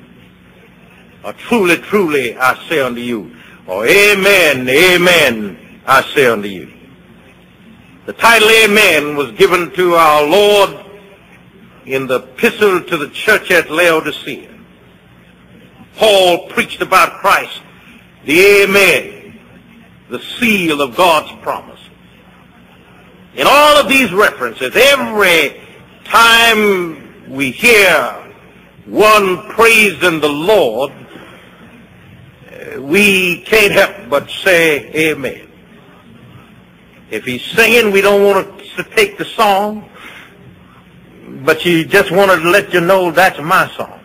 Or 1.24 1.32
truly, 1.32 1.76
truly, 1.76 2.36
I 2.36 2.68
say 2.68 2.80
unto 2.80 3.00
you. 3.00 3.34
Or 3.66 3.86
Amen, 3.86 4.68
Amen, 4.68 5.80
I 5.86 6.02
say 6.14 6.26
unto 6.26 6.48
you. 6.48 6.70
The 8.04 8.12
title 8.12 8.48
Amen 8.48 9.16
was 9.16 9.32
given 9.32 9.70
to 9.72 9.94
our 9.94 10.26
Lord 10.26 10.84
in 11.86 12.06
the 12.06 12.16
epistle 12.16 12.82
to 12.82 12.96
the 12.98 13.08
church 13.08 13.50
at 13.50 13.70
Laodicea. 13.70 14.48
Paul 15.96 16.48
preached 16.48 16.82
about 16.82 17.20
Christ, 17.20 17.62
the 18.24 18.40
Amen, 18.62 19.40
the 20.10 20.20
seal 20.20 20.80
of 20.82 20.96
God's 20.96 21.32
promise. 21.42 21.80
In 23.38 23.46
all 23.46 23.77
of 23.77 23.88
these 23.88 24.12
references, 24.12 24.74
every 24.74 25.61
time 26.03 27.31
we 27.31 27.53
hear 27.53 28.12
one 28.85 29.48
praising 29.51 30.18
the 30.18 30.29
Lord, 30.29 30.92
we 32.81 33.42
can't 33.42 33.72
help 33.72 34.11
but 34.11 34.29
say 34.29 34.90
amen. 34.92 35.48
If 37.12 37.24
he's 37.27 37.44
singing, 37.44 37.92
we 37.92 38.01
don't 38.01 38.24
want 38.24 38.59
to 38.77 38.83
take 38.83 39.18
the 39.18 39.24
song, 39.24 39.88
but 41.44 41.64
you 41.64 41.85
just 41.85 42.11
wanted 42.11 42.40
to 42.40 42.51
let 42.51 42.72
you 42.72 42.81
know 42.81 43.12
that's 43.12 43.38
my 43.38 43.70
song. 43.77 44.01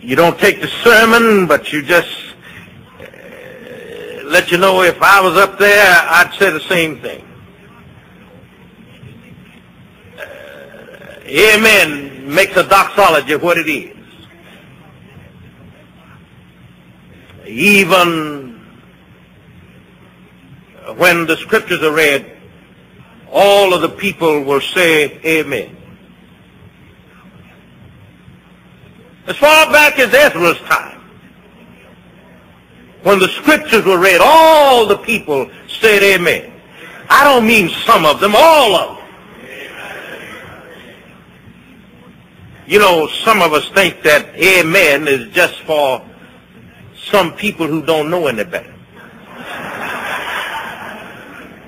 You 0.00 0.16
don't 0.16 0.36
take 0.40 0.60
the 0.60 0.66
sermon, 0.66 1.46
but 1.46 1.72
you 1.72 1.80
just 1.80 2.23
let 4.34 4.50
you 4.50 4.58
know 4.58 4.82
if 4.82 5.00
I 5.00 5.20
was 5.20 5.36
up 5.36 5.60
there, 5.60 5.86
I'd 5.86 6.34
say 6.36 6.50
the 6.50 6.58
same 6.58 7.00
thing. 7.00 7.24
Uh, 10.18 11.20
amen 11.24 12.34
makes 12.34 12.56
a 12.56 12.64
doxology 12.68 13.36
what 13.36 13.58
it 13.58 13.68
is. 13.68 13.96
Even 17.46 18.60
when 20.96 21.26
the 21.26 21.36
scriptures 21.36 21.84
are 21.84 21.92
read, 21.92 22.36
all 23.30 23.72
of 23.72 23.82
the 23.82 23.88
people 23.88 24.42
will 24.42 24.60
say 24.60 25.20
amen. 25.24 25.76
As 29.28 29.36
far 29.36 29.70
back 29.70 30.00
as 30.00 30.12
Ezra's 30.12 30.58
time, 30.68 30.93
when 33.04 33.18
the 33.18 33.28
scriptures 33.28 33.84
were 33.84 33.98
read, 33.98 34.20
all 34.22 34.86
the 34.86 34.96
people 34.96 35.48
said 35.68 36.02
amen. 36.02 36.50
I 37.10 37.22
don't 37.22 37.46
mean 37.46 37.68
some 37.68 38.06
of 38.06 38.18
them, 38.18 38.32
all 38.34 38.74
of 38.74 38.96
them. 38.96 39.04
You 42.66 42.78
know, 42.78 43.06
some 43.08 43.42
of 43.42 43.52
us 43.52 43.68
think 43.68 44.02
that 44.02 44.34
amen 44.36 45.06
is 45.06 45.30
just 45.34 45.60
for 45.60 46.02
some 46.96 47.34
people 47.34 47.66
who 47.66 47.84
don't 47.84 48.08
know 48.08 48.26
any 48.26 48.42
better. 48.42 48.74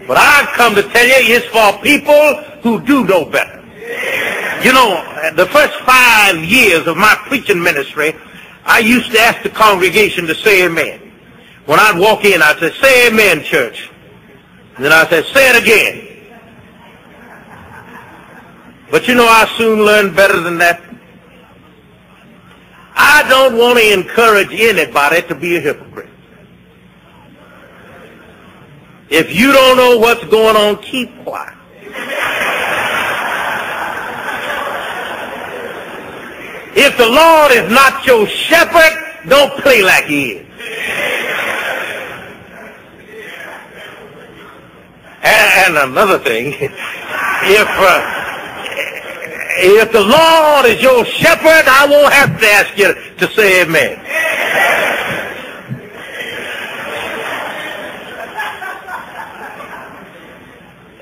But 0.09 0.17
I've 0.17 0.49
come 0.55 0.75
to 0.75 0.83
tell 0.83 1.07
you 1.07 1.37
it's 1.37 1.47
for 1.47 1.83
people 1.83 2.35
who 2.63 2.81
do 2.81 3.05
know 3.05 3.27
better. 3.27 3.63
You 4.65 4.73
know, 4.73 5.33
the 5.37 5.47
first 5.47 5.75
five 5.81 6.43
years 6.43 6.87
of 6.87 6.97
my 6.97 7.15
preaching 7.27 7.63
ministry, 7.63 8.17
I 8.65 8.79
used 8.79 9.13
to 9.13 9.19
ask 9.21 9.43
the 9.43 9.51
congregation 9.51 10.27
to 10.29 10.35
say 10.35 10.65
amen. 10.65 11.06
When 11.67 11.81
I'd 11.81 11.99
walk 11.99 12.25
in, 12.25 12.43
I'd 12.43 12.59
say, 12.59 12.73
say 12.81 13.09
amen, 13.09 13.43
church. 13.43 13.91
And 14.77 14.85
then 14.85 14.93
I'd 14.93 15.09
say, 15.09 15.23
say 15.33 15.51
it 15.51 15.63
again. 15.63 16.03
But 18.91 19.09
you 19.09 19.15
know, 19.15 19.27
I 19.27 19.53
soon 19.59 19.85
learned 19.85 20.15
better 20.15 20.41
than 20.41 20.59
that. 20.59 20.81
I 22.95 23.29
don't 23.29 23.59
want 23.59 23.79
to 23.79 23.93
encourage 23.93 24.49
anybody 24.53 25.23
to 25.23 25.35
be 25.35 25.57
a 25.57 25.61
hypocrite. 25.61 26.09
If 29.11 29.35
you 29.35 29.53
don't 29.53 29.77
know 29.77 29.99
what's 29.99 30.25
going 30.25 30.57
on, 30.57 30.83
keep 30.83 31.11
quiet. 31.25 31.55
If 36.79 36.97
the 36.99 37.09
Lord 37.09 37.53
is 37.53 37.73
not 37.73 38.07
your 38.07 38.27
shepherd, 38.27 39.29
don't 39.29 39.53
play 39.63 39.83
like 39.83 40.05
he 40.05 40.33
is. 40.33 40.47
And, 45.27 45.77
another 45.77 46.21
thing, 46.21 46.53
if 46.53 47.69
uh, 47.69 48.17
if 49.59 49.91
the 49.91 50.01
Lord 50.01 50.67
is 50.67 50.81
your 50.81 51.05
shepherd, 51.05 51.65
I 51.67 51.87
won't 51.91 52.13
have 52.13 52.39
to 52.39 52.47
ask 52.47 52.79
you 52.79 52.95
to 53.17 53.35
say 53.35 53.63
amen. 53.63 53.99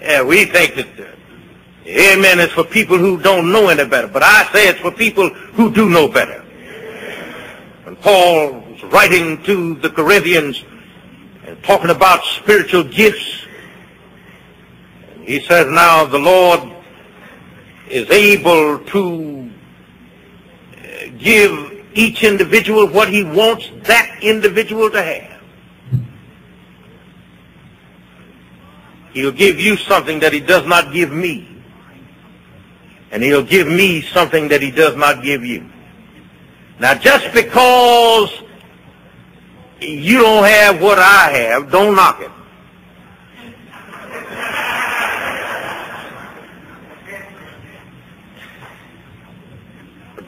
Yeah, 0.01 0.23
we 0.23 0.47
think 0.47 0.77
that 0.77 0.87
amen 1.87 2.41
is 2.41 2.53
for 2.53 2.65
people 2.65 2.97
who 2.97 3.21
don't 3.21 3.53
know 3.53 3.69
any 3.69 3.85
better. 3.87 4.09
But 4.09 4.23
I 4.23 4.51
say 4.53 4.69
it's 4.69 4.81
for 4.81 4.91
people 4.91 5.29
who 5.29 5.71
do 5.71 5.91
know 5.91 6.09
better. 6.09 6.41
When 7.85 7.97
Paul 7.97 8.53
was 8.53 8.83
writing 8.85 9.43
to 9.45 9.75
the 9.77 9.91
Corinthians 9.91 10.65
and 11.47 11.63
talking 11.63 11.91
about 11.91 12.25
spiritual 12.25 12.85
gifts, 12.85 13.44
he 15.27 15.41
says 15.41 15.67
now 15.71 16.05
the 16.05 16.19
Lord 16.19 16.61
is 17.89 18.09
able 18.11 18.79
to 18.79 19.51
uh, 20.77 21.07
give 21.19 21.85
each 21.95 22.25
individual 22.25 22.89
what 22.89 23.09
he 23.09 23.25
wants 23.25 23.71
that 23.85 24.19
individual 24.23 24.91
to 24.91 25.03
have. 25.03 25.35
He'll 29.13 29.33
give 29.33 29.61
you 29.61 29.77
something 29.77 30.19
that 30.21 30.33
he 30.33 30.41
does 30.41 30.67
not 30.67 30.93
give 30.93 31.13
me. 31.13 31.49
And 33.13 33.23
he'll 33.23 33.45
give 33.45 33.69
me 33.69 34.03
something 34.03 34.49
that 34.49 34.61
he 34.61 34.73
does 34.73 34.97
not 34.97 35.23
give 35.23 35.45
you. 35.45 35.71
Now, 36.81 36.95
just 36.95 37.33
because 37.33 38.43
you 39.81 40.19
don't 40.19 40.45
have 40.45 40.83
what 40.83 40.99
I 40.99 41.31
have, 41.31 41.71
don't 41.71 41.95
knock 41.95 42.21
it. 42.21 42.31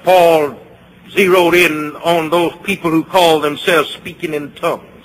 Paul 0.06 0.56
zeroed 1.10 1.56
in 1.56 1.96
on 1.96 2.30
those 2.30 2.54
people 2.62 2.92
who 2.92 3.02
call 3.02 3.40
themselves 3.40 3.90
speaking 3.90 4.34
in 4.34 4.52
tongues. 4.52 5.04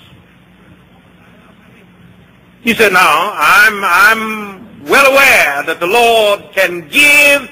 He 2.60 2.72
said, 2.72 2.92
now, 2.92 3.32
I'm, 3.34 3.82
I'm 3.82 4.84
well 4.84 5.10
aware 5.10 5.64
that 5.64 5.80
the 5.80 5.88
Lord 5.88 6.52
can 6.52 6.86
give 6.86 7.50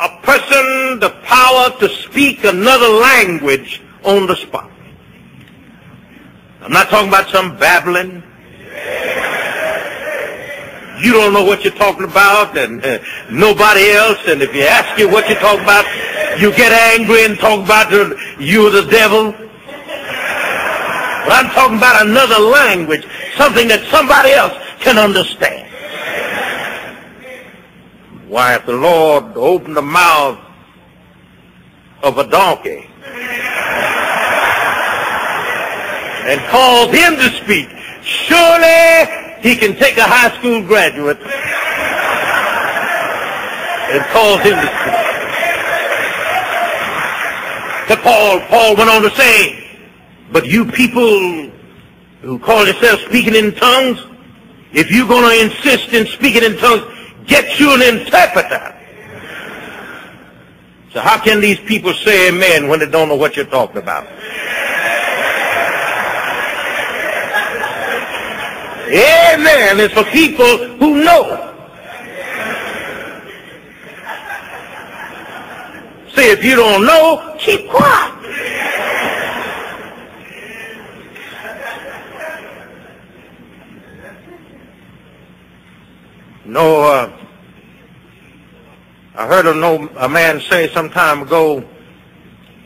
a 0.00 0.08
person 0.24 0.98
the 0.98 1.10
power 1.22 1.70
to 1.78 1.88
speak 1.88 2.42
another 2.42 2.88
language 2.88 3.80
on 4.02 4.26
the 4.26 4.34
spot. 4.34 4.68
I'm 6.62 6.72
not 6.72 6.88
talking 6.88 7.10
about 7.10 7.28
some 7.30 7.56
babbling. 7.58 8.24
You 11.02 11.12
don't 11.12 11.32
know 11.32 11.44
what 11.44 11.64
you're 11.64 11.74
talking 11.74 12.04
about, 12.04 12.56
and 12.56 12.84
uh, 12.84 12.98
nobody 13.30 13.90
else. 13.90 14.18
And 14.26 14.40
if 14.40 14.54
you 14.54 14.62
ask 14.62 14.98
you 14.98 15.10
what 15.10 15.28
you're 15.28 15.38
talking 15.38 15.62
about, 15.62 15.84
you 16.40 16.54
get 16.54 16.72
angry 16.72 17.24
and 17.24 17.38
talk 17.38 17.64
about 17.64 17.90
the, 17.90 18.18
you 18.38 18.70
the 18.70 18.88
devil. 18.90 19.32
But 19.32 21.32
I'm 21.32 21.50
talking 21.50 21.76
about 21.76 22.06
another 22.06 22.38
language, 22.38 23.06
something 23.36 23.68
that 23.68 23.84
somebody 23.90 24.30
else 24.30 24.54
can 24.80 24.96
understand. 24.96 25.64
Why, 28.28 28.54
if 28.54 28.66
the 28.66 28.76
Lord 28.76 29.36
opened 29.36 29.76
the 29.76 29.82
mouth 29.82 30.38
of 32.02 32.18
a 32.18 32.28
donkey 32.28 32.88
and 36.26 36.40
called 36.48 36.94
him 36.94 37.16
to 37.16 37.30
speak, 37.42 37.68
surely 38.02 39.25
he 39.40 39.56
can 39.56 39.76
take 39.76 39.96
a 39.96 40.04
high 40.04 40.36
school 40.38 40.62
graduate 40.66 41.18
and 43.92 44.02
cause 44.12 44.40
him 44.42 44.56
to. 44.56 44.66
But 47.88 48.02
Paul, 48.02 48.40
Paul 48.48 48.76
went 48.76 48.90
on 48.90 49.02
to 49.02 49.10
say, 49.10 49.64
but 50.32 50.46
you 50.46 50.64
people 50.64 51.50
who 52.22 52.38
call 52.40 52.64
yourselves 52.64 53.02
speaking 53.04 53.34
in 53.34 53.54
tongues, 53.54 54.04
if 54.72 54.90
you're 54.90 55.06
going 55.06 55.22
to 55.22 55.44
insist 55.44 55.92
in 55.92 56.06
speaking 56.06 56.42
in 56.42 56.56
tongues, 56.58 56.82
get 57.26 57.60
you 57.60 57.74
an 57.74 57.82
interpreter. 57.82 58.72
So 60.90 61.00
how 61.00 61.22
can 61.22 61.40
these 61.40 61.60
people 61.60 61.92
say 61.92 62.28
amen 62.28 62.68
when 62.68 62.80
they 62.80 62.86
don't 62.86 63.08
know 63.08 63.16
what 63.16 63.36
you're 63.36 63.44
talking 63.46 63.76
about? 63.76 64.06
Amen 68.86 69.80
is 69.80 69.90
for 69.92 70.04
people 70.04 70.76
who 70.78 71.02
know. 71.02 71.42
See, 76.14 76.30
if 76.30 76.44
you 76.44 76.54
don't 76.54 76.86
know, 76.86 77.36
keep 77.38 77.68
quiet. 77.68 78.12
No, 86.44 86.82
uh, 86.82 87.26
I 89.16 89.26
heard 89.26 89.46
a, 89.46 89.54
no, 89.54 89.88
a 89.96 90.08
man 90.08 90.40
say 90.40 90.72
some 90.72 90.90
time 90.90 91.22
ago, 91.22 91.68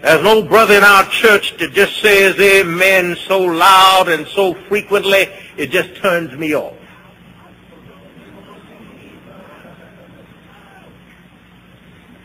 there's 0.02 0.22
no 0.22 0.42
brother 0.42 0.74
in 0.74 0.82
our 0.82 1.04
church 1.10 1.56
that 1.58 1.72
just 1.72 2.00
says 2.00 2.38
amen 2.38 3.16
so 3.16 3.40
loud 3.40 4.08
and 4.08 4.26
so 4.26 4.54
frequently, 4.68 5.28
it 5.56 5.70
just 5.70 5.94
turns 5.96 6.36
me 6.38 6.54
off. 6.54 6.76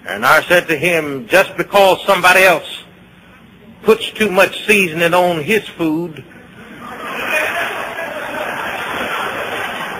And 0.07 0.25
I 0.25 0.41
said 0.43 0.67
to 0.67 0.77
him, 0.77 1.27
just 1.27 1.57
because 1.57 2.03
somebody 2.05 2.43
else 2.43 2.83
puts 3.81 4.11
too 4.11 4.29
much 4.29 4.65
seasoning 4.65 5.13
on 5.13 5.43
his 5.43 5.67
food, 5.67 6.23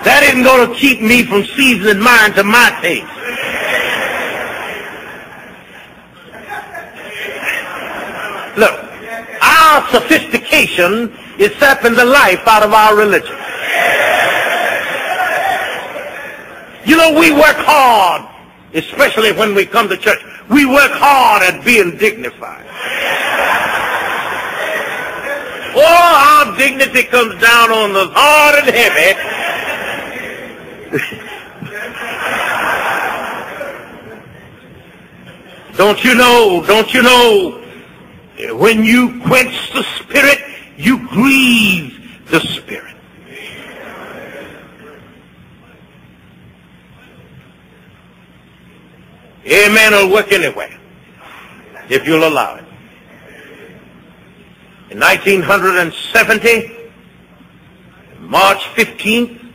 that 0.05 0.21
isn't 0.29 0.43
going 0.43 0.69
to 0.69 0.75
keep 0.75 1.01
me 1.01 1.23
from 1.23 1.43
seasoning 1.43 1.99
mine 2.01 2.33
to 2.33 2.43
my 2.43 2.77
taste. 2.81 3.07
Look, 8.57 8.79
our 9.41 9.87
sophistication 9.89 11.13
is 11.37 11.53
sapping 11.57 11.93
the 11.93 12.05
life 12.05 12.47
out 12.47 12.63
of 12.63 12.73
our 12.73 12.95
religion. 12.95 13.35
You 16.85 16.97
know, 16.97 17.19
we 17.19 17.31
work 17.31 17.57
hard, 17.57 18.21
especially 18.73 19.31
when 19.33 19.55
we 19.55 19.65
come 19.65 19.89
to 19.89 19.97
church. 19.97 20.19
We 20.49 20.65
work 20.65 20.91
hard 20.91 21.41
at 21.41 21.65
being 21.65 21.97
dignified. 21.97 22.65
Oh, 25.77 26.45
our 26.47 26.57
dignity 26.57 27.03
comes 27.03 27.41
down 27.41 27.71
on 27.71 27.95
us 27.95 28.09
hard 28.13 28.63
and 28.63 28.69
heavy. 28.73 29.11
don't 35.77 36.01
you 36.03 36.15
know, 36.15 36.63
don't 36.65 36.93
you 36.93 37.01
know, 37.01 37.64
when 38.37 38.83
you 38.83 39.21
quench 39.21 39.71
the 39.73 39.83
Spirit, 39.99 40.39
you 40.77 41.07
grieve 41.09 42.21
the 42.27 42.39
Spirit. 42.39 42.95
Amen 49.47 49.93
will 49.93 50.11
work 50.11 50.31
anyway, 50.31 50.75
if 51.87 52.07
you'll 52.07 52.27
allow 52.27 52.55
it. 52.55 52.65
In 54.89 54.99
1970, 54.99 56.91
March 58.19 58.63
15th, 58.75 59.53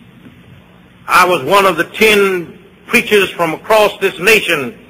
I 1.07 1.27
was 1.27 1.43
one 1.43 1.67
of 1.67 1.77
the 1.77 1.85
ten 1.85 2.65
preachers 2.87 3.31
from 3.31 3.55
across 3.55 3.99
this 3.99 4.19
nation 4.21 4.90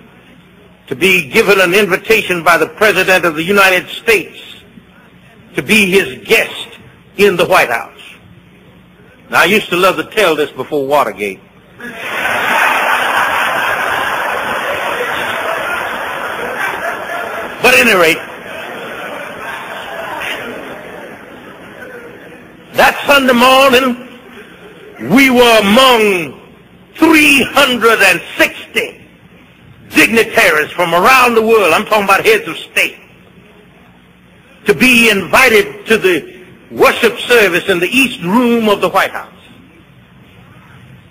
to 0.90 0.96
be 0.96 1.30
given 1.30 1.58
an 1.60 1.72
invitation 1.72 2.42
by 2.42 2.58
the 2.58 2.66
President 2.66 3.24
of 3.24 3.36
the 3.36 3.44
United 3.44 3.88
States 3.88 4.40
to 5.54 5.62
be 5.62 5.88
his 5.88 6.18
guest 6.26 6.80
in 7.16 7.36
the 7.36 7.46
White 7.46 7.70
House. 7.70 8.00
Now, 9.30 9.42
I 9.42 9.44
used 9.44 9.68
to 9.68 9.76
love 9.76 9.98
to 9.98 10.04
tell 10.10 10.34
this 10.34 10.50
before 10.50 10.84
Watergate. 10.84 11.38
But 11.78 11.92
at 17.74 17.86
any 17.86 17.94
rate, 17.94 18.18
that 22.74 23.00
Sunday 23.06 23.32
morning, 23.32 24.08
we 25.14 25.30
were 25.30 25.60
among 25.60 26.40
360 26.96 28.99
dignitaries 29.90 30.70
from 30.70 30.94
around 30.94 31.34
the 31.34 31.42
world, 31.42 31.72
I'm 31.72 31.84
talking 31.84 32.04
about 32.04 32.24
heads 32.24 32.48
of 32.48 32.56
state, 32.56 32.98
to 34.66 34.74
be 34.74 35.10
invited 35.10 35.86
to 35.86 35.98
the 35.98 36.44
worship 36.70 37.18
service 37.18 37.68
in 37.68 37.78
the 37.80 37.88
East 37.88 38.22
Room 38.22 38.68
of 38.68 38.80
the 38.80 38.88
White 38.88 39.10
House. 39.10 39.34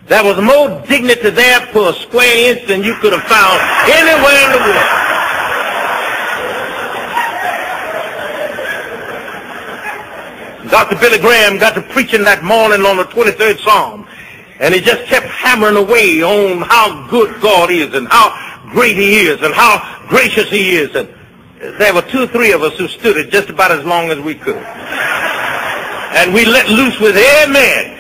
There 0.08 0.24
was 0.24 0.42
more 0.42 0.82
dignity 0.88 1.30
there 1.30 1.60
for 1.68 1.90
a 1.90 1.94
square 1.94 2.52
inch 2.52 2.68
than 2.68 2.84
you 2.84 2.96
could 2.96 3.14
have 3.14 3.24
found 3.24 3.60
anywhere 3.92 4.46
in 4.46 4.52
the 4.54 4.60
world. 4.60 5.10
Dr. 10.72 10.98
Billy 10.98 11.20
Graham 11.20 11.58
got 11.58 11.74
to 11.76 11.82
preaching 11.82 12.24
that 12.24 12.44
morning 12.44 12.86
on 12.86 12.98
the 12.98 13.04
23rd 13.06 13.60
Psalm, 13.60 14.08
and 14.60 14.74
he 14.74 14.80
just 14.80 15.04
kept 15.06 15.26
hammering 15.28 15.76
away 15.76 16.22
on 16.24 16.62
how 16.62 17.08
good 17.08 17.42
God 17.42 17.72
is 17.72 17.94
and 17.94 18.08
how 18.08 18.49
great 18.70 18.96
he 18.96 19.28
is 19.28 19.42
and 19.42 19.54
how 19.54 20.06
gracious 20.08 20.50
he 20.50 20.76
is. 20.76 20.96
And 20.96 21.10
there 21.80 21.94
were 21.94 22.02
two 22.04 22.24
or 22.24 22.28
three 22.28 22.52
of 22.52 22.62
us 22.62 22.78
who 22.78 22.88
stood 22.88 23.18
it 23.18 23.32
just 23.32 23.50
about 23.50 23.72
as 23.72 23.84
long 23.84 24.10
as 24.10 24.20
we 24.20 24.36
could. 24.36 24.64
And 26.16 26.34
we 26.34 26.46
let 26.46 26.70
loose 26.70 27.00
with 27.00 27.16
amen. 27.16 27.98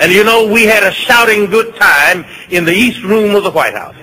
And 0.00 0.12
you 0.12 0.24
know, 0.24 0.50
we 0.52 0.64
had 0.64 0.82
a 0.82 0.92
shouting 0.92 1.46
good 1.46 1.74
time 1.76 2.24
in 2.50 2.64
the 2.64 2.72
East 2.72 3.02
Room 3.02 3.34
of 3.34 3.44
the 3.44 3.50
White 3.50 3.74
House. 3.74 3.94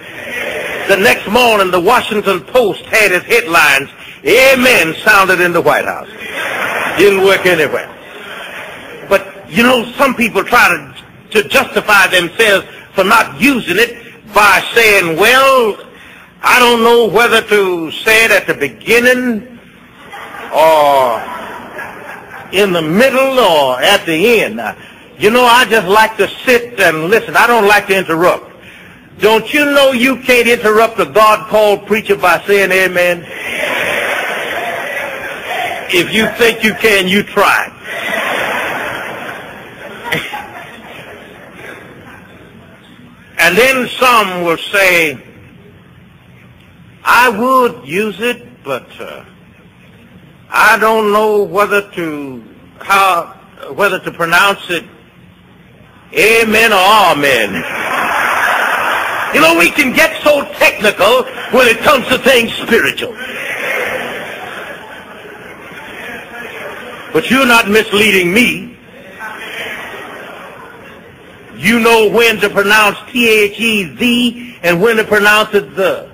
The 0.88 0.98
next 0.98 1.30
morning, 1.30 1.72
the 1.72 1.80
Washington 1.80 2.42
Post 2.42 2.82
had 2.86 3.12
its 3.12 3.26
headlines, 3.26 3.90
Amen 4.26 4.96
sounded 5.04 5.42
in 5.42 5.52
the 5.52 5.62
White 5.62 5.86
House. 5.86 6.10
Didn't 6.98 7.24
work 7.26 7.46
anywhere. 7.46 7.90
But, 9.10 9.50
you 9.50 9.64
know, 9.64 9.86
some 9.94 10.16
people 10.16 10.44
try 10.44 10.70
to, 11.32 11.42
to 11.42 11.50
justify 11.50 12.08
themselves 12.08 12.66
for 12.94 13.04
not 13.04 13.40
using 13.40 13.78
it 13.78 14.03
by 14.34 14.64
saying, 14.74 15.18
well, 15.18 15.78
I 16.42 16.60
don't 16.60 16.84
know 16.84 17.08
whether 17.08 17.42
to 17.42 17.92
say 17.92 18.26
it 18.26 18.32
at 18.32 18.48
the 18.48 18.54
beginning 18.54 19.60
or 20.54 21.22
in 22.52 22.74
the 22.74 22.82
middle 22.82 23.40
or 23.40 23.82
at 23.82 24.06
the 24.06 24.42
end. 24.42 24.62
You 25.18 25.30
know, 25.30 25.46
I 25.46 25.66
just 25.66 25.88
like 25.88 26.18
to 26.18 26.28
sit 26.46 26.80
and 26.80 27.06
listen. 27.06 27.36
I 27.36 27.48
don't 27.48 27.68
like 27.68 27.88
to 27.88 27.98
interrupt. 27.98 28.52
Don't 29.20 29.54
you 29.54 29.66
know 29.66 29.92
you 29.92 30.18
can't 30.18 30.48
interrupt 30.48 31.00
a 31.00 31.06
God-called 31.06 31.86
preacher 31.86 32.16
by 32.16 32.44
saying 32.46 32.72
amen? 32.72 33.26
If 35.96 36.12
you 36.14 36.28
think 36.38 36.64
you 36.64 36.74
can, 36.74 37.08
you 37.08 37.24
try. 37.24 37.70
And 43.44 43.58
then 43.58 43.90
some 44.00 44.46
will 44.46 44.58
say, 44.58 45.22
I 47.04 47.28
would 47.28 47.86
use 47.86 48.22
it, 48.22 48.64
but 48.64 48.88
uh, 49.02 49.26
I 50.50 50.78
don't 50.78 51.12
know 51.12 51.44
whether 51.44 51.92
to 51.92 52.42
how, 52.80 53.38
whether 53.76 54.00
to 54.00 54.12
pronounce 54.12 54.70
it 54.70 54.86
amen 56.14 56.72
or 56.72 56.78
amen. 56.78 57.56
You 59.36 59.42
know, 59.42 59.60
we 59.60 59.72
can 59.72 59.94
get 59.94 60.24
so 60.24 60.46
technical 60.54 61.24
when 61.52 61.68
it 61.68 61.80
comes 61.80 62.08
to 62.08 62.20
things 62.20 62.54
spiritual. 62.54 63.12
But 67.12 67.30
you're 67.30 67.46
not 67.46 67.70
misleading 67.70 68.34
me. 68.34 68.73
You 71.56 71.80
know 71.80 72.10
when 72.10 72.38
to 72.38 72.50
pronounce 72.50 72.98
T-H-E-Z 73.12 74.60
and 74.64 74.82
when 74.82 74.98
to 74.98 75.04
pronounce 75.04 75.54
it 75.54 75.76
the. 75.76 76.12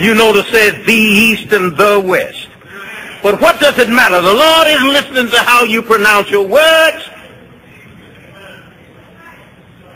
You 0.00 0.14
know 0.14 0.32
to 0.32 0.44
say 0.50 0.70
the 0.84 0.92
east 0.92 1.52
and 1.52 1.76
the 1.76 2.02
west. 2.04 2.48
But 3.22 3.40
what 3.40 3.58
does 3.60 3.78
it 3.78 3.88
matter? 3.88 4.20
The 4.20 4.34
Lord 4.34 4.68
isn't 4.68 4.88
listening 4.88 5.30
to 5.32 5.38
how 5.38 5.64
you 5.64 5.82
pronounce 5.82 6.30
your 6.30 6.46
words. 6.46 7.08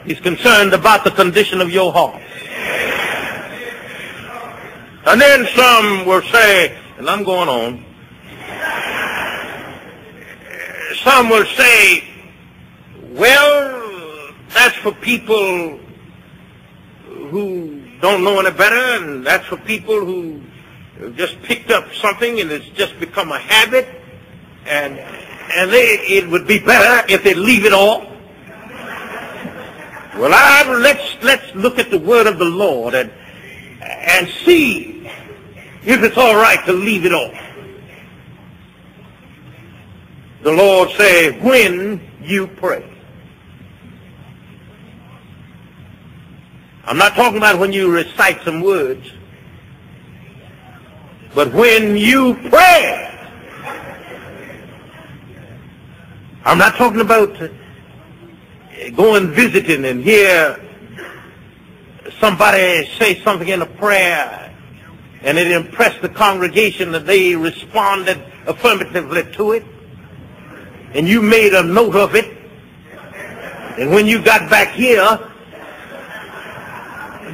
He's 0.04 0.20
concerned 0.20 0.72
about 0.72 1.04
the 1.04 1.10
condition 1.10 1.60
of 1.60 1.70
your 1.70 1.92
heart. 1.92 2.22
And 5.06 5.20
then 5.20 5.46
some 5.54 6.06
will 6.06 6.22
say, 6.22 6.76
and 6.98 7.08
I'm 7.08 7.22
going 7.24 7.48
on, 7.48 7.84
some 11.04 11.28
will 11.28 11.46
say, 11.46 12.09
well, 13.10 14.32
that's 14.54 14.76
for 14.76 14.92
people 14.92 15.78
who 17.06 17.82
don't 18.00 18.24
know 18.24 18.40
any 18.40 18.50
better, 18.50 18.76
and 18.76 19.26
that's 19.26 19.46
for 19.46 19.56
people 19.56 20.04
who 20.04 20.42
just 21.14 21.40
picked 21.42 21.70
up 21.70 21.92
something 21.94 22.40
and 22.40 22.50
it's 22.50 22.68
just 22.70 22.98
become 23.00 23.32
a 23.32 23.38
habit, 23.38 23.88
and 24.66 24.98
and 24.98 25.70
they, 25.70 25.98
it 26.06 26.28
would 26.28 26.46
be 26.46 26.58
better 26.58 27.06
if 27.12 27.24
they 27.24 27.34
leave 27.34 27.64
it 27.64 27.72
all. 27.72 28.00
Well, 30.16 30.32
I, 30.34 30.76
let's 30.78 31.16
let's 31.22 31.54
look 31.54 31.78
at 31.78 31.90
the 31.90 31.98
word 31.98 32.26
of 32.26 32.38
the 32.38 32.44
Lord 32.44 32.94
and 32.94 33.10
and 33.80 34.28
see 34.44 35.10
if 35.82 36.02
it's 36.02 36.16
all 36.16 36.36
right 36.36 36.64
to 36.66 36.72
leave 36.72 37.06
it 37.06 37.14
all. 37.14 37.32
The 40.42 40.52
Lord 40.52 40.90
say, 40.90 41.38
when 41.40 42.00
you 42.22 42.46
pray. 42.46 42.89
I'm 46.90 46.98
not 46.98 47.14
talking 47.14 47.36
about 47.36 47.60
when 47.60 47.72
you 47.72 47.88
recite 47.88 48.42
some 48.42 48.62
words, 48.62 49.12
but 51.36 51.52
when 51.52 51.96
you 51.96 52.34
pray. 52.48 53.06
I'm 56.44 56.58
not 56.58 56.74
talking 56.74 57.00
about 57.00 57.40
uh, 57.40 57.48
going 58.96 59.30
visiting 59.30 59.84
and 59.84 60.02
hear 60.02 60.60
somebody 62.18 62.84
say 62.98 63.22
something 63.22 63.46
in 63.46 63.62
a 63.62 63.66
prayer 63.66 64.52
and 65.22 65.38
it 65.38 65.48
impressed 65.52 66.02
the 66.02 66.08
congregation 66.08 66.90
that 66.90 67.06
they 67.06 67.36
responded 67.36 68.20
affirmatively 68.48 69.30
to 69.34 69.52
it 69.52 69.64
and 70.94 71.06
you 71.06 71.22
made 71.22 71.54
a 71.54 71.62
note 71.62 71.94
of 71.94 72.16
it 72.16 72.36
and 73.78 73.90
when 73.90 74.08
you 74.08 74.20
got 74.20 74.50
back 74.50 74.74
here 74.74 75.29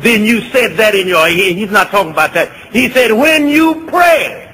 then 0.07 0.25
you 0.25 0.41
said 0.51 0.77
that 0.77 0.95
in 0.95 1.09
your 1.09 1.29
ear. 1.29 1.53
He's 1.53 1.71
not 1.71 1.91
talking 1.91 2.13
about 2.13 2.33
that. 2.35 2.53
He 2.73 2.89
said, 2.91 3.11
when 3.11 3.49
you 3.49 3.87
pray. 3.89 4.45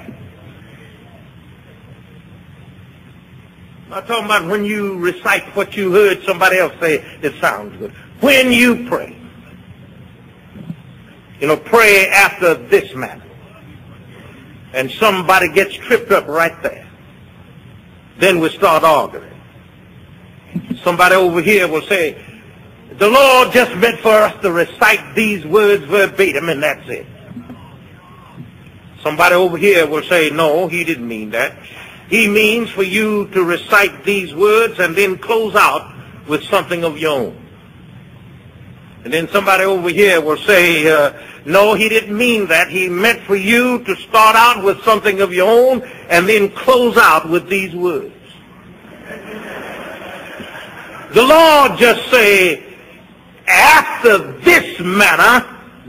I'm 3.83 3.89
not 3.89 4.07
talking 4.07 4.25
about 4.25 4.47
when 4.47 4.65
you 4.65 4.97
recite 4.97 5.43
what 5.55 5.77
you 5.77 5.91
heard 5.91 6.23
somebody 6.23 6.57
else 6.57 6.73
say 6.79 7.05
that 7.21 7.35
sounds 7.39 7.77
good. 7.77 7.91
When 8.21 8.51
you 8.51 8.87
pray. 8.87 9.15
You 11.39 11.47
know, 11.47 11.57
pray 11.57 12.07
after 12.07 12.55
this 12.55 12.95
manner. 12.95 13.23
And 14.73 14.89
somebody 14.89 15.49
gets 15.49 15.75
tripped 15.75 16.11
up 16.11 16.27
right 16.27 16.63
there. 16.63 16.89
Then 18.17 18.39
we 18.39 18.49
start 18.49 18.83
arguing. 18.83 19.29
Somebody 20.83 21.13
over 21.13 21.41
here 21.41 21.67
will 21.67 21.83
say, 21.83 22.32
the 22.97 23.09
Lord 23.09 23.51
just 23.51 23.75
meant 23.77 23.99
for 23.99 24.09
us 24.11 24.39
to 24.41 24.51
recite 24.51 25.15
these 25.15 25.45
words 25.45 25.83
verbatim, 25.85 26.49
and 26.49 26.61
that's 26.61 26.87
it. 26.89 27.05
Somebody 29.01 29.35
over 29.35 29.57
here 29.57 29.85
will 29.85 30.03
say, 30.03 30.29
no, 30.29 30.67
he 30.67 30.83
didn't 30.83 31.07
mean 31.07 31.31
that. 31.31 31.57
He 32.09 32.27
means 32.27 32.69
for 32.69 32.83
you 32.83 33.27
to 33.29 33.43
recite 33.43 34.03
these 34.03 34.33
words 34.33 34.79
and 34.79 34.95
then 34.95 35.17
close 35.17 35.55
out 35.55 35.93
with 36.27 36.43
something 36.43 36.83
of 36.83 36.97
your 36.97 37.19
own. 37.19 37.39
And 39.03 39.11
then 39.11 39.27
somebody 39.27 39.65
over 39.65 39.89
here 39.89 40.21
will 40.21 40.37
say, 40.37 40.89
uh, 40.89 41.13
no, 41.45 41.73
he 41.73 41.89
didn't 41.89 42.17
mean 42.17 42.47
that. 42.47 42.69
He 42.69 42.87
meant 42.87 43.21
for 43.23 43.35
you 43.35 43.83
to 43.83 43.95
start 43.97 44.35
out 44.37 44.63
with 44.63 44.81
something 44.83 45.19
of 45.19 45.33
your 45.33 45.49
own 45.49 45.81
and 46.09 46.29
then 46.29 46.49
close 46.49 46.95
out 46.97 47.29
with 47.29 47.49
these 47.49 47.75
words. 47.75 48.13
The 51.13 51.23
Lord 51.23 51.77
just 51.77 52.09
say, 52.09 52.72
after 53.47 54.39
this 54.41 54.79
manner, 54.79 55.45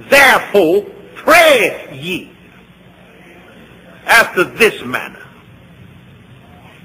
therefore, 0.09 0.87
pray 1.15 1.89
ye. 1.93 2.31
After 4.07 4.45
this 4.45 4.85
manner. 4.85 5.21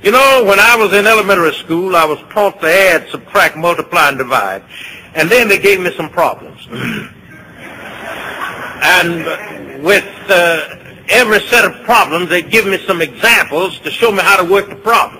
You 0.02 0.12
know, 0.12 0.46
when 0.46 0.60
I 0.60 0.78
was 0.78 0.94
in 0.94 1.06
elementary 1.06 1.54
school, 1.54 1.96
I 1.96 2.06
was 2.06 2.20
taught 2.30 2.62
to 2.62 2.68
add, 2.68 3.10
subtract, 3.10 3.58
multiply, 3.58 4.08
and 4.08 4.18
divide. 4.18 4.64
And 5.14 5.30
then 5.30 5.50
they 5.50 5.60
gave 5.60 5.82
me 5.82 5.94
some 5.98 6.10
problems. 6.10 6.66
and 8.82 9.84
with 9.84 10.08
uh, 10.30 10.78
every 11.10 11.42
set 11.42 11.66
of 11.66 11.84
problems, 11.84 12.30
they 12.30 12.42
give 12.42 12.66
me 12.66 12.78
some 12.86 13.02
examples 13.02 13.78
to 13.80 13.92
show 13.92 14.10
me 14.12 14.22
how 14.22 14.38
to 14.42 14.50
work 14.50 14.70
the 14.70 14.76
problem. 14.76 15.19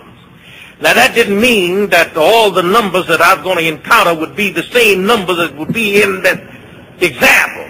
Now 0.82 0.94
that 0.94 1.14
didn't 1.14 1.40
mean 1.40 1.90
that 1.90 2.16
all 2.16 2.52
the 2.52 2.64
numbers 2.64 3.06
that 3.08 3.22
I 3.22 3.34
was 3.34 3.44
going 3.44 3.58
to 3.58 3.68
encounter 3.68 4.16
would 4.16 4.36
be 4.36 4.52
the 4.52 4.64
same 4.64 5.06
numbers 5.06 5.38
that 5.38 5.56
would 5.58 5.74
be 5.74 6.02
in 6.02 6.22
that 6.24 6.40
example. 7.02 7.66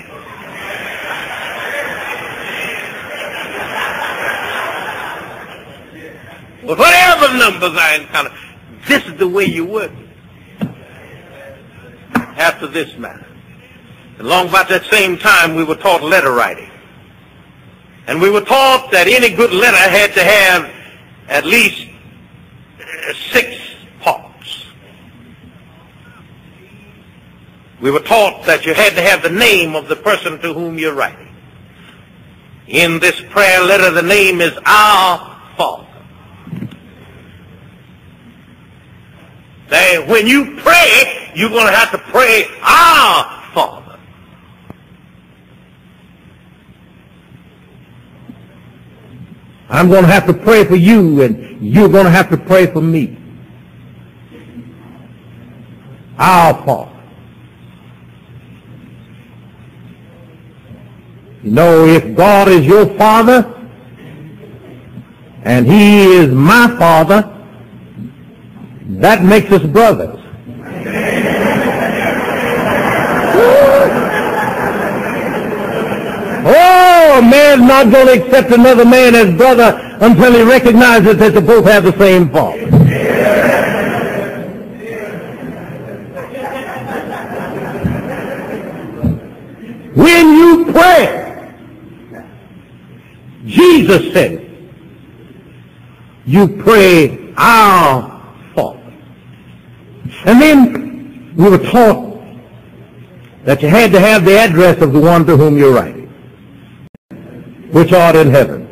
But 6.68 6.78
whatever 6.78 7.34
numbers 7.36 7.72
I 7.74 7.96
encounter, 7.96 8.32
this 8.88 9.04
is 9.08 9.18
the 9.18 9.28
way 9.28 9.46
you 9.46 9.66
work 9.66 9.92
after 12.38 12.68
this 12.68 12.96
matter. 12.96 13.26
And 14.20 14.28
long 14.28 14.50
about 14.50 14.70
that 14.70 14.86
same 14.86 15.18
time, 15.18 15.56
we 15.56 15.64
were 15.64 15.76
taught 15.76 16.04
letter 16.04 16.32
writing. 16.32 16.70
And 18.06 18.22
we 18.22 18.30
were 18.30 18.42
taught 18.42 18.92
that 18.92 19.08
any 19.08 19.30
good 19.36 19.52
letter 19.52 19.78
had 19.78 20.14
to 20.14 20.24
have 20.24 20.72
at 21.28 21.46
least 21.46 21.79
six 23.14 23.58
parts. 24.02 24.66
We 27.82 27.92
were 27.92 28.02
taught 28.02 28.46
that 28.46 28.66
you 28.66 28.74
had 28.74 28.94
to 28.96 29.02
have 29.02 29.24
the 29.24 29.30
name 29.30 29.76
of 29.76 29.88
the 29.88 29.96
person 29.96 30.40
to 30.42 30.54
whom 30.54 30.78
you're 30.78 30.94
writing. 30.94 31.34
In 32.68 33.00
this 33.00 33.20
prayer 33.30 33.64
letter, 33.64 33.90
the 33.90 34.02
name 34.02 34.42
is 34.42 34.56
Our 34.66 35.42
Father. 35.58 35.88
That 39.70 40.08
when 40.08 40.28
you 40.28 40.58
pray, 40.58 41.32
you're 41.36 41.50
going 41.50 41.68
to 41.68 41.76
have 41.76 41.92
to 41.92 41.98
pray 41.98 42.46
Our 42.62 43.54
Father. 43.54 43.89
I'm 49.70 49.88
going 49.88 50.04
to 50.04 50.10
have 50.10 50.26
to 50.26 50.34
pray 50.34 50.64
for 50.66 50.76
you, 50.76 51.22
and 51.22 51.62
you're 51.62 51.90
going 51.90 52.06
to 52.06 52.12
have 52.12 52.30
to 52.32 52.38
pray 52.38 52.66
for 52.66 52.82
me. 52.82 53.18
Our 56.18 56.54
Father. 56.66 56.96
You 61.44 61.52
know, 61.52 61.86
if 61.86 62.16
God 62.16 62.48
is 62.50 62.66
your 62.66 62.86
Father, 62.98 63.56
and 65.44 65.66
He 65.66 66.14
is 66.14 66.34
my 66.34 66.76
Father, 66.78 67.36
that 68.98 69.24
makes 69.24 69.52
us 69.52 69.64
brothers. 69.64 70.20
Oh, 76.42 77.09
a 77.20 77.22
man's 77.22 77.62
not 77.62 77.92
going 77.92 78.08
to 78.08 78.26
accept 78.26 78.52
another 78.52 78.86
man 78.86 79.14
as 79.16 79.36
brother 79.36 79.78
until 80.02 80.34
he 80.34 80.44
recognizes 80.44 81.18
that 81.18 81.34
they 81.34 81.42
both 81.42 81.66
have 81.66 81.84
the 81.84 81.98
same 81.98 82.30
father. 82.30 82.66
When 89.96 90.28
you 90.34 90.72
pray, 90.72 91.54
Jesus 93.46 94.14
said, 94.14 94.46
you 96.26 96.48
pray, 96.48 97.34
our 97.36 98.22
Father. 98.54 98.94
And 100.26 100.40
then 100.40 101.34
we 101.36 101.50
were 101.50 101.58
taught 101.58 102.22
that 103.46 103.64
you 103.64 103.68
had 103.68 103.92
to 103.94 104.00
have 104.00 104.26
the 104.26 104.38
address 104.38 104.80
of 104.82 104.94
the 104.94 105.00
one 105.00 105.26
to 105.26 105.36
whom 105.36 105.58
you're 105.58 105.74
writing, 105.74 105.99
which 107.72 107.94
art 107.94 108.16
in 108.16 108.30
heaven. 108.30 108.68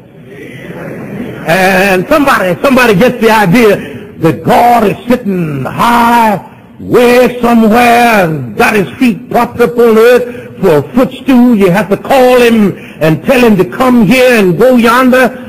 And 1.47 2.07
somebody, 2.07 2.61
somebody 2.61 2.95
gets 2.95 3.21
the 3.21 3.29
idea 3.29 3.77
that 4.17 4.43
God 4.43 4.83
is 4.85 4.97
sitting 5.07 5.63
high, 5.63 6.75
way 6.79 7.39
somewhere, 7.39 8.25
and 8.25 8.57
got 8.57 8.75
his 8.75 8.89
feet 8.97 9.29
propped 9.29 9.59
up 9.61 9.77
on 9.77 9.97
earth 9.97 10.59
for 10.59 10.77
a 10.77 10.93
footstool. 10.93 11.55
You 11.55 11.71
have 11.71 11.89
to 11.89 11.97
call 11.97 12.41
him 12.41 12.77
and 13.01 13.23
tell 13.23 13.39
him 13.39 13.55
to 13.57 13.65
come 13.65 14.05
here 14.05 14.39
and 14.39 14.57
go 14.57 14.75
yonder. 14.75 15.43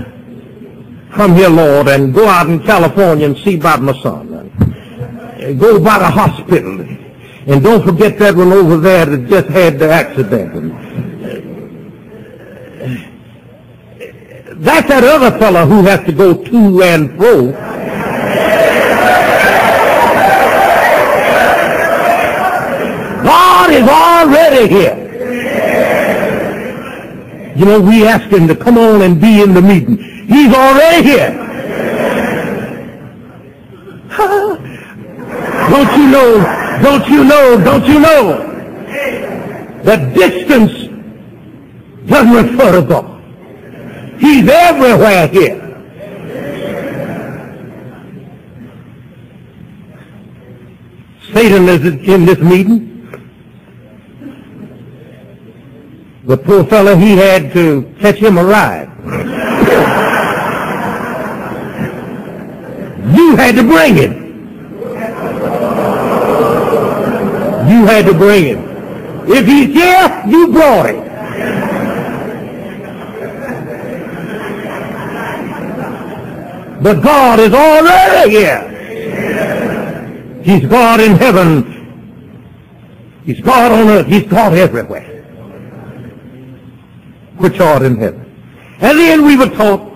Come 1.12 1.34
here, 1.34 1.49
Lord, 1.49 1.88
and 1.88 2.14
go 2.14 2.28
out 2.28 2.49
in 2.49 2.62
California 2.62 3.26
and 3.26 3.36
see 3.38 3.57
about 3.57 3.82
my 3.82 4.01
son. 4.03 4.34
And 5.40 5.59
go 5.59 5.82
by 5.82 5.99
the 5.99 6.11
hospital. 6.11 6.80
And 6.80 7.62
don't 7.62 7.82
forget 7.82 8.18
that 8.18 8.36
one 8.36 8.53
over 8.53 8.76
there 8.76 9.07
that 9.07 9.26
just 9.28 9.49
had 9.49 9.78
the 9.78 9.90
accident. 9.90 10.67
That's 14.61 14.88
that 14.88 15.04
other 15.04 15.38
fellow 15.38 15.66
who 15.66 15.82
has 15.84 16.04
to 16.06 16.12
go 16.12 16.34
to 16.34 16.82
and 16.82 17.16
fro. 17.16 17.52
God 23.22 23.70
is 23.70 23.88
already 23.88 24.68
here. 24.68 25.04
You 27.56 27.64
know, 27.64 27.80
we 27.80 28.04
asked 28.06 28.32
him 28.32 28.48
to 28.48 28.56
come 28.56 28.78
on 28.78 29.02
and 29.02 29.20
be 29.20 29.42
in 29.42 29.54
the 29.54 29.62
meeting. 29.62 29.96
He's 30.26 30.52
already 30.52 31.09
here. 31.09 31.30
don't 35.70 35.96
you 35.96 36.11
know, 36.11 36.80
don't 36.82 37.09
you 37.09 37.24
know, 37.24 37.61
don't 37.64 37.86
you 37.86 38.00
know 38.00 38.48
that 39.84 40.14
distance 40.14 40.72
doesn't 42.09 42.32
refer 42.32 42.80
to 42.80 42.86
God. 42.86 43.17
He's 44.18 44.48
everywhere 44.48 45.28
here. 45.28 45.64
Satan 51.32 51.68
is 51.68 51.84
in 51.84 52.24
this 52.24 52.38
meeting. 52.38 52.86
The 56.24 56.36
poor 56.36 56.64
fellow, 56.64 56.96
he 56.96 57.16
had 57.16 57.52
to 57.52 57.94
catch 58.00 58.16
him 58.16 58.38
a 58.38 58.44
ride. 58.44 58.88
You 63.16 63.36
had 63.36 63.54
to 63.56 63.62
bring 63.62 63.94
him. 63.96 64.12
You 67.70 67.86
had 67.86 68.04
to 68.06 68.14
bring 68.14 68.44
him. 68.44 68.64
If 69.30 69.46
he's 69.46 69.72
here, 69.72 70.22
you 70.26 70.52
brought 70.52 70.90
him. 70.90 71.07
But 76.80 77.02
God 77.02 77.40
is 77.40 77.52
already 77.52 78.30
here. 78.30 80.40
He's 80.42 80.64
God 80.66 81.00
in 81.00 81.16
heaven. 81.16 81.74
He's 83.24 83.40
God 83.40 83.72
on 83.72 83.88
earth. 83.88 84.06
He's 84.06 84.24
God 84.24 84.54
everywhere. 84.54 85.22
Which 87.36 87.60
art 87.60 87.82
in 87.82 87.96
heaven. 87.96 88.24
And 88.80 88.98
then 88.98 89.24
we 89.24 89.36
were 89.36 89.50
taught 89.50 89.86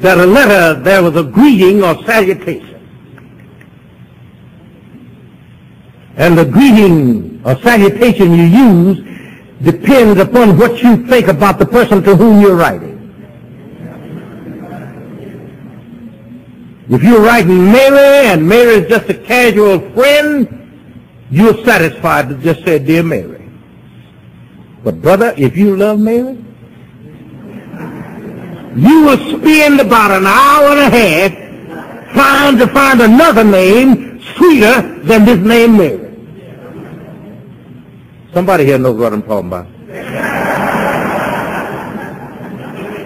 that 0.00 0.18
a 0.18 0.26
letter, 0.26 0.80
there 0.80 1.02
was 1.02 1.16
a 1.16 1.22
greeting 1.22 1.82
or 1.82 2.02
salutation. 2.04 2.70
And 6.16 6.38
the 6.38 6.44
greeting 6.44 7.42
or 7.44 7.56
salutation 7.60 8.34
you 8.34 8.44
use 8.44 8.98
depends 9.62 10.20
upon 10.20 10.58
what 10.58 10.82
you 10.82 11.06
think 11.06 11.28
about 11.28 11.58
the 11.58 11.66
person 11.66 12.02
to 12.04 12.16
whom 12.16 12.40
you're 12.40 12.56
writing. 12.56 12.93
If 16.88 17.02
you're 17.02 17.20
writing 17.20 17.72
Mary 17.72 18.28
and 18.28 18.46
Mary 18.46 18.74
is 18.74 18.88
just 18.88 19.08
a 19.08 19.14
casual 19.14 19.80
friend, 19.92 21.24
you're 21.30 21.64
satisfied 21.64 22.28
to 22.28 22.34
just 22.36 22.62
say, 22.64 22.78
Dear 22.78 23.02
Mary. 23.02 23.50
But 24.82 25.00
brother, 25.00 25.32
if 25.38 25.56
you 25.56 25.76
love 25.76 25.98
Mary, 25.98 26.36
you 28.76 29.04
will 29.04 29.38
spend 29.38 29.80
about 29.80 30.10
an 30.10 30.26
hour 30.26 30.76
and 30.76 30.80
a 30.80 30.90
half 30.90 32.12
trying 32.12 32.58
to 32.58 32.66
find 32.66 33.00
another 33.00 33.44
name 33.44 34.20
sweeter 34.36 34.82
than 35.04 35.24
this 35.24 35.38
name 35.38 35.78
Mary. 35.78 36.04
Somebody 38.34 38.66
here 38.66 38.78
knows 38.78 38.98
what 38.98 39.12
I'm 39.12 39.22
talking 39.22 39.48
about. 39.48 39.68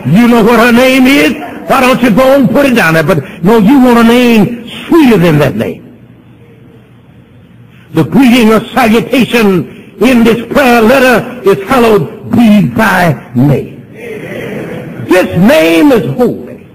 You 0.09 0.26
know 0.26 0.43
what 0.43 0.59
her 0.59 0.72
name 0.72 1.07
is? 1.07 1.48
Why 1.69 1.81
don't 1.83 2.03
you 2.03 2.11
go 2.11 2.35
and 2.35 2.49
put 2.49 2.66
it 2.66 2.75
down 2.75 2.95
there? 2.95 3.03
But 3.03 3.45
no, 3.45 3.59
you 3.59 3.79
want 3.81 3.99
a 3.99 4.05
name 4.05 4.69
sweeter 4.87 5.19
than 5.19 5.39
that 5.39 5.55
name. 5.55 5.85
The 7.93 8.05
greeting 8.05 8.53
or 8.53 8.61
salutation 8.69 9.97
in 10.03 10.25
this 10.25 10.51
prayer 10.53 10.81
letter 10.81 11.43
is 11.49 11.59
hallowed 11.69 12.31
be 12.31 12.66
thy 12.69 13.33
name. 13.35 13.93
This 15.09 15.37
name 15.39 15.93
is 15.93 16.05
holy. 16.16 16.66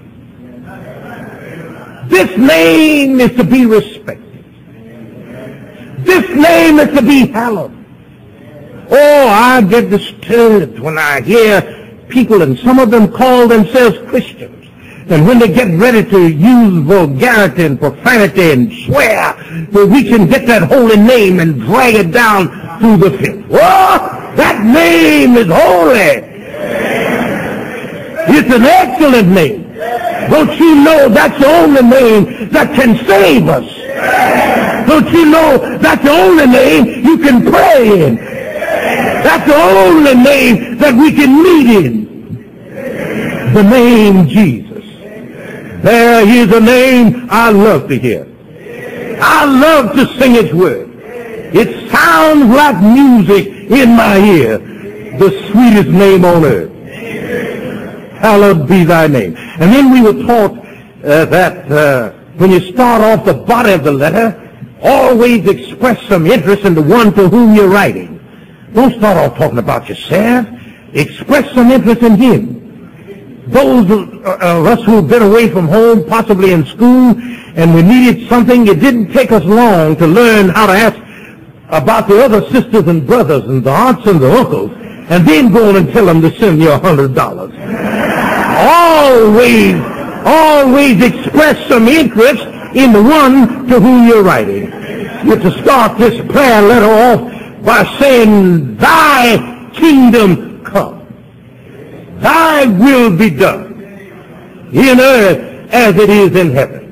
This 2.08 2.36
name 2.36 3.20
is 3.20 3.34
to 3.36 3.44
be 3.44 3.66
respected. 3.66 4.44
This 6.04 6.28
name 6.36 6.78
is 6.78 6.94
to 6.96 7.02
be 7.02 7.26
hallowed. 7.26 7.72
Oh, 8.90 9.28
I 9.28 9.62
get 9.62 9.90
disturbed 9.90 10.78
when 10.78 10.98
I 10.98 11.20
hear 11.22 12.04
people, 12.08 12.42
and 12.42 12.58
some 12.58 12.78
of 12.78 12.90
them 12.90 13.10
call 13.10 13.48
themselves 13.48 13.98
Christians. 14.10 14.63
And 15.06 15.26
when 15.26 15.38
they 15.38 15.48
get 15.48 15.68
ready 15.78 16.08
to 16.08 16.28
use 16.28 16.82
vulgarity 16.84 17.66
and 17.66 17.78
profanity 17.78 18.52
and 18.52 18.72
swear, 18.72 19.34
they 19.70 19.84
reach 19.84 20.10
and 20.12 20.30
get 20.30 20.46
that 20.46 20.62
holy 20.62 20.96
name 20.96 21.40
and 21.40 21.60
drag 21.60 21.94
it 21.94 22.10
down 22.10 22.48
through 22.80 22.96
the 22.96 23.18
filth. 23.18 23.44
Oh, 23.50 24.32
that 24.36 24.64
name 24.64 25.36
is 25.36 25.46
holy. 25.46 26.32
It's 28.26 28.54
an 28.54 28.62
excellent 28.62 29.28
name. 29.28 29.74
Don't 30.30 30.58
you 30.58 30.74
know 30.76 31.08
that's 31.10 31.38
the 31.38 31.48
only 31.48 31.82
name 31.82 32.48
that 32.48 32.74
can 32.74 32.96
save 33.06 33.46
us? 33.48 34.88
Don't 34.88 35.10
you 35.12 35.26
know 35.26 35.78
that's 35.78 36.02
the 36.02 36.10
only 36.10 36.46
name 36.46 37.04
you 37.04 37.18
can 37.18 37.42
pray 37.42 38.06
in? 38.06 38.16
That's 38.16 39.46
the 39.46 39.54
only 39.54 40.14
name 40.14 40.78
that 40.78 40.94
we 40.94 41.12
can 41.12 41.42
meet 41.42 41.84
in. 41.84 42.04
The 43.52 43.62
name 43.62 44.26
Jesus. 44.28 44.73
There 45.84 46.26
is 46.26 46.50
a 46.50 46.60
name 46.60 47.28
I 47.28 47.50
love 47.50 47.88
to 47.88 47.98
hear. 47.98 48.26
I 49.20 49.44
love 49.44 49.94
to 49.96 50.06
sing 50.18 50.34
its 50.34 50.50
word. 50.50 50.88
It 51.54 51.90
sounds 51.90 52.46
like 52.46 52.80
music 52.80 53.48
in 53.70 53.94
my 53.94 54.16
ear. 54.16 54.56
The 55.18 55.28
sweetest 55.50 55.90
name 55.90 56.24
on 56.24 56.42
earth. 56.42 56.72
Hallowed 58.16 58.66
be 58.66 58.84
thy 58.84 59.08
name. 59.08 59.36
And 59.36 59.70
then 59.74 59.92
we 59.92 60.00
were 60.00 60.24
taught 60.24 60.56
uh, 61.04 61.26
that 61.26 61.70
uh, 61.70 62.12
when 62.38 62.50
you 62.50 62.60
start 62.72 63.02
off 63.02 63.26
the 63.26 63.34
body 63.34 63.72
of 63.72 63.84
the 63.84 63.92
letter, 63.92 64.40
always 64.80 65.46
express 65.46 66.00
some 66.08 66.24
interest 66.24 66.64
in 66.64 66.74
the 66.74 66.82
one 66.82 67.12
to 67.12 67.28
whom 67.28 67.54
you're 67.54 67.68
writing. 67.68 68.24
Don't 68.72 68.94
start 68.96 69.18
off 69.18 69.36
talking 69.36 69.58
about 69.58 69.90
yourself. 69.90 70.48
Express 70.94 71.52
some 71.52 71.70
interest 71.70 72.00
in 72.00 72.16
him 72.16 72.63
those 73.46 73.90
uh, 73.90 74.38
of 74.40 74.66
us 74.66 74.82
who've 74.84 75.08
been 75.08 75.22
away 75.22 75.50
from 75.50 75.68
home, 75.68 76.04
possibly 76.06 76.52
in 76.52 76.64
school, 76.64 77.14
and 77.56 77.74
we 77.74 77.82
needed 77.82 78.28
something, 78.28 78.66
it 78.66 78.80
didn't 78.80 79.12
take 79.12 79.32
us 79.32 79.44
long 79.44 79.96
to 79.96 80.06
learn 80.06 80.48
how 80.48 80.66
to 80.66 80.72
ask 80.72 80.98
about 81.68 82.08
the 82.08 82.22
other 82.22 82.42
sisters 82.50 82.86
and 82.88 83.06
brothers 83.06 83.44
and 83.44 83.62
the 83.64 83.70
aunts 83.70 84.06
and 84.06 84.20
the 84.20 84.30
uncles, 84.32 84.70
and 85.10 85.26
then 85.26 85.52
go 85.52 85.76
and 85.76 85.92
tell 85.92 86.06
them 86.06 86.20
to 86.22 86.34
send 86.38 86.60
you 86.60 86.70
a 86.70 86.78
hundred 86.78 87.14
dollars. 87.14 87.52
Always, 88.56 89.74
always 90.24 91.02
express 91.02 91.68
some 91.68 91.88
interest 91.88 92.42
in 92.74 92.92
the 92.92 93.02
one 93.02 93.68
to 93.68 93.80
whom 93.80 94.08
you're 94.08 94.22
writing. 94.22 94.70
You're 95.26 95.40
to 95.40 95.62
start 95.62 95.98
this 95.98 96.20
prayer 96.32 96.62
letter 96.62 96.86
off 96.86 97.64
by 97.64 97.84
saying, 97.98 98.76
Thy 98.76 99.70
kingdom. 99.74 100.53
Thy 102.24 102.64
will 102.64 103.14
be 103.14 103.28
done 103.28 103.82
in 104.72 104.98
earth 104.98 105.68
as 105.70 105.94
it 105.94 106.08
is 106.08 106.34
in 106.34 106.52
heaven. 106.52 106.82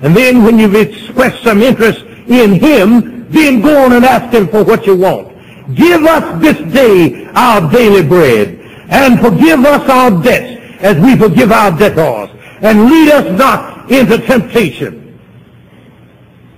And 0.00 0.14
then 0.14 0.44
when 0.44 0.60
you've 0.60 0.76
expressed 0.76 1.42
some 1.42 1.60
interest 1.60 2.04
in 2.28 2.52
him, 2.52 3.28
then 3.30 3.60
go 3.60 3.84
on 3.84 3.94
and 3.94 4.04
ask 4.04 4.32
him 4.32 4.46
for 4.46 4.62
what 4.62 4.86
you 4.86 4.94
want. 4.94 5.26
Give 5.74 6.04
us 6.04 6.40
this 6.40 6.56
day 6.72 7.26
our 7.34 7.68
daily 7.68 8.06
bread, 8.06 8.60
and 8.88 9.18
forgive 9.20 9.64
us 9.64 9.90
our 9.90 10.22
debts 10.22 10.62
as 10.82 10.96
we 10.98 11.16
forgive 11.16 11.50
our 11.50 11.76
debtors. 11.76 12.30
And 12.60 12.84
lead 12.84 13.10
us 13.10 13.36
not 13.36 13.90
into 13.90 14.18
temptation. 14.18 15.18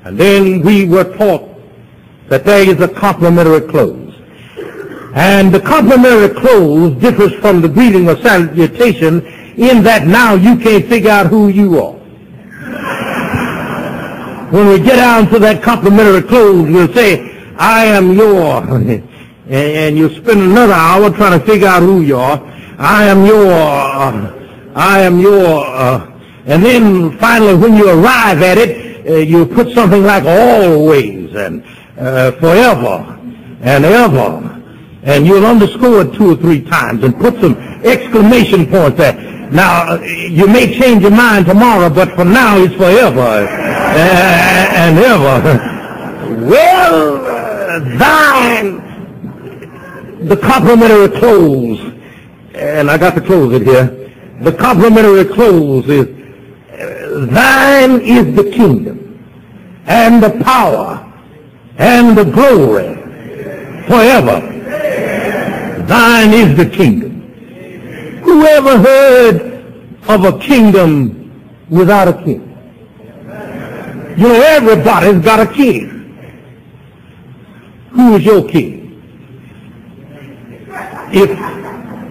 And 0.05 0.19
then 0.19 0.61
we 0.61 0.87
were 0.87 1.17
taught 1.17 1.49
that 2.29 2.45
there 2.45 2.69
is 2.69 2.79
a 2.83 2.89
complementary 2.89 3.67
close. 3.69 4.10
And 5.15 5.53
the 5.53 5.61
complimentary 5.61 6.41
close 6.41 6.95
differs 7.01 7.33
from 7.41 7.61
the 7.61 7.69
greeting 7.69 8.09
or 8.09 8.17
salutation 8.17 9.27
in 9.57 9.83
that 9.83 10.07
now 10.07 10.35
you 10.35 10.57
can't 10.57 10.87
figure 10.87 11.11
out 11.11 11.27
who 11.27 11.49
you 11.49 11.79
are. 11.81 11.95
When 14.51 14.67
we 14.69 14.79
get 14.81 14.97
down 14.97 15.29
to 15.31 15.39
that 15.41 15.63
complimentary 15.63 16.23
close, 16.23 16.69
we'll 16.69 16.93
say, 16.93 17.55
I 17.57 17.85
am 17.85 18.13
your, 18.13 18.65
and, 19.49 19.99
you 19.99 20.09
spend 20.15 20.41
another 20.41 20.73
hour 20.73 21.11
trying 21.11 21.39
to 21.39 21.47
figure 21.47 21.69
out 21.69 21.83
who 21.83 22.01
you 22.01 22.17
are. 22.17 22.41
I 22.79 23.05
am 23.05 23.27
your, 23.27 23.53
uh, 23.53 24.73
I 24.75 25.01
am 25.01 25.19
your, 25.19 25.65
uh, 25.67 26.07
and 26.47 26.65
then 26.65 27.19
finally 27.19 27.55
when 27.55 27.77
you 27.77 27.91
arrive 27.91 28.43
at 28.43 28.59
it, 28.59 29.07
uh, 29.07 29.15
you 29.17 29.47
put 29.47 29.73
something 29.73 30.03
like 30.03 30.25
always 30.25 31.35
and 31.35 31.65
forever 31.95 33.19
and 33.61 33.85
ever. 33.85 34.60
And 35.03 35.27
you'll 35.27 35.47
underscore 35.47 36.03
it 36.03 36.13
two 36.15 36.33
or 36.33 36.37
three 36.37 36.61
times 36.63 37.03
and 37.05 37.19
put 37.19 37.41
some 37.41 37.57
exclamation 37.85 38.67
points 38.67 38.99
there. 38.99 39.15
Now, 39.51 39.95
you 40.03 40.47
may 40.47 40.79
change 40.79 41.03
your 41.03 41.11
mind 41.11 41.47
tomorrow, 41.47 41.89
but 41.91 42.15
for 42.15 42.25
now 42.25 42.57
it's 42.59 42.75
forever 42.75 43.49
and 43.49 44.99
ever. 44.99 45.41
Well, 46.47 47.19
thine, 47.99 48.81
the 50.29 50.37
complimentary 50.37 51.09
close, 51.19 51.81
and 52.55 52.91
I 52.91 52.99
got 52.99 53.15
to 53.15 53.21
close 53.21 53.55
it 53.55 53.63
here. 53.63 54.13
The 54.43 54.53
complimentary 54.53 55.25
close 55.25 55.89
is, 55.89 56.07
thine 57.31 58.01
is 58.03 58.37
the 58.37 58.51
kingdom 58.53 58.99
and 59.87 60.23
the 60.23 60.31
power 60.45 61.07
and 61.79 62.17
the 62.17 62.25
glory 62.25 62.95
forever. 63.87 64.59
Thine 65.91 66.33
is 66.33 66.57
the 66.57 66.67
kingdom. 66.67 67.21
Who 68.23 68.47
ever 68.47 68.79
heard 68.79 69.37
of 70.07 70.25
a 70.25 70.39
kingdom 70.39 71.67
without 71.69 72.07
a 72.07 72.13
king? 72.13 72.47
You 74.17 74.29
know, 74.29 74.41
everybody's 74.41 75.21
got 75.25 75.41
a 75.41 75.53
king. 75.53 75.89
Who 77.91 78.15
is 78.15 78.25
your 78.25 78.49
king? 78.49 79.03
If, 81.13 81.31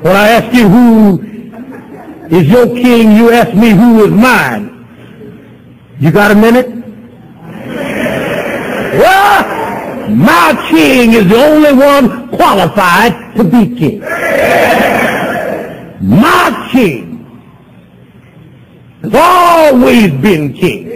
when 0.04 0.14
I 0.14 0.28
ask 0.28 0.54
you 0.54 0.68
who 0.68 1.22
is 2.36 2.50
your 2.50 2.66
king, 2.66 3.14
you 3.14 3.32
ask 3.32 3.54
me 3.56 3.70
who 3.70 4.04
is 4.04 4.12
mine. 4.12 4.66
You 6.02 6.12
got 6.12 6.32
a 6.32 6.36
minute? 6.36 6.68
Well, 9.00 9.59
my 10.20 10.68
king 10.70 11.14
is 11.14 11.30
the 11.30 11.38
only 11.38 11.72
one 11.72 12.28
qualified 12.30 13.36
to 13.38 13.44
be 13.46 13.74
king. 13.74 14.02
My 16.02 16.70
king 16.72 17.26
has 19.02 19.14
always 19.16 20.12
been 20.12 20.52
king. 20.52 20.88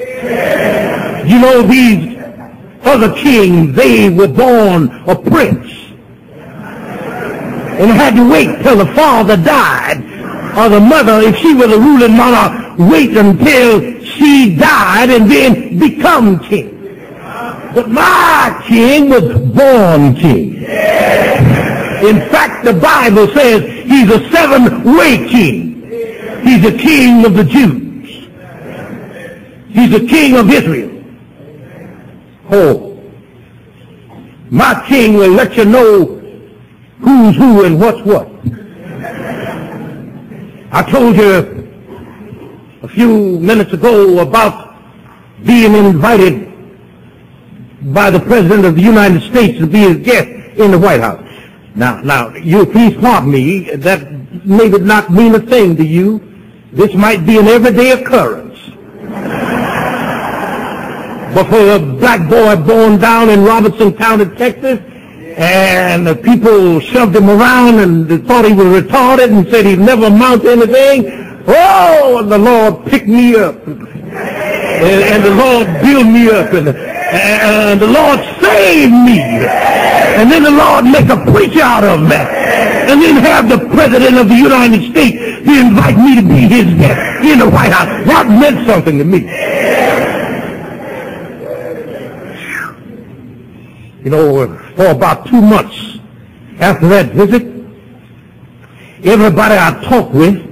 You 1.29 1.39
know, 1.39 1.61
these 1.61 2.17
other 2.83 3.13
kings, 3.13 3.73
they 3.77 4.09
were 4.09 4.27
born 4.27 4.89
a 5.07 5.15
prince. 5.15 5.71
And 7.79 7.91
had 7.91 8.15
to 8.15 8.29
wait 8.29 8.61
till 8.61 8.75
the 8.75 8.93
father 8.93 9.37
died. 9.37 10.03
Or 10.57 10.67
the 10.67 10.81
mother, 10.81 11.21
if 11.21 11.37
she 11.37 11.53
was 11.53 11.71
a 11.71 11.79
ruling 11.79 12.17
monarch, 12.17 12.77
wait 12.77 13.15
until 13.15 14.03
she 14.03 14.53
died 14.57 15.09
and 15.11 15.31
then 15.31 15.79
become 15.79 16.39
king. 16.39 16.72
But 17.73 17.89
my 17.89 18.63
king 18.67 19.09
was 19.09 19.23
born 19.51 20.15
king. 20.15 20.55
In 22.03 22.19
fact, 22.29 22.65
the 22.65 22.73
Bible 22.73 23.27
says 23.33 23.63
he's 23.85 24.11
a 24.11 24.29
seven-way 24.29 25.27
king. 25.29 25.81
He's 26.43 26.65
a 26.65 26.77
king 26.77 27.25
of 27.25 27.33
the 27.33 27.43
Jews. 27.43 28.27
He's 29.69 29.93
a 29.93 30.05
king 30.05 30.35
of 30.37 30.51
Israel. 30.51 30.91
Oh, 32.51 33.01
my 34.51 34.85
king 34.87 35.15
will 35.15 35.31
let 35.31 35.57
you 35.57 35.65
know 35.65 36.19
who's 36.99 37.35
who 37.35 37.65
and 37.65 37.79
what's 37.79 38.01
what. 38.01 38.29
I 40.71 40.83
told 40.91 41.15
you 41.15 41.67
a 42.83 42.87
few 42.87 43.39
minutes 43.39 43.73
ago 43.73 44.19
about 44.19 44.75
being 45.43 45.73
invited 45.73 46.52
by 47.85 48.09
the 48.09 48.19
President 48.19 48.65
of 48.65 48.75
the 48.75 48.81
United 48.81 49.21
States 49.23 49.59
to 49.59 49.67
be 49.67 49.79
his 49.79 49.97
guest 49.97 50.29
in 50.57 50.71
the 50.71 50.79
White 50.79 51.01
House. 51.01 51.27
Now, 51.75 52.01
now, 52.01 52.33
you 52.35 52.65
please 52.65 52.95
pardon 52.97 53.31
me. 53.31 53.71
That 53.75 54.45
may 54.45 54.69
not 54.69 55.11
mean 55.11 55.35
a 55.35 55.39
thing 55.39 55.75
to 55.77 55.83
you. 55.83 56.21
This 56.71 56.93
might 56.93 57.25
be 57.25 57.37
an 57.39 57.47
everyday 57.47 57.91
occurrence. 57.91 58.59
But 61.33 61.47
for 61.47 61.67
a 61.71 61.79
black 61.79 62.29
boy 62.29 62.55
born 62.57 62.99
down 62.99 63.27
in 63.31 63.43
Robertson 63.43 63.91
County, 63.97 64.25
Texas, 64.35 64.79
and 65.35 66.05
the 66.05 66.15
people 66.15 66.79
shoved 66.79 67.15
him 67.15 67.27
around 67.27 67.79
and 67.79 68.27
thought 68.27 68.45
he 68.45 68.53
was 68.53 68.67
retarded 68.67 69.35
and 69.35 69.47
said 69.49 69.65
he'd 69.65 69.79
never 69.79 70.05
amount 70.05 70.43
to 70.43 70.51
anything. 70.51 71.43
Oh, 71.47 72.19
and 72.19 72.31
the 72.31 72.37
Lord 72.37 72.85
picked 72.85 73.07
me 73.07 73.35
up. 73.35 73.65
And, 73.65 73.87
and 74.85 75.23
the 75.23 75.33
Lord 75.33 75.65
built 75.81 76.05
me 76.05 76.29
up. 76.29 76.53
And, 76.53 76.92
and 77.13 77.79
the 77.79 77.87
Lord 77.87 78.19
saved 78.41 78.91
me. 78.91 79.19
And 79.21 80.31
then 80.31 80.43
the 80.43 80.51
Lord 80.51 80.85
make 80.85 81.09
a 81.09 81.17
preacher 81.31 81.61
out 81.61 81.83
of 81.83 82.01
me. 82.01 82.15
And 82.15 83.01
then 83.01 83.15
have 83.17 83.47
the 83.49 83.59
President 83.69 84.17
of 84.17 84.27
the 84.27 84.35
United 84.35 84.91
States 84.91 85.17
to 85.17 85.51
invite 85.51 85.97
me 85.97 86.15
to 86.15 86.21
be 86.21 86.47
his 86.47 86.65
guest 86.75 87.23
in 87.23 87.39
the 87.39 87.49
White 87.49 87.71
House. 87.71 88.05
That 88.07 88.27
meant 88.27 88.67
something 88.67 88.97
to 88.97 89.03
me. 89.03 89.19
You 94.03 94.09
know, 94.09 94.59
for 94.75 94.87
about 94.87 95.27
two 95.27 95.41
months 95.41 95.99
after 96.59 96.87
that 96.89 97.11
visit, 97.13 97.43
everybody 99.03 99.55
I 99.55 99.81
talked 99.83 100.13
with, 100.13 100.49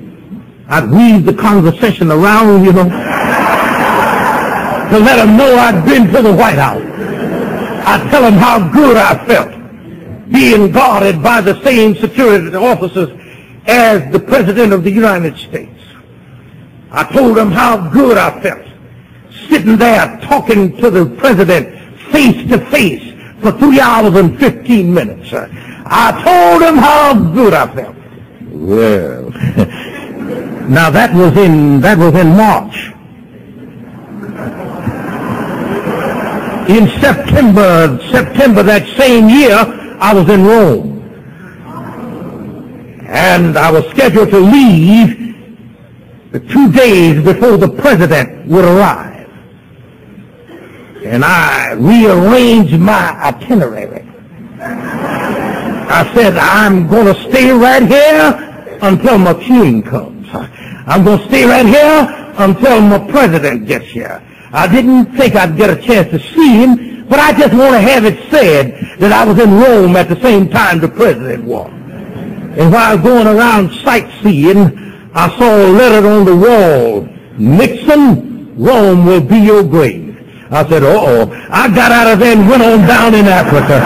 I'd 0.70 0.90
weave 0.90 1.26
the 1.26 1.34
conversation 1.34 2.12
around, 2.12 2.64
you 2.64 2.72
know, 2.72 2.88
to 4.92 5.00
let 5.00 5.16
them 5.16 5.38
know 5.38 5.56
I'd 5.56 5.86
been 5.86 6.08
to 6.08 6.22
the 6.22 6.34
White 6.34 6.58
House. 6.58 6.82
I'd 6.82 8.10
tell 8.12 8.24
them 8.24 8.34
how 8.34 8.72
good 8.72 8.98
I 8.98 9.26
felt 9.26 10.30
being 10.32 10.72
guarded 10.72 11.24
by 11.24 11.40
the 11.40 11.62
same 11.64 11.96
security 11.96 12.56
officers 12.56 13.10
as 13.66 14.12
the 14.12 14.20
President 14.20 14.74
of 14.74 14.84
the 14.84 14.92
United 14.92 15.38
States. 15.38 15.82
I 16.92 17.04
told 17.12 17.38
them 17.38 17.52
how 17.52 17.90
good 17.90 18.18
I 18.18 18.42
felt 18.42 18.68
sitting 19.48 19.78
there 19.78 20.20
talking 20.24 20.76
to 20.78 20.90
the 20.90 21.06
President 21.18 21.68
face 22.12 22.50
to 22.50 22.58
face 22.70 23.14
for 23.42 23.52
three 23.54 23.80
hours 23.80 24.16
and 24.16 24.38
15 24.40 24.94
minutes. 24.94 25.32
I 25.34 26.12
told 26.24 26.62
him 26.62 26.78
how 26.78 27.14
good 27.34 27.54
I 27.54 27.74
felt. 27.74 27.96
Well, 28.52 29.30
now 30.70 30.90
that 30.90 31.14
was 31.14 31.36
in, 31.38 31.80
that 31.82 31.98
was 31.98 32.14
in 32.14 32.28
March. 32.36 32.92
In 36.72 36.88
September, 37.02 38.00
September 38.12 38.64
that 38.64 38.88
same 38.98 39.30
year, 39.30 39.58
I 40.00 40.14
was 40.14 40.30
in 40.30 40.46
Rome. 40.46 41.02
And 43.08 43.58
I 43.58 43.70
was 43.72 43.86
scheduled 43.90 44.30
to 44.30 44.40
leave 44.40 45.36
two 46.50 46.72
days 46.72 47.24
before 47.24 47.58
the 47.58 47.68
president 47.68 48.48
would 48.48 48.64
arrive 48.64 49.12
and 51.04 51.26
I 51.26 51.74
rearranged 51.74 52.80
my 52.80 53.12
itinerary. 53.20 54.08
I 54.60 56.10
said, 56.14 56.38
I'm 56.38 56.88
going 56.88 57.14
to 57.14 57.30
stay 57.30 57.52
right 57.52 57.86
here 57.86 58.80
until 58.82 59.18
my 59.18 59.34
king 59.34 59.84
comes. 59.84 60.28
I'm 60.32 61.04
going 61.04 61.20
to 61.20 61.28
stay 61.28 61.46
right 61.46 61.66
here 61.66 62.34
until 62.38 62.82
my 62.82 63.00
president 63.12 63.68
gets 63.68 63.86
here. 63.86 64.26
I 64.54 64.68
didn't 64.68 65.16
think 65.18 65.36
I'd 65.36 65.56
get 65.56 65.70
a 65.70 65.82
chance 65.82 66.10
to 66.12 66.20
see 66.20 66.58
him, 66.58 67.08
but 67.08 67.20
I 67.20 67.32
just 67.32 67.54
want 67.54 67.74
to 67.74 67.80
have 67.80 68.06
it 68.06 68.30
said 68.30 69.00
that 69.00 69.12
I 69.12 69.24
was 69.26 69.40
in 69.40 69.50
Rome 69.52 69.96
at 69.96 70.10
the 70.10 70.20
same 70.22 70.50
time 70.50 70.80
the 70.80 70.90
president 70.90 71.46
was. 71.46 71.70
And 71.72 72.72
while 72.72 72.98
going 72.98 73.28
around 73.28 73.72
sightseeing, 73.80 74.60
I 75.14 75.38
saw 75.38 75.56
a 75.56 75.72
letter 75.72 76.06
on 76.08 76.26
the 76.26 76.36
wall. 76.36 77.08
Nixon, 77.38 78.56
Rome 78.58 79.06
will 79.06 79.22
be 79.22 79.38
your 79.38 79.64
grave. 79.64 80.10
I 80.52 80.68
said, 80.68 80.84
uh-oh. 80.84 81.32
I 81.50 81.70
got 81.74 81.94
out 81.94 82.12
of 82.12 82.20
there 82.20 82.38
and 82.38 82.50
went 82.50 82.62
on 82.62 82.86
down 82.86 83.16
in 83.16 83.26
Africa. 83.26 83.80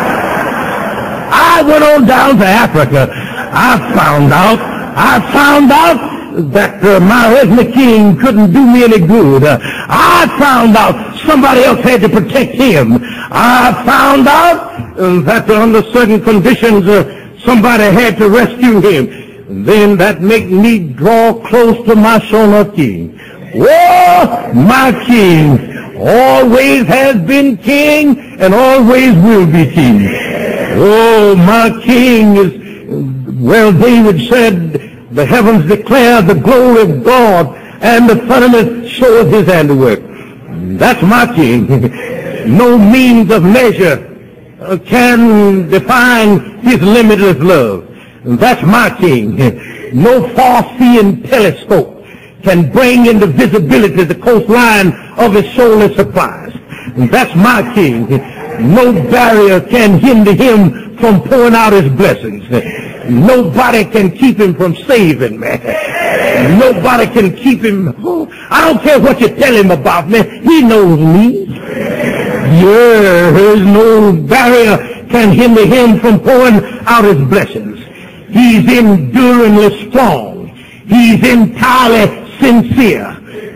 I 1.32 1.61
went 1.61 1.84
on 1.84 2.07
down 2.07 2.38
to 2.38 2.45
Africa. 2.45 3.07
I 3.11 3.78
found 3.93 4.34
out, 4.34 4.59
I 4.97 5.32
found 5.32 5.72
out 5.72 6.51
that 6.53 6.64
uh, 6.84 6.99
my 6.99 7.38
earthly 7.39 7.71
king 7.71 8.17
couldn't 8.17 8.51
do 8.51 8.65
me 8.65 8.84
any 8.84 8.99
good. 8.99 9.43
I 9.43 10.28
found 10.39 10.76
out 10.76 11.17
somebody 11.19 11.63
else 11.63 11.80
had 11.82 12.01
to 12.01 12.09
protect 12.09 12.53
him. 12.53 12.99
I 13.32 13.84
found 13.86 14.28
out 14.28 14.95
that 15.26 15.49
under 15.49 15.84
certain 15.91 16.21
conditions 16.21 16.88
uh, 16.88 17.38
somebody 17.39 17.84
had 17.84 18.17
to 18.17 18.30
rescue 18.30 18.82
him. 18.82 19.63
Then 19.63 19.97
that 19.97 20.21
make 20.21 20.49
me 20.49 20.89
draw 20.93 21.34
close 21.47 21.78
to 21.86 21.95
my 21.95 22.19
Shona 22.19 22.73
king. 22.76 23.19
Whoa, 23.53 24.53
my 24.53 24.91
king 25.05 25.76
always 25.97 26.86
has 26.88 27.15
been 27.28 27.57
king 27.57 28.39
and 28.39 28.53
always 28.53 29.13
will 29.13 29.45
be 29.45 29.71
king. 29.71 30.07
Oh, 30.78 31.36
my 31.38 31.69
king 31.84 32.36
is, 32.36 33.39
well, 33.39 33.71
David 33.71 34.28
said, 34.28 34.95
the 35.16 35.26
heavens 35.26 35.66
declare 35.66 36.22
the 36.22 36.36
glory 36.36 36.82
of 36.82 37.03
God 37.03 37.55
and 37.82 38.09
the 38.09 38.18
firmament 38.28 38.89
showeth 38.89 39.32
his 39.32 39.47
handiwork. 39.47 40.01
That's 40.78 41.01
my 41.01 41.26
king. 41.34 41.68
no 42.57 42.78
means 42.78 43.32
of 43.32 43.43
measure 43.43 43.97
can 44.86 45.70
define 45.70 46.59
his 46.59 46.82
limitless 46.82 47.38
love. 47.38 47.88
That's 48.24 48.63
my 48.63 48.95
king. 48.99 49.72
No 49.93 50.28
far-seeing 50.36 51.24
telescope 51.24 52.03
can 52.43 52.70
bring 52.70 53.05
into 53.05 53.28
visibility 53.28 54.03
the 54.03 54.16
coastline 54.16 54.91
of 55.18 55.32
his 55.34 55.45
soulless 55.55 55.95
supplies. 55.95 56.51
That's 56.97 57.34
my 57.36 57.61
king. 57.74 58.09
No 58.76 58.91
barrier 58.91 59.61
can 59.61 59.99
hinder 59.99 60.34
him 60.34 60.97
from 60.97 61.22
pouring 61.22 61.53
out 61.53 61.72
his 61.72 61.89
blessings. 61.93 62.43
Nobody 63.10 63.86
can 63.86 64.12
keep 64.12 64.39
him 64.39 64.56
from 64.56 64.76
saving 64.76 65.39
me. 65.39 65.58
Nobody 66.60 67.08
can 67.08 67.36
keep 67.36 67.64
him. 67.64 67.89
I 68.49 68.62
don't 68.66 68.82
care 68.82 68.99
what 68.99 69.20
you 69.20 69.30
tell 69.30 69.53
him 69.53 69.72
about 69.72 70.10
me. 70.10 70.22
He 70.41 70.62
knows 70.62 70.99
me. 70.99 71.45
Yeah, 71.45 73.32
there's 73.32 73.66
no 73.66 74.14
barrier 74.14 74.78
can 75.10 75.32
hinder 75.32 75.66
him 75.66 75.99
from 75.99 76.20
pouring 76.20 76.64
out 76.86 77.06
his 77.06 77.22
blessings. 77.28 77.80
He's 78.30 78.68
enduringly 78.78 79.89
strong. 79.89 80.47
He's 80.88 81.24
entirely 81.28 82.08
sincere. 82.39 83.14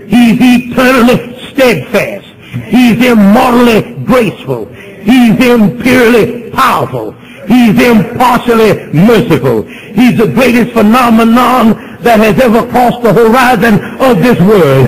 He's 0.07 0.37
eternally 0.39 1.37
steadfast. 1.51 2.27
He's 2.65 3.05
immortally 3.05 4.03
graceful. 4.05 4.65
He's 4.65 5.37
imperially 5.39 6.49
powerful. 6.51 7.13
He's 7.49 7.73
impartially 7.81 8.93
merciful. 8.93 9.63
He's 9.97 10.17
the 10.17 10.27
greatest 10.27 10.73
phenomenon 10.73 11.73
that 12.05 12.19
has 12.21 12.39
ever 12.39 12.61
crossed 12.69 13.01
the 13.01 13.11
horizon 13.11 13.81
of 13.97 14.21
this 14.21 14.39
world. 14.39 14.87